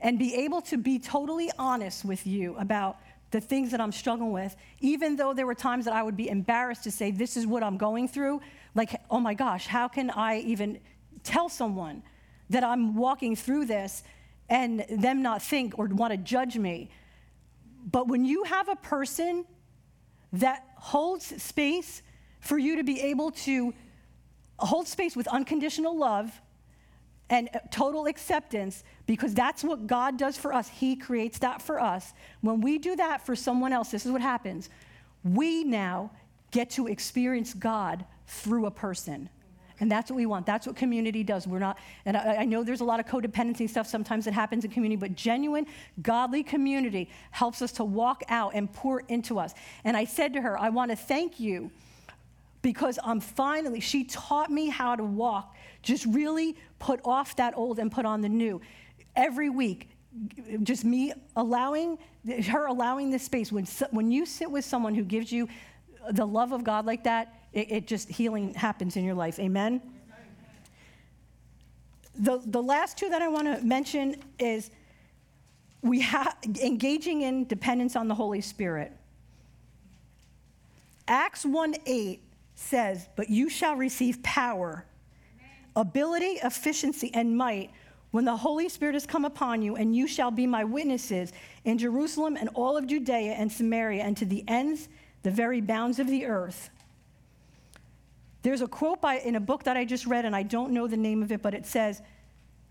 and 0.00 0.18
be 0.18 0.34
able 0.34 0.60
to 0.62 0.76
be 0.76 0.98
totally 0.98 1.50
honest 1.58 2.04
with 2.04 2.26
you 2.26 2.56
about 2.56 2.98
the 3.30 3.40
things 3.40 3.70
that 3.72 3.80
I'm 3.80 3.92
struggling 3.92 4.32
with, 4.32 4.56
even 4.80 5.16
though 5.16 5.34
there 5.34 5.46
were 5.46 5.54
times 5.54 5.84
that 5.84 5.94
I 5.94 6.02
would 6.02 6.16
be 6.16 6.28
embarrassed 6.28 6.84
to 6.84 6.90
say, 6.90 7.10
This 7.10 7.36
is 7.36 7.46
what 7.46 7.62
I'm 7.62 7.76
going 7.76 8.08
through. 8.08 8.40
Like, 8.74 9.00
oh 9.10 9.20
my 9.20 9.34
gosh, 9.34 9.66
how 9.66 9.88
can 9.88 10.10
I 10.10 10.38
even 10.40 10.80
tell 11.22 11.48
someone? 11.48 12.02
That 12.50 12.64
I'm 12.64 12.94
walking 12.96 13.36
through 13.36 13.66
this 13.66 14.02
and 14.48 14.84
them 14.88 15.22
not 15.22 15.42
think 15.42 15.78
or 15.78 15.86
want 15.86 16.12
to 16.12 16.16
judge 16.16 16.56
me. 16.56 16.90
But 17.90 18.08
when 18.08 18.24
you 18.24 18.44
have 18.44 18.68
a 18.68 18.76
person 18.76 19.44
that 20.32 20.64
holds 20.76 21.42
space 21.42 22.02
for 22.40 22.58
you 22.58 22.76
to 22.76 22.84
be 22.84 23.00
able 23.00 23.30
to 23.32 23.74
hold 24.58 24.86
space 24.88 25.16
with 25.16 25.26
unconditional 25.28 25.96
love 25.96 26.40
and 27.28 27.48
total 27.70 28.06
acceptance, 28.06 28.84
because 29.06 29.34
that's 29.34 29.64
what 29.64 29.86
God 29.86 30.16
does 30.16 30.36
for 30.36 30.52
us. 30.52 30.68
He 30.68 30.94
creates 30.94 31.40
that 31.40 31.60
for 31.60 31.80
us. 31.80 32.12
When 32.40 32.60
we 32.60 32.78
do 32.78 32.94
that 32.96 33.26
for 33.26 33.34
someone 33.34 33.72
else, 33.72 33.90
this 33.90 34.06
is 34.06 34.12
what 34.12 34.20
happens. 34.20 34.68
We 35.24 35.64
now 35.64 36.12
get 36.52 36.70
to 36.70 36.86
experience 36.86 37.52
God 37.52 38.04
through 38.28 38.66
a 38.66 38.70
person. 38.70 39.28
And 39.80 39.90
that's 39.90 40.10
what 40.10 40.16
we 40.16 40.26
want. 40.26 40.46
That's 40.46 40.66
what 40.66 40.76
community 40.76 41.22
does. 41.22 41.46
We're 41.46 41.58
not, 41.58 41.78
and 42.06 42.16
I, 42.16 42.36
I 42.36 42.44
know 42.44 42.64
there's 42.64 42.80
a 42.80 42.84
lot 42.84 42.98
of 42.98 43.06
codependency 43.06 43.68
stuff 43.68 43.86
sometimes 43.86 44.24
that 44.24 44.32
happens 44.32 44.64
in 44.64 44.70
community, 44.70 44.96
but 44.98 45.14
genuine, 45.14 45.66
godly 46.02 46.42
community 46.42 47.10
helps 47.30 47.60
us 47.60 47.72
to 47.72 47.84
walk 47.84 48.22
out 48.28 48.52
and 48.54 48.72
pour 48.72 49.00
into 49.00 49.38
us. 49.38 49.54
And 49.84 49.96
I 49.96 50.04
said 50.04 50.32
to 50.32 50.40
her, 50.40 50.58
I 50.58 50.70
want 50.70 50.90
to 50.92 50.96
thank 50.96 51.38
you 51.38 51.70
because 52.62 52.98
I'm 53.04 53.20
finally, 53.20 53.80
she 53.80 54.04
taught 54.04 54.50
me 54.50 54.68
how 54.68 54.96
to 54.96 55.04
walk, 55.04 55.54
just 55.82 56.06
really 56.06 56.56
put 56.78 57.00
off 57.04 57.36
that 57.36 57.56
old 57.56 57.78
and 57.78 57.92
put 57.92 58.06
on 58.06 58.22
the 58.22 58.28
new. 58.28 58.60
Every 59.14 59.50
week, 59.50 59.90
just 60.62 60.84
me 60.84 61.12
allowing, 61.36 61.98
her 62.48 62.66
allowing 62.66 63.10
this 63.10 63.22
space. 63.22 63.52
When, 63.52 63.66
when 63.90 64.10
you 64.10 64.26
sit 64.26 64.50
with 64.50 64.64
someone 64.64 64.94
who 64.94 65.04
gives 65.04 65.30
you 65.30 65.48
the 66.10 66.26
love 66.26 66.52
of 66.52 66.64
God 66.64 66.86
like 66.86 67.04
that, 67.04 67.34
it, 67.56 67.72
it 67.72 67.86
just 67.86 68.08
healing 68.10 68.52
happens 68.54 68.96
in 68.96 69.04
your 69.04 69.14
life. 69.14 69.40
Amen? 69.40 69.80
The, 72.18 72.40
the 72.44 72.62
last 72.62 72.98
two 72.98 73.08
that 73.08 73.22
I 73.22 73.28
want 73.28 73.46
to 73.46 73.64
mention 73.64 74.16
is 74.38 74.70
we 75.82 76.00
have 76.00 76.36
engaging 76.60 77.22
in 77.22 77.46
dependence 77.46 77.96
on 77.96 78.08
the 78.08 78.14
Holy 78.14 78.42
Spirit. 78.42 78.92
Acts 81.08 81.44
1 81.46 81.76
8 81.86 82.22
says, 82.54 83.08
But 83.16 83.30
you 83.30 83.48
shall 83.48 83.74
receive 83.76 84.22
power, 84.22 84.84
ability, 85.74 86.38
efficiency, 86.42 87.10
and 87.14 87.36
might 87.36 87.70
when 88.10 88.24
the 88.24 88.36
Holy 88.36 88.68
Spirit 88.68 88.94
has 88.94 89.06
come 89.06 89.24
upon 89.24 89.62
you, 89.62 89.76
and 89.76 89.94
you 89.94 90.06
shall 90.06 90.30
be 90.30 90.46
my 90.46 90.64
witnesses 90.64 91.32
in 91.64 91.78
Jerusalem 91.78 92.36
and 92.38 92.48
all 92.54 92.76
of 92.76 92.86
Judea 92.86 93.32
and 93.32 93.50
Samaria 93.50 94.02
and 94.02 94.16
to 94.16 94.24
the 94.24 94.44
ends, 94.48 94.88
the 95.22 95.30
very 95.30 95.60
bounds 95.60 95.98
of 95.98 96.06
the 96.06 96.24
earth. 96.24 96.70
There's 98.46 98.60
a 98.60 98.68
quote 98.68 99.00
by, 99.00 99.16
in 99.16 99.34
a 99.34 99.40
book 99.40 99.64
that 99.64 99.76
I 99.76 99.84
just 99.84 100.06
read, 100.06 100.24
and 100.24 100.36
I 100.36 100.44
don't 100.44 100.70
know 100.70 100.86
the 100.86 100.96
name 100.96 101.20
of 101.20 101.32
it, 101.32 101.42
but 101.42 101.52
it 101.52 101.66
says, 101.66 102.00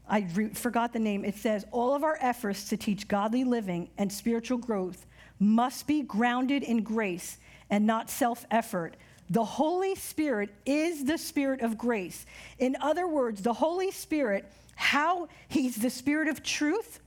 I 0.07 0.25
re- 0.33 0.53
forgot 0.53 0.93
the 0.93 0.99
name. 0.99 1.25
It 1.25 1.35
says, 1.35 1.65
All 1.69 1.93
of 1.93 2.05
our 2.05 2.17
efforts 2.21 2.69
to 2.69 2.77
teach 2.77 3.09
godly 3.09 3.43
living 3.43 3.89
and 3.97 4.09
spiritual 4.09 4.57
growth 4.57 5.05
must 5.37 5.85
be 5.85 6.01
grounded 6.01 6.63
in 6.63 6.81
grace 6.81 7.39
and 7.69 7.85
not 7.85 8.09
self 8.09 8.45
effort. 8.49 8.95
The 9.29 9.43
Holy 9.43 9.95
Spirit 9.95 10.51
is 10.65 11.03
the 11.03 11.17
Spirit 11.17 11.59
of 11.59 11.77
grace. 11.77 12.25
In 12.57 12.77
other 12.79 13.05
words, 13.05 13.41
the 13.41 13.51
Holy 13.51 13.91
Spirit, 13.91 14.49
how 14.75 15.27
He's 15.49 15.75
the 15.75 15.89
Spirit 15.89 16.29
of 16.29 16.41
truth, 16.41 17.01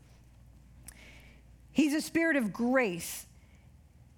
He's 1.73 1.95
a 1.95 2.03
Spirit 2.03 2.37
of 2.37 2.53
grace. 2.53 3.25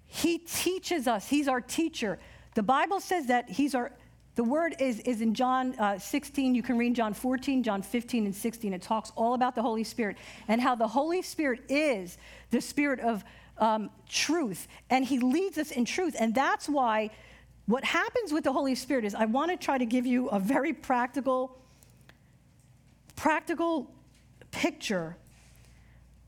He 0.07 0.39
teaches 0.39 1.07
us, 1.07 1.29
He's 1.29 1.47
our 1.47 1.61
teacher. 1.61 2.19
The 2.53 2.63
Bible 2.63 2.99
says 2.99 3.27
that 3.27 3.49
He's 3.49 3.73
our, 3.73 3.93
the 4.35 4.43
word 4.43 4.75
is, 4.79 4.99
is 5.01 5.21
in 5.21 5.33
John 5.33 5.75
uh, 5.77 5.99
16. 5.99 6.55
You 6.55 6.63
can 6.63 6.77
read 6.77 6.95
John 6.95 7.13
14, 7.13 7.63
John 7.63 7.81
15, 7.81 8.25
and 8.25 8.35
16. 8.35 8.73
It 8.73 8.81
talks 8.81 9.11
all 9.15 9.33
about 9.33 9.55
the 9.55 9.61
Holy 9.61 9.83
Spirit 9.83 10.17
and 10.47 10.61
how 10.61 10.75
the 10.75 10.87
Holy 10.87 11.21
Spirit 11.21 11.61
is 11.69 12.17
the 12.49 12.61
Spirit 12.61 12.99
of 13.01 13.23
um, 13.57 13.89
truth, 14.09 14.67
and 14.89 15.05
He 15.05 15.19
leads 15.19 15.57
us 15.57 15.71
in 15.71 15.85
truth. 15.85 16.15
And 16.19 16.33
that's 16.33 16.67
why 16.67 17.11
what 17.65 17.83
happens 17.83 18.33
with 18.33 18.43
the 18.43 18.53
Holy 18.53 18.75
Spirit 18.75 19.05
is 19.05 19.13
I 19.13 19.25
want 19.25 19.51
to 19.51 19.57
try 19.57 19.77
to 19.77 19.85
give 19.85 20.05
you 20.05 20.27
a 20.29 20.39
very 20.39 20.73
practical, 20.73 21.57
practical 23.15 23.91
picture 24.51 25.15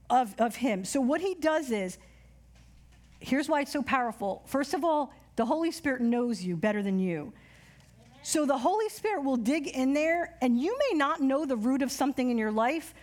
of, 0.09 0.35
of 0.39 0.55
him. 0.55 0.85
So 0.85 1.01
what 1.01 1.21
he 1.21 1.35
does 1.35 1.71
is, 1.71 1.97
here's 3.19 3.49
why 3.49 3.61
it's 3.61 3.71
so 3.71 3.81
powerful. 3.81 4.43
First 4.45 4.73
of 4.73 4.83
all, 4.83 5.13
the 5.35 5.45
Holy 5.45 5.71
Spirit 5.71 6.01
knows 6.01 6.43
you 6.43 6.55
better 6.55 6.83
than 6.83 6.99
you. 6.99 7.33
So 8.23 8.45
the 8.45 8.57
Holy 8.57 8.87
Spirit 8.87 9.23
will 9.23 9.35
dig 9.35 9.67
in 9.67 9.93
there, 9.93 10.35
and 10.41 10.59
you 10.59 10.77
may 10.89 10.97
not 10.97 11.19
know 11.21 11.45
the 11.45 11.57
root 11.57 11.81
of 11.81 11.91
something 11.91 12.31
in 12.31 12.37
your 12.37 12.51
life, 12.51 12.93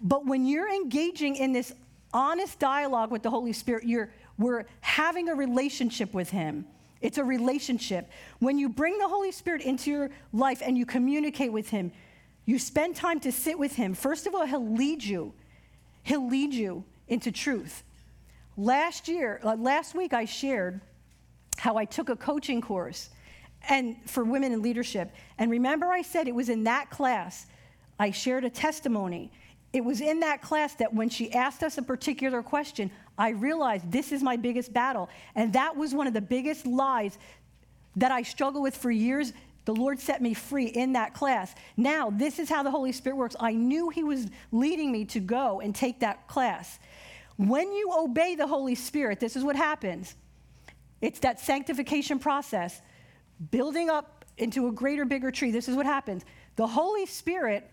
but 0.00 0.26
when 0.26 0.46
you're 0.46 0.68
engaging 0.68 1.36
in 1.36 1.52
this 1.52 1.72
honest 2.14 2.58
dialogue 2.58 3.10
with 3.10 3.22
the 3.22 3.28
Holy 3.28 3.52
Spirit, 3.52 3.84
you're, 3.84 4.10
we're 4.38 4.64
having 4.80 5.28
a 5.28 5.34
relationship 5.34 6.14
with 6.14 6.30
Him. 6.30 6.64
It's 7.02 7.18
a 7.18 7.24
relationship. 7.24 8.10
When 8.38 8.56
you 8.56 8.70
bring 8.70 8.96
the 8.96 9.06
Holy 9.06 9.32
Spirit 9.32 9.60
into 9.60 9.90
your 9.90 10.10
life 10.32 10.62
and 10.64 10.78
you 10.78 10.86
communicate 10.86 11.52
with 11.52 11.68
Him, 11.68 11.92
you 12.46 12.58
spend 12.58 12.96
time 12.96 13.20
to 13.20 13.32
sit 13.32 13.58
with 13.58 13.76
Him. 13.76 13.92
First 13.92 14.26
of 14.26 14.34
all, 14.34 14.46
He'll 14.46 14.66
lead 14.66 15.04
you. 15.04 15.34
He'll 16.04 16.26
lead 16.26 16.54
you 16.54 16.84
into 17.06 17.30
truth. 17.30 17.82
Last 18.56 19.08
year, 19.08 19.40
uh, 19.44 19.56
last 19.56 19.94
week, 19.94 20.14
I 20.14 20.24
shared 20.24 20.80
how 21.58 21.76
I 21.76 21.84
took 21.84 22.08
a 22.08 22.16
coaching 22.16 22.62
course 22.62 23.10
and 23.68 23.96
for 24.06 24.24
women 24.24 24.52
in 24.52 24.62
leadership. 24.62 25.10
And 25.38 25.50
remember, 25.50 25.86
I 25.86 26.02
said 26.02 26.28
it 26.28 26.34
was 26.34 26.48
in 26.48 26.64
that 26.64 26.90
class 26.90 27.46
I 27.98 28.10
shared 28.10 28.44
a 28.44 28.50
testimony. 28.50 29.30
It 29.72 29.84
was 29.84 30.00
in 30.00 30.20
that 30.20 30.42
class 30.42 30.74
that 30.74 30.92
when 30.92 31.08
she 31.08 31.32
asked 31.32 31.62
us 31.62 31.78
a 31.78 31.82
particular 31.82 32.42
question, 32.42 32.90
I 33.18 33.30
realized 33.30 33.90
this 33.90 34.12
is 34.12 34.22
my 34.22 34.36
biggest 34.36 34.72
battle. 34.72 35.08
And 35.34 35.52
that 35.52 35.76
was 35.76 35.94
one 35.94 36.06
of 36.06 36.14
the 36.14 36.20
biggest 36.20 36.66
lies 36.66 37.18
that 37.96 38.10
I 38.10 38.22
struggled 38.22 38.62
with 38.62 38.76
for 38.76 38.90
years. 38.90 39.32
The 39.64 39.74
Lord 39.74 40.00
set 40.00 40.20
me 40.20 40.34
free 40.34 40.66
in 40.66 40.92
that 40.94 41.14
class. 41.14 41.54
Now, 41.76 42.10
this 42.10 42.38
is 42.38 42.48
how 42.48 42.62
the 42.62 42.70
Holy 42.70 42.92
Spirit 42.92 43.16
works. 43.16 43.36
I 43.38 43.52
knew 43.52 43.88
He 43.90 44.04
was 44.04 44.26
leading 44.52 44.92
me 44.92 45.04
to 45.06 45.20
go 45.20 45.60
and 45.60 45.74
take 45.74 46.00
that 46.00 46.26
class. 46.28 46.78
When 47.36 47.72
you 47.72 47.92
obey 47.96 48.34
the 48.34 48.46
Holy 48.46 48.74
Spirit, 48.74 49.20
this 49.20 49.36
is 49.36 49.44
what 49.44 49.56
happens 49.56 50.14
it's 51.00 51.18
that 51.20 51.38
sanctification 51.38 52.18
process, 52.18 52.80
building 53.50 53.90
up 53.90 54.24
into 54.36 54.68
a 54.68 54.72
greater, 54.72 55.04
bigger 55.04 55.30
tree. 55.30 55.50
This 55.50 55.68
is 55.68 55.76
what 55.76 55.86
happens. 55.86 56.24
The 56.56 56.66
Holy 56.66 57.06
Spirit 57.06 57.70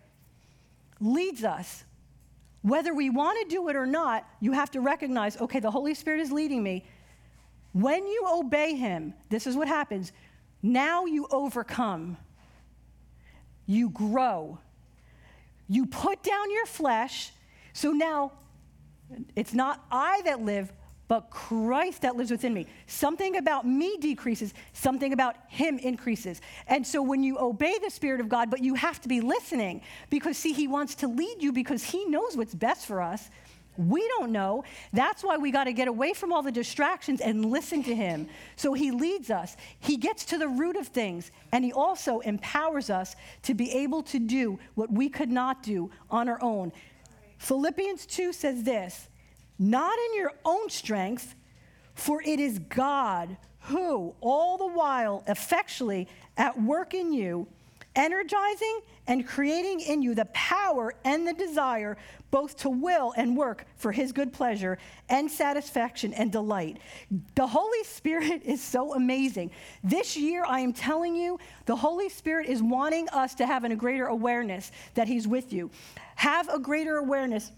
leads 1.00 1.44
us 1.44 1.84
whether 2.62 2.94
we 2.94 3.10
want 3.10 3.40
to 3.42 3.56
do 3.56 3.70
it 3.70 3.76
or 3.76 3.86
not, 3.86 4.28
you 4.40 4.52
have 4.52 4.72
to 4.72 4.82
recognize 4.82 5.40
okay, 5.42 5.60
the 5.60 5.72
Holy 5.72 5.94
Spirit 5.94 6.22
is 6.22 6.32
leading 6.32 6.62
me. 6.62 6.86
When 7.74 8.06
you 8.06 8.26
obey 8.28 8.76
Him, 8.76 9.14
this 9.30 9.48
is 9.48 9.56
what 9.56 9.68
happens. 9.68 10.12
Now 10.62 11.06
you 11.06 11.28
overcome, 11.32 12.18
you 13.66 13.90
grow, 13.90 14.60
you 15.68 15.88
put 15.88 16.22
down 16.22 16.52
your 16.52 16.66
flesh. 16.66 17.32
So 17.74 17.92
now 17.92 18.34
it's 19.36 19.54
not 19.54 19.84
I 19.90 20.22
that 20.26 20.42
live, 20.42 20.72
but 21.12 21.30
Christ 21.30 22.04
that 22.04 22.16
lives 22.16 22.32
within 22.32 22.54
me. 22.54 22.68
Something 22.88 23.36
about 23.36 23.68
me 23.68 23.98
decreases, 23.98 24.54
something 24.72 25.12
about 25.12 25.36
him 25.50 25.78
increases. 25.78 26.40
And 26.68 26.88
so 26.88 27.02
when 27.02 27.22
you 27.22 27.38
obey 27.38 27.78
the 27.84 27.90
Spirit 27.90 28.22
of 28.22 28.30
God, 28.30 28.50
but 28.50 28.64
you 28.64 28.76
have 28.76 29.02
to 29.02 29.10
be 29.10 29.20
listening 29.20 29.82
because, 30.10 30.38
see, 30.38 30.54
he 30.54 30.70
wants 30.70 30.96
to 30.96 31.10
lead 31.10 31.44
you 31.44 31.52
because 31.52 31.84
he 31.84 32.06
knows 32.06 32.38
what's 32.38 32.56
best 32.56 32.86
for 32.86 33.02
us. 33.02 33.30
We 33.76 34.08
don't 34.18 34.32
know. 34.32 34.64
That's 34.94 35.22
why 35.22 35.36
we 35.36 35.52
got 35.52 35.66
to 35.66 35.74
get 35.74 35.90
away 35.90 36.14
from 36.14 36.32
all 36.32 36.44
the 36.44 36.50
distractions 36.50 37.20
and 37.20 37.44
listen 37.44 37.84
to 37.84 37.94
him. 37.94 38.30
So 38.56 38.72
he 38.72 38.92
leads 38.92 39.30
us. 39.30 39.58
He 39.82 39.98
gets 39.98 40.24
to 40.28 40.38
the 40.38 40.48
root 40.48 40.78
of 40.78 40.88
things, 40.88 41.30
and 41.52 41.66
he 41.66 41.74
also 41.74 42.20
empowers 42.20 42.90
us 42.90 43.18
to 43.44 43.54
be 43.54 43.70
able 43.74 44.02
to 44.04 44.18
do 44.18 44.60
what 44.76 44.90
we 44.90 45.10
could 45.10 45.30
not 45.30 45.62
do 45.62 45.92
on 46.10 46.30
our 46.30 46.42
own. 46.42 46.72
Philippians 47.38 48.06
2 48.06 48.32
says 48.32 48.64
this 48.64 49.10
not 49.62 49.98
in 50.10 50.18
your 50.18 50.34
own 50.44 50.70
strength, 50.70 51.36
for 51.94 52.22
it 52.24 52.40
is 52.40 52.58
God 52.58 53.38
who, 53.66 54.16
all 54.20 54.58
the 54.58 54.68
while, 54.68 55.24
effectually 55.28 56.08
at 56.36 56.60
work 56.60 56.96
in 56.96 57.14
you, 57.14 57.48
energizing 57.96 58.80
and 59.08 59.28
creating 59.28 59.82
in 59.82 60.02
you 60.02 60.16
the 60.16 60.26
power 60.26 60.94
and 61.06 61.28
the 61.28 61.34
desire 61.34 61.96
both 62.32 62.56
to 62.56 62.70
will 62.70 63.14
and 63.18 63.36
work 63.36 63.66
for 63.76 63.92
his 63.92 64.12
good 64.12 64.32
pleasure 64.32 64.78
and 65.10 65.30
satisfaction 65.30 66.14
and 66.14 66.32
delight. 66.32 66.78
The 67.36 67.46
Holy 67.46 67.84
Spirit 67.84 68.42
is 68.46 68.64
so 68.64 68.96
amazing. 68.96 69.52
This 69.84 70.18
year, 70.18 70.44
I 70.48 70.62
am 70.62 70.74
telling 70.74 71.16
you, 71.16 71.40
the 71.66 71.76
Holy 71.76 72.10
Spirit 72.10 72.48
is 72.48 72.64
wanting 72.64 73.10
us 73.10 73.36
to 73.36 73.46
have 73.46 73.64
a 73.64 73.76
greater 73.76 74.08
awareness 74.08 74.72
that 74.96 75.08
he's 75.08 75.28
with 75.28 75.54
you. 75.54 75.70
Have 76.16 76.50
a 76.50 76.58
greater 76.58 76.98
awareness 76.98 77.52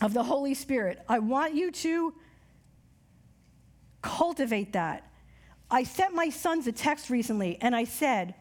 of 0.00 0.14
the 0.14 0.22
Holy 0.22 0.54
Spirit. 0.54 1.00
I 1.08 1.18
want 1.18 1.54
you 1.54 1.70
to 1.70 2.14
cultivate 4.02 4.72
that. 4.74 5.10
I 5.70 5.84
sent 5.84 6.14
my 6.14 6.28
sons 6.28 6.66
a 6.66 6.72
text 6.72 7.10
recently 7.10 7.58
and 7.60 7.74
I 7.74 7.84
said, 7.84 8.34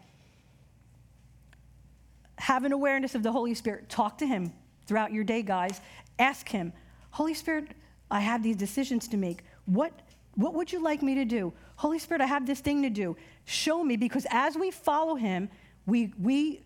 have 2.38 2.66
an 2.66 2.74
awareness 2.74 3.16
of 3.16 3.24
the 3.24 3.32
Holy 3.32 3.54
Spirit. 3.54 3.88
Talk 3.90 4.18
to 4.18 4.28
Him 4.28 4.52
throughout 4.86 5.14
your 5.14 5.24
day, 5.24 5.42
guys. 5.42 5.80
Ask 6.20 6.50
Him, 6.50 6.74
Holy 7.12 7.34
Spirit, 7.34 7.70
I 8.12 8.20
have 8.20 8.44
these 8.44 8.58
decisions 8.58 9.08
to 9.10 9.18
make. 9.18 9.44
What, 9.66 9.94
what 10.36 10.54
would 10.54 10.72
you 10.72 10.84
like 10.84 11.02
me 11.02 11.16
to 11.16 11.26
do? 11.26 11.54
Holy 11.78 12.00
Spirit, 12.00 12.22
I 12.22 12.26
have 12.26 12.46
this 12.46 12.60
thing 12.60 12.82
to 12.82 12.90
do. 12.90 13.16
Show 13.46 13.84
me, 13.84 13.96
because 13.96 14.28
as 14.30 14.58
we 14.58 14.72
follow 14.72 15.16
Him, 15.16 15.50
we, 15.86 16.14
we, 16.20 16.62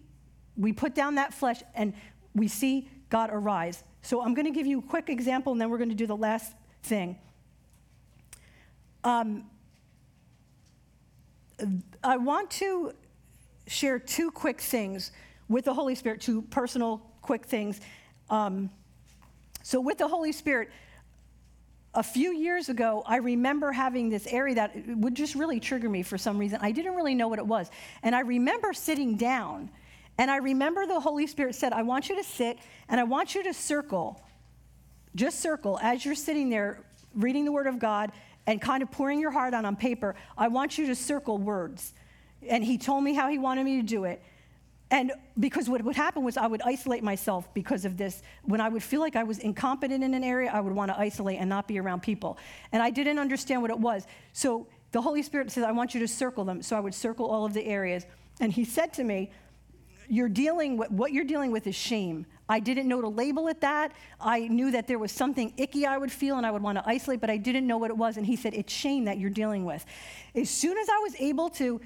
we 0.55 0.73
put 0.73 0.95
down 0.95 1.15
that 1.15 1.33
flesh 1.33 1.61
and 1.75 1.93
we 2.33 2.47
see 2.47 2.89
God 3.09 3.29
arise. 3.31 3.83
So 4.07 4.21
I'm 4.21 4.33
going 4.33 4.45
to 4.45 4.51
give 4.51 4.65
you 4.65 4.79
a 4.79 4.81
quick 4.81 5.09
example, 5.09 5.51
and 5.51 5.59
then 5.59 5.69
we're 5.69 5.79
going 5.79 5.89
to 5.89 5.95
do 5.95 6.07
the 6.07 6.15
last 6.15 6.53
thing. 6.81 7.17
Um, 9.03 9.43
I 12.01 12.15
want 12.15 12.49
to 12.51 12.93
share 13.67 13.99
two 13.99 14.31
quick 14.31 14.61
things 14.61 15.11
with 15.49 15.65
the 15.65 15.73
Holy 15.73 15.93
Spirit, 15.93 16.21
two 16.21 16.41
personal 16.43 17.01
quick 17.21 17.47
things. 17.47 17.81
Um, 18.29 18.69
so, 19.61 19.81
with 19.81 19.97
the 19.97 20.07
Holy 20.07 20.31
Spirit, 20.31 20.69
a 21.93 22.03
few 22.03 22.31
years 22.31 22.69
ago, 22.69 23.03
I 23.05 23.17
remember 23.17 23.73
having 23.73 24.09
this 24.09 24.25
area 24.27 24.55
that 24.55 24.71
would 24.87 25.15
just 25.15 25.35
really 25.35 25.59
trigger 25.59 25.89
me 25.89 26.01
for 26.01 26.17
some 26.17 26.37
reason. 26.37 26.59
I 26.61 26.71
didn't 26.71 26.95
really 26.95 27.15
know 27.15 27.27
what 27.27 27.39
it 27.39 27.45
was. 27.45 27.69
And 28.03 28.15
I 28.15 28.21
remember 28.21 28.71
sitting 28.71 29.17
down, 29.17 29.69
and 30.17 30.31
I 30.31 30.37
remember 30.37 30.85
the 30.85 30.99
Holy 30.99 31.27
Spirit 31.27 31.55
said, 31.55 31.73
I 31.73 31.83
want 31.83 32.09
you 32.09 32.15
to 32.15 32.23
sit 32.23 32.57
and 32.89 32.99
I 32.99 33.03
want 33.03 33.35
you 33.35 33.43
to 33.43 33.53
circle, 33.53 34.21
just 35.15 35.39
circle 35.39 35.79
as 35.81 36.03
you're 36.03 36.15
sitting 36.15 36.49
there 36.49 36.79
reading 37.15 37.45
the 37.45 37.51
Word 37.51 37.67
of 37.67 37.79
God 37.79 38.11
and 38.45 38.61
kind 38.61 38.81
of 38.81 38.89
pouring 38.89 39.19
your 39.19 39.31
heart 39.31 39.53
out 39.53 39.65
on 39.65 39.75
paper. 39.75 40.15
I 40.37 40.47
want 40.47 40.77
you 40.77 40.87
to 40.87 40.95
circle 40.95 41.37
words. 41.37 41.93
And 42.47 42.63
He 42.63 42.77
told 42.77 43.03
me 43.03 43.13
how 43.13 43.29
He 43.29 43.37
wanted 43.37 43.65
me 43.65 43.81
to 43.81 43.85
do 43.85 44.05
it. 44.05 44.23
And 44.89 45.11
because 45.37 45.67
what 45.69 45.81
would 45.83 45.97
happen 45.97 46.23
was 46.23 46.37
I 46.37 46.47
would 46.47 46.61
isolate 46.61 47.03
myself 47.03 47.53
because 47.53 47.83
of 47.83 47.97
this. 47.97 48.21
When 48.43 48.61
I 48.61 48.69
would 48.69 48.81
feel 48.81 49.01
like 49.01 49.17
I 49.17 49.23
was 49.23 49.39
incompetent 49.39 50.01
in 50.01 50.13
an 50.13 50.23
area, 50.23 50.49
I 50.51 50.61
would 50.61 50.73
want 50.73 50.91
to 50.91 50.97
isolate 50.97 51.39
and 51.39 51.49
not 51.49 51.67
be 51.67 51.77
around 51.77 52.03
people. 52.03 52.37
And 52.71 52.81
I 52.81 52.89
didn't 52.89 53.19
understand 53.19 53.61
what 53.61 53.69
it 53.69 53.79
was. 53.79 54.07
So 54.31 54.67
the 54.93 55.01
Holy 55.01 55.23
Spirit 55.23 55.51
says, 55.51 55.65
I 55.65 55.73
want 55.73 55.93
you 55.93 55.99
to 55.99 56.07
circle 56.07 56.45
them. 56.45 56.61
So 56.61 56.77
I 56.77 56.79
would 56.79 56.95
circle 56.95 57.25
all 57.25 57.45
of 57.45 57.53
the 57.53 57.65
areas. 57.65 58.05
And 58.39 58.53
He 58.53 58.63
said 58.63 58.93
to 58.93 59.03
me, 59.03 59.31
You're 60.09 60.29
dealing 60.29 60.77
with 60.77 60.91
what 60.91 61.11
you're 61.11 61.25
dealing 61.25 61.51
with 61.51 61.67
is 61.67 61.75
shame. 61.75 62.25
I 62.49 62.59
didn't 62.59 62.87
know 62.87 63.01
to 63.01 63.09
label 63.09 63.47
it 63.49 63.61
that. 63.61 63.91
I 64.21 64.47
knew 64.47 64.71
that 64.71 64.87
there 64.87 64.99
was 64.99 65.11
something 65.11 65.53
icky 65.57 65.85
I 65.85 65.97
would 65.97 66.11
feel 66.11 66.37
and 66.37 66.45
I 66.45 66.51
would 66.51 66.61
want 66.61 66.77
to 66.77 66.83
isolate, 66.87 67.19
but 67.19 67.29
I 67.29 67.37
didn't 67.37 67.67
know 67.67 67.77
what 67.77 67.91
it 67.91 67.97
was. 67.97 68.17
And 68.17 68.25
he 68.25 68.35
said, 68.35 68.53
It's 68.53 68.71
shame 68.71 69.05
that 69.05 69.17
you're 69.17 69.29
dealing 69.29 69.65
with. 69.65 69.85
As 70.33 70.49
soon 70.49 70.77
as 70.77 70.87
I 70.89 70.99
was 70.99 71.15
able 71.19 71.49
to 71.51 71.81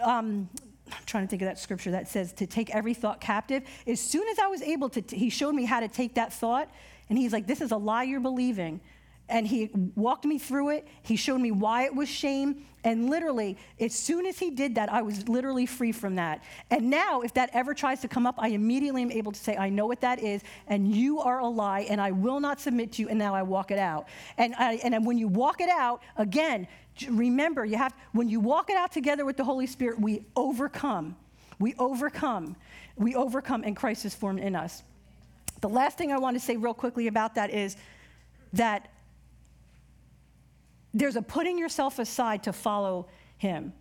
um, 0.00 0.48
I'm 0.88 1.04
trying 1.04 1.24
to 1.24 1.28
think 1.28 1.42
of 1.42 1.46
that 1.46 1.58
scripture 1.58 1.90
that 1.92 2.08
says 2.08 2.32
to 2.34 2.46
take 2.46 2.74
every 2.74 2.94
thought 2.94 3.20
captive. 3.20 3.64
As 3.86 4.00
soon 4.00 4.26
as 4.28 4.38
I 4.38 4.46
was 4.46 4.62
able 4.62 4.88
to, 4.90 5.02
he 5.16 5.30
showed 5.30 5.54
me 5.54 5.64
how 5.64 5.80
to 5.80 5.88
take 5.88 6.14
that 6.14 6.32
thought, 6.32 6.70
and 7.08 7.18
he's 7.18 7.32
like, 7.32 7.46
This 7.46 7.60
is 7.60 7.72
a 7.72 7.76
lie 7.76 8.04
you're 8.04 8.20
believing. 8.20 8.80
And 9.28 9.46
he 9.46 9.70
walked 9.96 10.24
me 10.24 10.38
through 10.38 10.70
it. 10.70 10.86
He 11.02 11.16
showed 11.16 11.40
me 11.40 11.50
why 11.50 11.84
it 11.84 11.94
was 11.94 12.08
shame. 12.08 12.64
And 12.84 13.10
literally, 13.10 13.58
as 13.80 13.92
soon 13.92 14.26
as 14.26 14.38
he 14.38 14.50
did 14.50 14.76
that, 14.76 14.92
I 14.92 15.02
was 15.02 15.28
literally 15.28 15.66
free 15.66 15.90
from 15.90 16.14
that. 16.14 16.44
And 16.70 16.88
now, 16.88 17.22
if 17.22 17.34
that 17.34 17.50
ever 17.52 17.74
tries 17.74 18.00
to 18.02 18.08
come 18.08 18.28
up, 18.28 18.36
I 18.38 18.48
immediately 18.48 19.02
am 19.02 19.10
able 19.10 19.32
to 19.32 19.40
say, 19.40 19.56
I 19.56 19.68
know 19.70 19.86
what 19.86 20.00
that 20.02 20.22
is, 20.22 20.42
and 20.68 20.94
you 20.94 21.18
are 21.18 21.40
a 21.40 21.48
lie, 21.48 21.80
and 21.80 22.00
I 22.00 22.12
will 22.12 22.38
not 22.38 22.60
submit 22.60 22.92
to 22.92 23.02
you, 23.02 23.08
and 23.08 23.18
now 23.18 23.34
I 23.34 23.42
walk 23.42 23.72
it 23.72 23.80
out. 23.80 24.06
And, 24.38 24.54
I, 24.54 24.74
and 24.84 25.04
when 25.04 25.18
you 25.18 25.26
walk 25.26 25.60
it 25.60 25.68
out, 25.68 26.00
again, 26.16 26.68
remember, 27.10 27.64
you 27.64 27.76
have, 27.76 27.92
when 28.12 28.28
you 28.28 28.38
walk 28.38 28.70
it 28.70 28.76
out 28.76 28.92
together 28.92 29.24
with 29.24 29.36
the 29.36 29.44
Holy 29.44 29.66
Spirit, 29.66 30.00
we 30.00 30.24
overcome. 30.36 31.16
We 31.58 31.74
overcome. 31.80 32.54
We 32.96 33.16
overcome, 33.16 33.64
and 33.64 33.76
Christ 33.76 34.04
is 34.04 34.14
formed 34.14 34.38
in 34.38 34.54
us. 34.54 34.84
The 35.60 35.68
last 35.68 35.98
thing 35.98 36.12
I 36.12 36.18
want 36.18 36.36
to 36.36 36.40
say 36.40 36.56
real 36.56 36.74
quickly 36.74 37.08
about 37.08 37.34
that 37.34 37.50
is 37.50 37.76
that 38.52 38.90
there's 40.98 41.16
a 41.16 41.22
putting 41.22 41.58
yourself 41.58 41.98
aside 41.98 42.44
to 42.44 42.52
follow 42.52 43.08
him 43.38 43.72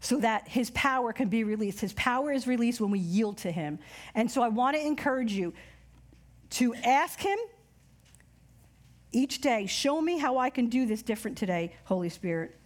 so 0.00 0.18
that 0.18 0.48
his 0.48 0.70
power 0.70 1.12
can 1.12 1.28
be 1.28 1.44
released. 1.44 1.80
His 1.80 1.92
power 1.92 2.32
is 2.32 2.46
released 2.46 2.80
when 2.80 2.90
we 2.90 2.98
yield 2.98 3.38
to 3.38 3.50
him. 3.50 3.78
And 4.14 4.30
so 4.30 4.42
I 4.42 4.48
want 4.48 4.76
to 4.76 4.84
encourage 4.84 5.32
you 5.32 5.54
to 6.50 6.74
ask 6.74 7.20
him 7.20 7.38
each 9.12 9.40
day, 9.40 9.66
show 9.66 10.00
me 10.00 10.18
how 10.18 10.38
I 10.38 10.50
can 10.50 10.68
do 10.68 10.86
this 10.86 11.02
different 11.02 11.38
today, 11.38 11.74
Holy 11.84 12.08
Spirit. 12.08 12.58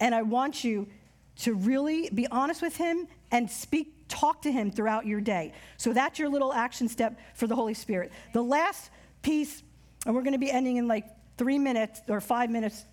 And 0.00 0.14
I 0.14 0.22
want 0.22 0.64
you 0.64 0.88
to 1.36 1.54
really 1.54 2.10
be 2.10 2.26
honest 2.26 2.60
with 2.60 2.76
Him 2.76 3.06
and 3.30 3.50
speak, 3.50 4.06
talk 4.08 4.42
to 4.42 4.52
Him 4.52 4.70
throughout 4.70 5.06
your 5.06 5.20
day. 5.20 5.52
So 5.78 5.92
that's 5.92 6.18
your 6.18 6.28
little 6.28 6.52
action 6.52 6.88
step 6.88 7.18
for 7.34 7.46
the 7.46 7.54
Holy 7.54 7.74
Spirit. 7.74 8.12
The 8.32 8.42
last 8.42 8.90
piece, 9.22 9.62
and 10.04 10.14
we're 10.14 10.22
going 10.22 10.34
to 10.34 10.38
be 10.38 10.50
ending 10.50 10.76
in 10.76 10.88
like 10.88 11.06
three 11.38 11.58
minutes 11.58 12.02
or 12.08 12.20
five 12.20 12.50
minutes, 12.50 12.84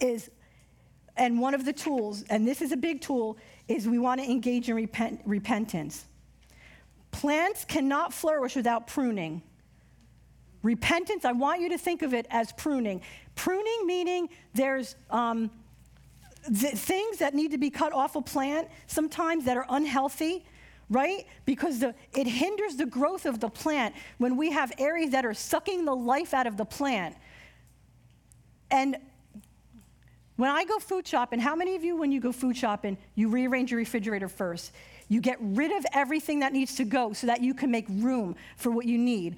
is, 0.00 0.30
and 1.16 1.40
one 1.40 1.54
of 1.54 1.64
the 1.64 1.72
tools, 1.72 2.24
and 2.30 2.46
this 2.46 2.62
is 2.62 2.72
a 2.72 2.76
big 2.76 3.00
tool, 3.00 3.38
is 3.68 3.88
we 3.88 3.98
want 3.98 4.20
to 4.20 4.30
engage 4.30 4.68
in 4.68 4.76
repent, 4.76 5.20
repentance. 5.24 6.04
Plants 7.10 7.64
cannot 7.64 8.12
flourish 8.12 8.56
without 8.56 8.86
pruning. 8.86 9.42
Repentance, 10.62 11.24
I 11.24 11.32
want 11.32 11.60
you 11.60 11.68
to 11.70 11.78
think 11.78 12.02
of 12.02 12.12
it 12.12 12.26
as 12.30 12.52
pruning. 12.52 13.00
Pruning 13.34 13.86
meaning 13.86 14.28
there's 14.54 14.96
um, 15.10 15.50
th- 16.46 16.74
things 16.74 17.18
that 17.18 17.34
need 17.34 17.52
to 17.52 17.58
be 17.58 17.70
cut 17.70 17.92
off 17.92 18.16
a 18.16 18.22
plant, 18.22 18.68
sometimes 18.86 19.44
that 19.44 19.56
are 19.56 19.66
unhealthy, 19.68 20.44
right? 20.90 21.26
Because 21.44 21.80
the, 21.80 21.94
it 22.14 22.26
hinders 22.26 22.76
the 22.76 22.86
growth 22.86 23.26
of 23.26 23.40
the 23.40 23.48
plant 23.48 23.94
when 24.18 24.36
we 24.36 24.50
have 24.50 24.72
areas 24.78 25.10
that 25.10 25.24
are 25.24 25.34
sucking 25.34 25.84
the 25.84 25.94
life 25.94 26.34
out 26.34 26.46
of 26.46 26.56
the 26.56 26.64
plant. 26.64 27.16
And 28.70 28.96
when 30.36 30.50
I 30.50 30.64
go 30.64 30.78
food 30.78 31.06
shopping, 31.06 31.40
how 31.40 31.56
many 31.56 31.76
of 31.76 31.84
you, 31.84 31.96
when 31.96 32.12
you 32.12 32.20
go 32.20 32.30
food 32.30 32.56
shopping, 32.56 32.98
you 33.14 33.28
rearrange 33.28 33.70
your 33.70 33.78
refrigerator 33.78 34.28
first? 34.28 34.72
You 35.08 35.20
get 35.20 35.38
rid 35.40 35.72
of 35.72 35.86
everything 35.92 36.40
that 36.40 36.52
needs 36.52 36.76
to 36.76 36.84
go 36.84 37.12
so 37.12 37.26
that 37.26 37.40
you 37.40 37.54
can 37.54 37.70
make 37.70 37.86
room 37.88 38.36
for 38.56 38.70
what 38.70 38.86
you 38.86 38.98
need. 38.98 39.36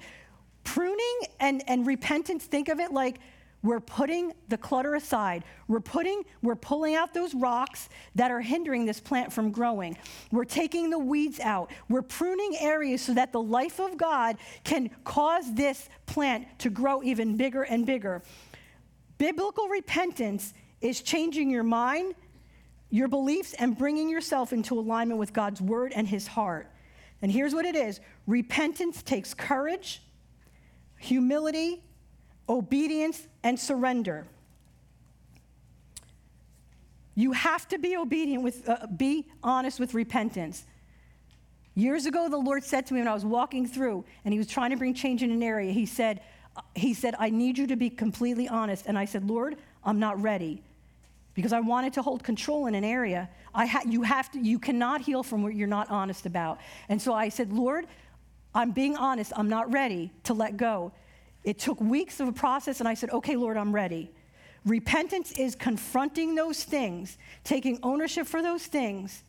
Pruning 0.63 1.19
and, 1.39 1.63
and 1.67 1.87
repentance, 1.87 2.43
think 2.45 2.67
of 2.67 2.79
it 2.79 2.91
like 2.91 3.19
we're 3.61 3.79
putting 3.79 4.33
the 4.47 4.57
clutter 4.57 4.95
aside. 4.95 5.43
We're 5.67 5.81
putting, 5.81 6.23
we're 6.41 6.55
pulling 6.55 6.95
out 6.95 7.13
those 7.13 7.33
rocks 7.33 7.89
that 8.15 8.31
are 8.31 8.39
hindering 8.39 8.85
this 8.85 8.99
plant 8.99 9.33
from 9.33 9.51
growing. 9.51 9.97
We're 10.31 10.45
taking 10.45 10.89
the 10.89 10.99
weeds 10.99 11.39
out. 11.39 11.71
We're 11.89 12.01
pruning 12.01 12.55
areas 12.59 13.01
so 13.01 13.13
that 13.13 13.33
the 13.33 13.41
life 13.41 13.79
of 13.79 13.97
God 13.97 14.37
can 14.63 14.89
cause 15.03 15.53
this 15.53 15.89
plant 16.05 16.47
to 16.59 16.69
grow 16.69 17.03
even 17.03 17.35
bigger 17.35 17.63
and 17.63 17.85
bigger. 17.85 18.21
Biblical 19.17 19.67
repentance 19.67 20.53
is 20.81 21.01
changing 21.01 21.49
your 21.49 21.63
mind, 21.63 22.15
your 22.89 23.07
beliefs, 23.07 23.53
and 23.53 23.77
bringing 23.77 24.09
yourself 24.09 24.53
into 24.53 24.79
alignment 24.79 25.19
with 25.19 25.33
God's 25.33 25.61
word 25.61 25.91
and 25.95 26.07
his 26.07 26.27
heart. 26.27 26.69
And 27.21 27.31
here's 27.31 27.53
what 27.53 27.65
it 27.65 27.75
is 27.75 27.99
repentance 28.27 29.03
takes 29.03 29.33
courage 29.33 30.01
humility, 30.97 31.81
obedience, 32.47 33.27
and 33.43 33.57
surrender. 33.59 34.27
You 37.15 37.31
have 37.33 37.67
to 37.69 37.77
be 37.77 37.97
obedient 37.97 38.43
with, 38.43 38.67
uh, 38.67 38.87
be 38.95 39.27
honest 39.43 39.79
with 39.79 39.93
repentance. 39.93 40.65
Years 41.75 42.05
ago, 42.05 42.27
the 42.29 42.37
Lord 42.37 42.63
said 42.63 42.85
to 42.87 42.93
me 42.93 42.99
when 43.01 43.07
I 43.07 43.13
was 43.13 43.25
walking 43.25 43.65
through 43.65 44.03
and 44.25 44.33
He 44.33 44.37
was 44.37 44.47
trying 44.47 44.71
to 44.71 44.77
bring 44.77 44.93
change 44.93 45.23
in 45.23 45.31
an 45.31 45.43
area, 45.43 45.71
He 45.71 45.85
said, 45.85 46.21
he 46.75 46.93
said, 46.93 47.15
I 47.19 47.29
need 47.29 47.57
you 47.57 47.67
to 47.67 47.75
be 47.75 47.89
completely 47.89 48.47
honest. 48.47 48.85
And 48.87 48.97
I 48.97 49.05
said, 49.05 49.29
Lord, 49.29 49.57
I'm 49.83 49.99
not 49.99 50.21
ready 50.21 50.61
because 51.39 51.53
I 51.53 51.61
wanted 51.61 51.93
to 51.93 52.01
hold 52.01 52.21
control 52.21 52.67
in 52.67 52.75
an 52.75 52.83
area. 52.83 53.29
I 53.55 53.65
ha- 53.65 53.83
you, 53.85 54.01
have 54.01 54.29
to, 54.31 54.39
you 54.39 54.59
cannot 54.59 54.99
heal 54.99 55.23
from 55.23 55.41
what 55.41 55.55
you're 55.55 55.69
not 55.69 55.89
honest 55.89 56.25
about. 56.25 56.59
And 56.89 57.01
so 57.01 57.13
I 57.13 57.29
said, 57.29 57.53
Lord, 57.53 57.87
I'm 58.53 58.71
being 58.71 58.97
honest, 58.97 59.31
I'm 59.37 59.47
not 59.47 59.71
ready 59.71 60.11
to 60.25 60.33
let 60.33 60.57
go. 60.57 60.91
It 61.45 61.57
took 61.57 61.79
weeks 61.79 62.19
of 62.19 62.27
a 62.27 62.33
process, 62.33 62.81
and 62.81 62.89
I 62.89 62.93
said, 62.93 63.09
okay, 63.11 63.37
Lord, 63.37 63.55
I'm 63.55 63.73
ready. 63.73 64.11
Repentance 64.65 65.31
is 65.39 65.55
confronting 65.55 66.35
those 66.35 66.65
things, 66.65 67.17
taking 67.45 67.79
ownership 67.83 68.27
for 68.27 68.41
those 68.41 68.65
things 68.65 69.23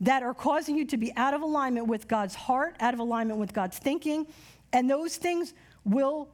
that 0.00 0.22
are 0.22 0.32
causing 0.32 0.78
you 0.78 0.86
to 0.86 0.96
be 0.96 1.12
out 1.16 1.34
of 1.34 1.42
alignment 1.42 1.86
with 1.86 2.08
God's 2.08 2.34
heart, 2.34 2.76
out 2.80 2.94
of 2.94 3.00
alignment 3.00 3.38
with 3.38 3.52
God's 3.52 3.76
thinking, 3.76 4.26
and 4.72 4.88
those 4.88 5.16
things 5.16 5.52
will 5.84 6.30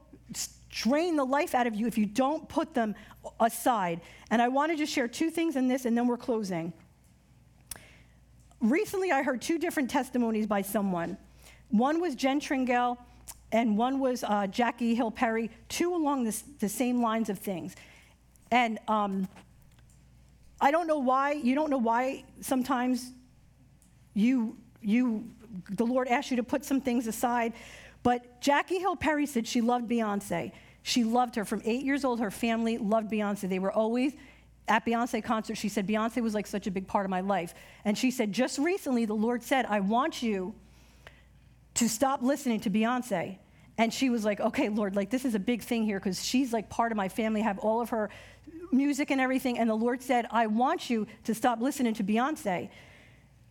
drain 0.72 1.14
the 1.14 1.24
life 1.24 1.54
out 1.54 1.68
of 1.68 1.76
you 1.76 1.86
if 1.86 1.96
you 1.96 2.06
don't 2.06 2.48
put 2.48 2.74
them 2.74 2.96
aside. 3.38 4.00
And 4.30 4.42
I 4.42 4.48
wanted 4.48 4.78
to 4.78 4.86
share 4.86 5.06
two 5.06 5.30
things 5.30 5.54
in 5.54 5.68
this, 5.68 5.84
and 5.84 5.96
then 5.96 6.08
we're 6.08 6.16
closing. 6.16 6.72
Recently, 8.60 9.12
I 9.12 9.22
heard 9.22 9.40
two 9.40 9.58
different 9.58 9.90
testimonies 9.90 10.46
by 10.46 10.62
someone. 10.62 11.16
One 11.68 12.00
was 12.00 12.14
Jen 12.14 12.40
Tringale, 12.40 12.96
and 13.52 13.76
one 13.76 14.00
was 14.00 14.24
uh, 14.24 14.46
Jackie 14.46 14.94
Hill 14.94 15.10
Perry, 15.10 15.50
two 15.68 15.94
along 15.94 16.24
this, 16.24 16.42
the 16.58 16.68
same 16.68 17.02
lines 17.02 17.28
of 17.28 17.38
things. 17.38 17.76
And 18.50 18.78
um, 18.88 19.28
I 20.60 20.70
don't 20.70 20.86
know 20.86 20.98
why, 20.98 21.32
you 21.32 21.54
don't 21.54 21.70
know 21.70 21.78
why 21.78 22.24
sometimes 22.40 23.12
you, 24.14 24.56
you, 24.80 25.28
the 25.70 25.84
Lord 25.84 26.08
asks 26.08 26.30
you 26.30 26.36
to 26.38 26.42
put 26.42 26.64
some 26.64 26.80
things 26.80 27.06
aside. 27.06 27.52
But 28.02 28.40
Jackie 28.40 28.78
Hill 28.78 28.96
Perry 28.96 29.26
said 29.26 29.46
she 29.46 29.60
loved 29.60 29.88
Beyonce. 29.88 30.52
She 30.82 31.04
loved 31.04 31.36
her 31.36 31.44
from 31.44 31.62
eight 31.64 31.84
years 31.84 32.04
old. 32.04 32.20
Her 32.20 32.30
family 32.30 32.78
loved 32.78 33.10
Beyonce. 33.10 33.48
They 33.48 33.58
were 33.58 33.72
always 33.72 34.14
at 34.68 34.84
Beyonce 34.84 35.22
concerts. 35.22 35.60
She 35.60 35.68
said, 35.68 35.86
Beyonce 35.86 36.22
was 36.22 36.34
like 36.34 36.46
such 36.46 36.66
a 36.66 36.70
big 36.70 36.86
part 36.86 37.06
of 37.06 37.10
my 37.10 37.20
life. 37.20 37.54
And 37.84 37.96
she 37.96 38.10
said, 38.10 38.32
just 38.32 38.58
recently, 38.58 39.04
the 39.04 39.14
Lord 39.14 39.42
said, 39.42 39.66
I 39.66 39.80
want 39.80 40.22
you 40.22 40.54
to 41.74 41.88
stop 41.88 42.22
listening 42.22 42.60
to 42.60 42.70
Beyonce. 42.70 43.38
And 43.78 43.92
she 43.92 44.10
was 44.10 44.24
like, 44.24 44.40
okay, 44.40 44.68
Lord, 44.68 44.96
like 44.96 45.10
this 45.10 45.24
is 45.24 45.34
a 45.34 45.38
big 45.38 45.62
thing 45.62 45.84
here 45.84 45.98
because 45.98 46.24
she's 46.24 46.52
like 46.52 46.68
part 46.68 46.92
of 46.92 46.96
my 46.96 47.08
family, 47.08 47.40
have 47.40 47.58
all 47.58 47.80
of 47.80 47.90
her 47.90 48.10
music 48.70 49.10
and 49.10 49.20
everything. 49.20 49.58
And 49.58 49.68
the 49.68 49.74
Lord 49.74 50.02
said, 50.02 50.26
I 50.30 50.46
want 50.46 50.90
you 50.90 51.06
to 51.24 51.34
stop 51.34 51.60
listening 51.60 51.94
to 51.94 52.04
Beyonce. 52.04 52.68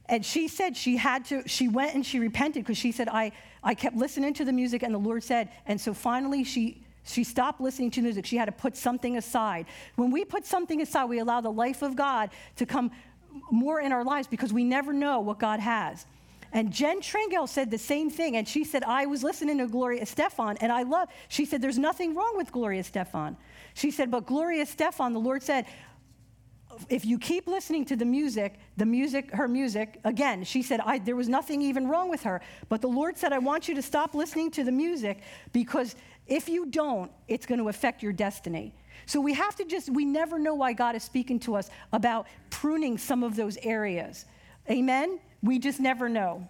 And 0.08 0.26
she 0.26 0.47
said 0.47 0.76
she 0.76 0.97
had 0.97 1.26
to, 1.26 1.47
she 1.47 1.68
went 1.68 1.95
and 1.95 2.06
she 2.06 2.20
repented 2.20 2.64
because 2.64 2.78
she 2.78 2.91
said, 2.91 3.08
I, 3.08 3.32
I 3.64 3.76
kept 3.76 3.95
listening 3.95 4.34
to 4.36 4.45
the 4.45 4.53
music 4.53 4.84
and 4.84 4.93
the 4.93 4.99
Lord 4.99 5.24
said, 5.24 5.49
and 5.66 5.80
so 5.80 5.93
finally 5.93 6.43
she, 6.43 6.84
she 7.03 7.24
stopped 7.24 7.62
listening 7.62 7.91
to 7.91 8.01
music. 8.01 8.26
She 8.26 8.38
had 8.38 8.45
to 8.45 8.51
put 8.51 8.76
something 8.76 9.18
aside. 9.18 9.66
When 9.95 10.12
we 10.12 10.26
put 10.26 10.45
something 10.45 10.82
aside, 10.82 11.05
we 11.05 11.20
allow 11.20 11.41
the 11.41 11.51
life 11.51 11.82
of 11.82 11.95
God 11.95 12.32
to 12.57 12.66
come 12.66 12.91
more 13.51 13.80
in 13.80 13.91
our 13.91 14.03
lives 14.03 14.28
because 14.28 14.51
we 14.51 14.64
never 14.64 14.93
know 14.93 15.20
what 15.20 15.39
God 15.39 15.59
has. 15.59 16.05
And 16.53 16.72
Jen 16.72 16.99
Tringale 17.01 17.47
said 17.47 17.72
the 17.72 17.78
same 17.78 18.09
thing. 18.09 18.36
And 18.36 18.47
she 18.47 18.64
said, 18.64 18.84
I 18.84 19.05
was 19.05 19.24
listening 19.24 19.57
to 19.59 19.68
Gloria 19.68 20.01
Estefan, 20.01 20.57
and 20.59 20.72
I 20.72 20.84
love, 20.84 21.07
she 21.30 21.45
said, 21.45 21.62
there's 21.62 21.80
nothing 21.80 22.14
wrong 22.14 22.34
with 22.36 22.51
Gloria 22.51 22.84
Estefan. 22.84 23.38
She 23.74 23.89
said, 23.89 24.12
but 24.12 24.26
Gloria 24.26 24.66
Estefan, 24.66 25.14
the 25.14 25.20
Lord 25.20 25.43
said, 25.43 25.66
if 26.89 27.05
you 27.05 27.17
keep 27.17 27.47
listening 27.47 27.86
to 27.86 27.95
the 27.95 28.05
music, 28.05 28.59
the 28.78 28.86
music, 28.86 29.32
her 29.32 29.47
music, 29.47 29.99
again, 30.03 30.43
she 30.43 30.61
said, 30.61 30.80
I, 30.82 30.99
there 30.99 31.15
was 31.15 31.30
nothing 31.30 31.61
even 31.61 31.88
wrong 31.88 32.09
with 32.09 32.24
her. 32.24 32.41
But 32.69 32.82
the 32.82 32.88
Lord 32.88 33.17
said, 33.17 33.34
I 33.34 33.39
want 33.39 33.67
you 33.67 33.76
to 33.76 33.82
stop 33.82 34.13
listening 34.13 34.51
to 34.51 34.63
the 34.63 34.72
music 34.72 35.22
because 35.53 35.95
if 36.28 36.47
you 36.49 36.67
don't, 36.67 37.11
it's 37.28 37.45
going 37.45 37.59
to 37.59 37.69
affect 37.69 38.03
your 38.03 38.13
destiny. 38.13 38.74
So 39.05 39.19
we 39.19 39.34
have 39.34 39.55
to 39.55 39.65
just, 39.65 39.89
we 39.89 40.05
never 40.05 40.39
know 40.39 40.55
why 40.55 40.74
God 40.74 40.95
is 40.95 41.03
speaking 41.03 41.39
to 41.41 41.55
us 41.55 41.69
about 41.91 42.28
pruning 42.49 42.97
some 42.97 43.24
of 43.24 43.36
those 43.36 43.57
areas. 43.57 44.26
Amen? 44.69 45.19
We 45.41 45.59
just 45.59 45.80
never 45.80 46.07
know. 46.07 46.47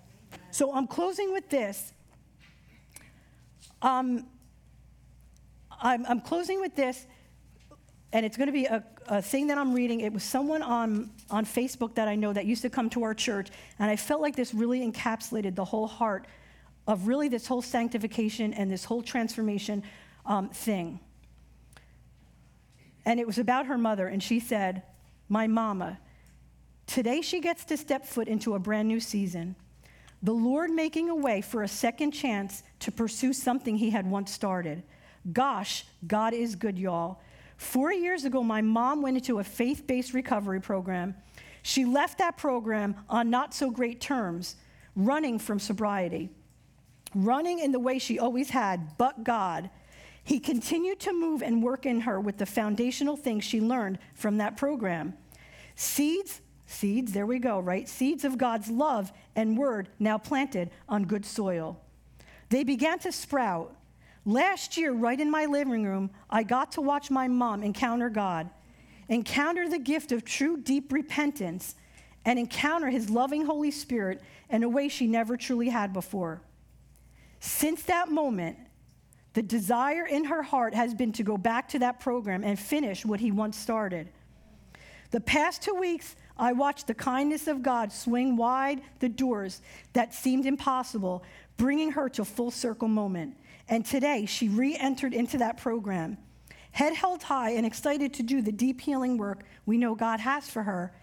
So 0.51 0.73
I'm 0.73 0.87
closing 0.87 1.31
with 1.31 1.49
this. 1.49 1.93
Um, 3.81 4.27
I'm, 5.81 6.05
I'm 6.05 6.21
closing 6.21 6.59
with 6.59 6.75
this 6.75 7.07
and 8.13 8.25
it's 8.25 8.37
going 8.37 8.47
to 8.47 8.53
be 8.53 8.65
a, 8.65 8.83
a, 9.07 9.21
thing 9.21 9.47
that 9.47 9.57
I'm 9.57 9.73
reading. 9.73 10.01
It 10.01 10.13
was 10.13 10.23
someone 10.23 10.61
on, 10.61 11.09
on 11.29 11.45
Facebook 11.45 11.95
that 11.95 12.07
I 12.07 12.15
know 12.15 12.33
that 12.33 12.45
used 12.45 12.61
to 12.63 12.69
come 12.69 12.89
to 12.91 13.03
our 13.03 13.13
church, 13.13 13.49
and 13.79 13.89
I 13.89 13.95
felt 13.95 14.21
like 14.21 14.35
this 14.35 14.53
really 14.53 14.79
encapsulated 14.89 15.55
the 15.55 15.65
whole 15.65 15.87
heart 15.87 16.25
of 16.87 17.07
really 17.07 17.27
this 17.27 17.47
whole 17.47 17.61
sanctification 17.61 18.53
and 18.53 18.71
this 18.71 18.85
whole 18.85 19.01
transformation 19.01 19.83
um, 20.25 20.49
thing. 20.49 20.99
And 23.05 23.19
it 23.19 23.25
was 23.25 23.37
about 23.37 23.65
her 23.67 23.77
mother, 23.77 24.07
and 24.07 24.21
she 24.21 24.39
said, 24.39 24.83
My 25.29 25.47
mama, 25.47 25.99
today 26.87 27.21
she 27.21 27.39
gets 27.39 27.65
to 27.65 27.77
step 27.77 28.05
foot 28.05 28.27
into 28.27 28.55
a 28.55 28.59
brand 28.59 28.87
new 28.87 28.99
season. 28.99 29.55
The 30.23 30.33
Lord 30.33 30.69
making 30.69 31.09
a 31.09 31.15
way 31.15 31.41
for 31.41 31.63
a 31.63 31.67
second 31.67 32.11
chance 32.11 32.61
to 32.79 32.91
pursue 32.91 33.33
something 33.33 33.77
he 33.77 33.89
had 33.89 34.09
once 34.09 34.31
started. 34.31 34.83
Gosh, 35.33 35.85
God 36.05 36.33
is 36.33 36.55
good, 36.55 36.77
y'all. 36.77 37.19
Four 37.61 37.93
years 37.93 38.25
ago, 38.25 38.41
my 38.41 38.61
mom 38.61 39.03
went 39.03 39.17
into 39.17 39.37
a 39.37 39.43
faith 39.43 39.85
based 39.85 40.15
recovery 40.15 40.59
program. 40.59 41.15
She 41.61 41.85
left 41.85 42.17
that 42.17 42.35
program 42.35 42.95
on 43.07 43.29
not 43.29 43.53
so 43.53 43.69
great 43.69 44.01
terms, 44.01 44.55
running 44.95 45.37
from 45.37 45.59
sobriety, 45.59 46.31
running 47.13 47.59
in 47.59 47.71
the 47.71 47.79
way 47.79 47.99
she 47.99 48.17
always 48.17 48.49
had, 48.49 48.97
but 48.97 49.23
God. 49.23 49.69
He 50.23 50.39
continued 50.39 50.99
to 51.01 51.13
move 51.13 51.43
and 51.43 51.61
work 51.61 51.85
in 51.85 52.01
her 52.01 52.19
with 52.19 52.39
the 52.39 52.47
foundational 52.47 53.15
things 53.15 53.43
she 53.43 53.61
learned 53.61 53.99
from 54.15 54.39
that 54.39 54.57
program. 54.57 55.13
Seeds, 55.75 56.41
seeds, 56.65 57.13
there 57.13 57.27
we 57.27 57.37
go, 57.37 57.59
right? 57.59 57.87
Seeds 57.87 58.25
of 58.25 58.39
God's 58.39 58.71
love 58.71 59.13
and 59.35 59.55
word 59.55 59.87
now 59.99 60.17
planted 60.17 60.71
on 60.89 61.03
good 61.03 61.25
soil. 61.25 61.79
They 62.49 62.63
began 62.63 62.97
to 62.99 63.11
sprout. 63.11 63.75
Last 64.25 64.77
year, 64.77 64.91
right 64.91 65.19
in 65.19 65.31
my 65.31 65.45
living 65.45 65.83
room, 65.83 66.11
I 66.29 66.43
got 66.43 66.73
to 66.73 66.81
watch 66.81 67.09
my 67.09 67.27
mom 67.27 67.63
encounter 67.63 68.09
God, 68.09 68.49
encounter 69.09 69.67
the 69.67 69.79
gift 69.79 70.11
of 70.11 70.23
true, 70.23 70.57
deep 70.57 70.91
repentance, 70.91 71.75
and 72.23 72.37
encounter 72.37 72.89
His 72.89 73.09
loving 73.09 73.45
Holy 73.45 73.71
Spirit 73.71 74.21
in 74.49 74.63
a 74.63 74.69
way 74.69 74.89
she 74.89 75.07
never 75.07 75.37
truly 75.37 75.69
had 75.69 75.91
before. 75.91 76.41
Since 77.39 77.83
that 77.83 78.09
moment, 78.09 78.57
the 79.33 79.41
desire 79.41 80.05
in 80.05 80.25
her 80.25 80.43
heart 80.43 80.75
has 80.75 80.93
been 80.93 81.13
to 81.13 81.23
go 81.23 81.37
back 81.37 81.69
to 81.69 81.79
that 81.79 81.99
program 81.99 82.43
and 82.43 82.59
finish 82.59 83.03
what 83.03 83.19
He 83.19 83.31
once 83.31 83.57
started. 83.57 84.09
The 85.09 85.19
past 85.19 85.63
two 85.63 85.73
weeks, 85.73 86.15
I 86.37 86.53
watched 86.53 86.87
the 86.87 86.93
kindness 86.93 87.47
of 87.47 87.63
God 87.63 87.91
swing 87.91 88.35
wide 88.35 88.81
the 88.99 89.09
doors 89.09 89.61
that 89.93 90.13
seemed 90.13 90.45
impossible, 90.45 91.23
bringing 91.57 91.91
her 91.91 92.07
to 92.09 92.23
full 92.23 92.51
circle 92.51 92.87
moment. 92.87 93.35
And 93.71 93.85
today, 93.85 94.25
she 94.25 94.49
re 94.49 94.75
entered 94.75 95.13
into 95.13 95.37
that 95.37 95.57
program, 95.57 96.17
head 96.73 96.93
held 96.93 97.23
high 97.23 97.51
and 97.51 97.65
excited 97.65 98.13
to 98.15 98.21
do 98.21 98.41
the 98.41 98.51
deep 98.51 98.81
healing 98.81 99.17
work 99.17 99.43
we 99.65 99.77
know 99.77 99.95
God 99.95 100.19
has 100.19 100.49
for 100.49 100.61
her. 100.61 100.93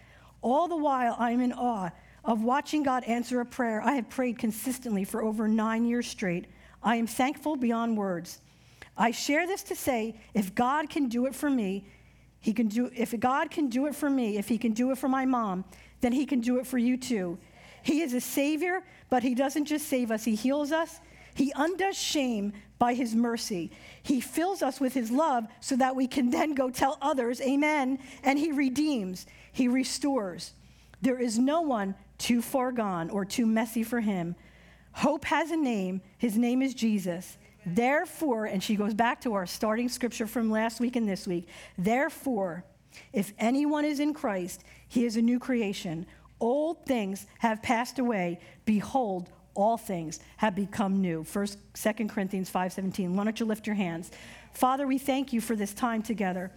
All 0.43 0.67
the 0.67 0.77
while, 0.77 1.15
I'm 1.17 1.41
in 1.41 1.51
awe 1.51 1.89
of 2.23 2.43
watching 2.43 2.83
God 2.83 3.03
answer 3.05 3.41
a 3.41 3.45
prayer 3.45 3.81
I 3.81 3.93
have 3.93 4.07
prayed 4.07 4.37
consistently 4.37 5.03
for 5.03 5.23
over 5.23 5.47
nine 5.47 5.83
years 5.83 6.05
straight. 6.05 6.45
I 6.83 6.97
am 6.97 7.07
thankful 7.07 7.55
beyond 7.55 7.97
words. 7.97 8.39
I 8.95 9.11
share 9.11 9.47
this 9.47 9.63
to 9.63 9.75
say 9.75 10.19
if 10.35 10.53
God 10.53 10.91
can 10.91 11.09
do 11.09 11.25
it 11.25 11.33
for 11.33 11.49
me, 11.49 11.87
he 12.39 12.53
can 12.53 12.67
do 12.67 12.91
if 12.95 13.19
God 13.19 13.49
can 13.49 13.69
do 13.69 13.87
it 13.87 13.95
for 13.95 14.11
me, 14.11 14.37
if 14.37 14.47
he 14.47 14.59
can 14.59 14.73
do 14.73 14.91
it 14.91 14.99
for 14.99 15.07
my 15.07 15.25
mom, 15.25 15.65
then 16.01 16.11
he 16.11 16.23
can 16.23 16.39
do 16.39 16.59
it 16.59 16.67
for 16.67 16.77
you 16.77 16.97
too. 16.97 17.39
He 17.81 18.01
is 18.01 18.13
a 18.13 18.21
savior, 18.21 18.83
but 19.09 19.23
he 19.23 19.33
doesn't 19.33 19.65
just 19.65 19.87
save 19.87 20.11
us, 20.11 20.23
he 20.23 20.35
heals 20.35 20.71
us, 20.71 20.99
he 21.39 21.53
undoes 21.55 21.97
shame 21.97 22.51
by 22.79 22.93
his 22.93 23.15
mercy. 23.15 23.71
He 24.03 24.19
fills 24.19 24.61
us 24.61 24.81
with 24.81 24.93
his 24.93 25.09
love 25.09 25.47
so 25.61 25.77
that 25.77 25.95
we 25.95 26.05
can 26.05 26.31
then 26.31 26.53
go 26.53 26.69
tell 26.69 26.97
others, 27.01 27.39
Amen. 27.39 27.99
And 28.23 28.37
he 28.37 28.51
redeems, 28.51 29.25
he 29.53 29.69
restores. 29.69 30.51
There 31.01 31.17
is 31.17 31.39
no 31.39 31.61
one 31.61 31.95
too 32.17 32.41
far 32.41 32.73
gone 32.73 33.09
or 33.09 33.23
too 33.23 33.45
messy 33.45 33.83
for 33.83 34.01
him. 34.01 34.35
Hope 34.91 35.23
has 35.23 35.51
a 35.51 35.55
name. 35.55 36.01
His 36.17 36.37
name 36.37 36.61
is 36.61 36.73
Jesus. 36.73 37.37
Therefore, 37.65 38.43
and 38.43 38.61
she 38.61 38.75
goes 38.75 38.93
back 38.93 39.21
to 39.21 39.33
our 39.33 39.45
starting 39.45 39.87
scripture 39.87 40.27
from 40.27 40.51
last 40.51 40.81
week 40.81 40.97
and 40.97 41.07
this 41.07 41.25
week. 41.25 41.47
Therefore, 41.77 42.65
if 43.13 43.31
anyone 43.39 43.85
is 43.85 44.01
in 44.01 44.13
Christ, 44.13 44.65
he 44.89 45.05
is 45.05 45.15
a 45.15 45.21
new 45.21 45.39
creation. 45.39 46.05
Old 46.41 46.85
things 46.85 47.27
have 47.37 47.63
passed 47.63 47.97
away. 47.97 48.41
Behold, 48.65 49.29
all 49.55 49.77
things 49.77 50.19
have 50.37 50.55
become 50.55 51.01
new. 51.01 51.23
First, 51.23 51.57
Second 51.73 52.09
Corinthians 52.09 52.49
5:17. 52.49 53.15
Why 53.15 53.23
don't 53.23 53.39
you 53.39 53.45
lift 53.45 53.67
your 53.67 53.75
hands? 53.75 54.11
Father, 54.53 54.87
we 54.87 54.97
thank 54.97 55.33
you 55.33 55.41
for 55.41 55.55
this 55.55 55.73
time 55.73 56.01
together. 56.01 56.51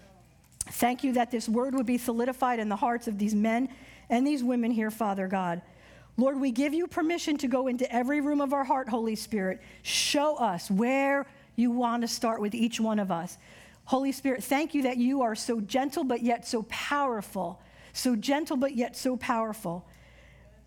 Thank 0.67 1.03
you 1.03 1.13
that 1.15 1.31
this 1.31 1.49
word 1.49 1.75
would 1.75 1.87
be 1.87 1.99
solidified 1.99 2.59
in 2.59 2.69
the 2.69 2.77
hearts 2.77 3.09
of 3.09 3.19
these 3.19 3.35
men 3.35 3.69
and 4.09 4.27
these 4.27 4.45
women 4.45 4.71
here, 4.71 4.91
Father 4.91 5.27
God. 5.27 5.63
Lord, 6.17 6.41
we 6.41 6.51
give 6.51 6.75
you 6.75 6.87
permission 6.87 7.39
to 7.39 7.49
go 7.49 7.67
into 7.67 7.91
every 7.93 8.21
room 8.21 8.41
of 8.41 8.53
our 8.53 8.65
heart, 8.65 8.89
Holy 8.89 9.17
Spirit. 9.17 9.61
Show 9.83 10.37
us 10.37 10.71
where 10.71 11.27
you 11.57 11.71
want 11.71 12.03
to 12.03 12.09
start 12.09 12.41
with 12.41 12.55
each 12.55 12.79
one 12.79 12.99
of 12.99 13.11
us. 13.11 13.39
Holy 13.87 14.13
Spirit, 14.13 14.45
thank 14.45 14.75
you 14.75 14.83
that 14.83 14.99
you 14.99 15.23
are 15.23 15.35
so 15.35 15.61
gentle 15.61 16.05
but 16.05 16.23
yet 16.23 16.47
so 16.47 16.63
powerful. 16.65 17.61
So 17.93 18.15
gentle 18.15 18.57
but 18.57 18.77
yet 18.77 18.97
so 18.97 19.17
powerful. 19.17 19.87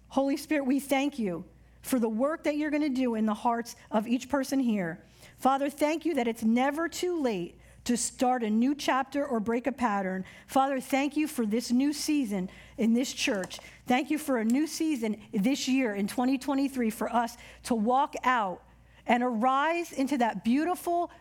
Holy 0.09 0.37
Spirit, 0.37 0.65
we 0.65 0.79
thank 0.79 1.17
you 1.19 1.45
for 1.85 1.99
the 1.99 2.09
work 2.09 2.43
that 2.43 2.57
you're 2.57 2.71
going 2.71 2.81
to 2.81 2.89
do 2.89 3.13
in 3.13 3.27
the 3.27 3.33
hearts 3.33 3.75
of 3.91 4.07
each 4.07 4.27
person 4.27 4.59
here. 4.59 4.99
Father, 5.37 5.69
thank 5.69 6.03
you 6.03 6.15
that 6.15 6.27
it's 6.27 6.41
never 6.41 6.89
too 6.89 7.21
late 7.21 7.59
to 7.83 7.95
start 7.95 8.41
a 8.41 8.49
new 8.49 8.73
chapter 8.73 9.23
or 9.23 9.39
break 9.39 9.67
a 9.67 9.71
pattern. 9.71 10.25
Father, 10.47 10.81
thank 10.81 11.15
you 11.15 11.27
for 11.27 11.45
this 11.45 11.71
new 11.71 11.93
season 11.93 12.49
in 12.79 12.95
this 12.95 13.13
church. 13.13 13.59
Thank 13.85 14.09
you 14.09 14.17
for 14.17 14.39
a 14.39 14.43
new 14.43 14.65
season 14.65 15.21
this 15.31 15.67
year 15.67 15.93
in 15.93 16.07
2023 16.07 16.89
for 16.89 17.13
us 17.13 17.37
to 17.65 17.75
walk 17.75 18.15
out 18.23 18.63
and 19.05 19.21
arise 19.21 19.91
into 19.91 20.17
that 20.17 20.43
beautiful 20.43 21.11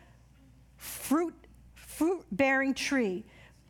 fruit 0.78 1.34
fruit 1.74 2.24
bearing 2.32 2.72
tree 2.72 3.24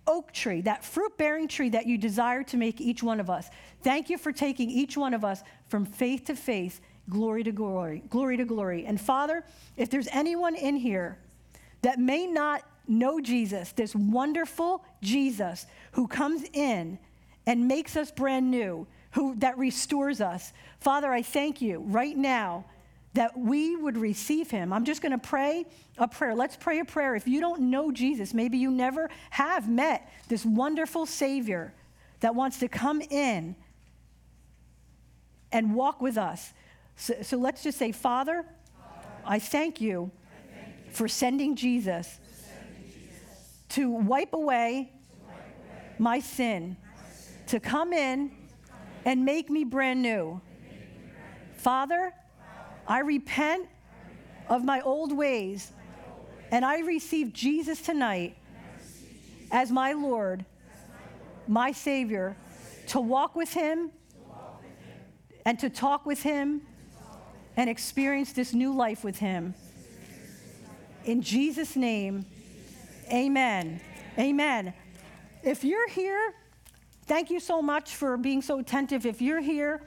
oak 0.07 0.33
tree, 0.33 0.61
that 0.63 0.85
fruit 0.85 1.17
bearing 1.17 1.49
tree 1.49 1.71
that 1.71 1.87
you 1.87 1.99
desire 1.99 2.43
to 2.45 2.57
make 2.57 2.81
each 2.81 3.03
one 3.03 3.21
of 3.21 3.31
us. 3.31 3.49
Thank 3.83 4.11
you 4.11 4.19
for 4.19 4.33
taking 4.33 4.71
each 4.71 4.97
one 4.97 5.15
of 5.15 5.25
us 5.25 5.43
from 5.69 5.85
faith 5.85 6.27
to 6.27 6.37
faith, 6.37 6.81
glory 7.11 7.43
to 7.45 7.53
glory, 7.53 8.03
glory 8.09 8.37
to 8.37 8.45
glory. 8.45 8.87
And 8.87 9.01
Father, 9.01 9.45
if 9.77 9.91
there's 9.91 10.09
anyone 10.11 10.55
in 10.55 10.77
here 10.77 11.19
that 11.83 11.99
may 11.99 12.27
not 12.27 12.63
know 12.87 13.21
Jesus, 13.21 13.73
this 13.73 13.95
wonderful 13.95 14.85
Jesus 15.03 15.67
who 15.93 16.07
comes 16.07 16.45
in 16.53 16.99
and 17.47 17.69
makes 17.69 17.97
us 17.97 18.11
brand 18.11 18.51
new, 18.51 18.87
who 19.13 19.35
that 19.37 19.57
restores 19.59 20.21
us. 20.21 20.53
Father, 20.81 21.13
I 21.13 21.23
thank 21.23 21.63
you 21.63 21.81
right 21.87 22.17
now 22.17 22.65
that 23.15 23.39
we 23.39 23.77
would 23.77 23.97
receive 23.97 24.51
him. 24.51 24.73
I'm 24.73 24.85
just 24.85 25.01
going 25.01 25.13
to 25.13 25.19
pray 25.19 25.67
a 25.99 26.09
prayer. 26.09 26.35
Let's 26.35 26.57
pray 26.57 26.81
a 26.81 26.85
prayer. 26.85 27.15
If 27.15 27.29
you 27.29 27.41
don't 27.41 27.63
know 27.63 27.93
Jesus, 27.93 28.35
maybe 28.35 28.59
you 28.59 28.71
never 28.71 29.09
have 29.31 29.69
met 29.69 30.11
this 30.29 30.45
wonderful 30.45 31.07
Savior 31.07 31.73
that 32.21 32.35
wants 32.35 32.59
to 32.59 32.69
come 32.69 33.01
in 33.01 33.55
and 35.53 35.75
walk 35.75 36.03
with 36.03 36.19
us. 36.19 36.53
So, 36.97 37.15
so 37.23 37.37
let's 37.37 37.63
just 37.63 37.79
say, 37.79 37.93
Father, 37.93 38.45
I 39.25 39.39
thank 39.39 39.81
you, 39.81 40.11
for 40.91 41.09
sending 41.09 41.57
Jesus, 41.57 42.19
to 43.71 43.91
wipe 43.91 44.33
away, 44.33 44.93
my, 45.99 46.19
sin, 46.19 46.77
to 47.47 47.61
come 47.61 47.93
in 47.93 48.33
and 49.05 49.25
make 49.25 49.51
me 49.51 49.65
brand 49.65 50.03
new. 50.03 50.41
Father, 51.57 52.13
I 52.87 53.01
repent 53.01 53.69
of 54.49 54.65
my 54.65 54.81
old 54.83 55.17
ways, 55.17 55.73
and 56.51 56.65
I 56.65 56.81
receive 56.81 57.33
Jesus 57.33 57.81
tonight 57.81 58.37
as 59.51 59.71
my 59.71 59.93
Lord, 59.93 60.45
my 61.49 61.73
Savior, 61.73 62.37
to 62.89 63.01
walk 63.01 63.35
with 63.35 63.53
Him 63.53 63.91
and 65.47 65.59
to 65.61 65.71
talk 65.71 66.05
with 66.05 66.23
Him 66.23 66.63
and 67.57 67.71
experience 67.71 68.33
this 68.33 68.53
new 68.53 68.75
life 68.75 69.05
with 69.05 69.19
Him. 69.19 69.55
In 71.05 71.23
Jesus' 71.23 71.77
name, 71.77 72.27
amen. 73.11 73.81
Amen. 74.19 74.75
If 75.43 75.65
you're 75.65 75.89
here, 75.89 76.35
thank 77.07 77.31
you 77.31 77.41
so 77.41 77.61
much 77.61 77.95
for 77.95 78.17
being 78.17 78.43
so 78.43 78.59
attentive. 78.59 79.07
If 79.07 79.21
you're 79.21 79.41
here 79.41 79.83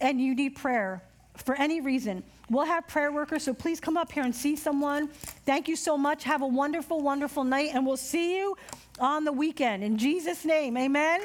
and 0.00 0.20
you 0.20 0.34
need 0.34 0.56
prayer 0.56 1.02
for 1.36 1.54
any 1.54 1.80
reason, 1.80 2.22
we'll 2.50 2.64
have 2.64 2.86
prayer 2.86 3.12
workers, 3.12 3.44
so 3.44 3.54
please 3.54 3.80
come 3.80 3.96
up 3.96 4.12
here 4.12 4.24
and 4.24 4.34
see 4.34 4.56
someone. 4.56 5.08
Thank 5.44 5.68
you 5.68 5.76
so 5.76 5.96
much. 5.96 6.24
Have 6.24 6.42
a 6.42 6.46
wonderful, 6.46 7.00
wonderful 7.00 7.44
night, 7.44 7.70
and 7.74 7.86
we'll 7.86 7.96
see 7.96 8.38
you 8.38 8.56
on 8.98 9.24
the 9.24 9.32
weekend. 9.32 9.84
In 9.84 9.98
Jesus' 9.98 10.44
name, 10.44 10.76
amen. 10.76 11.20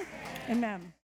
Amen. 0.49 0.57
amen. 0.57 0.93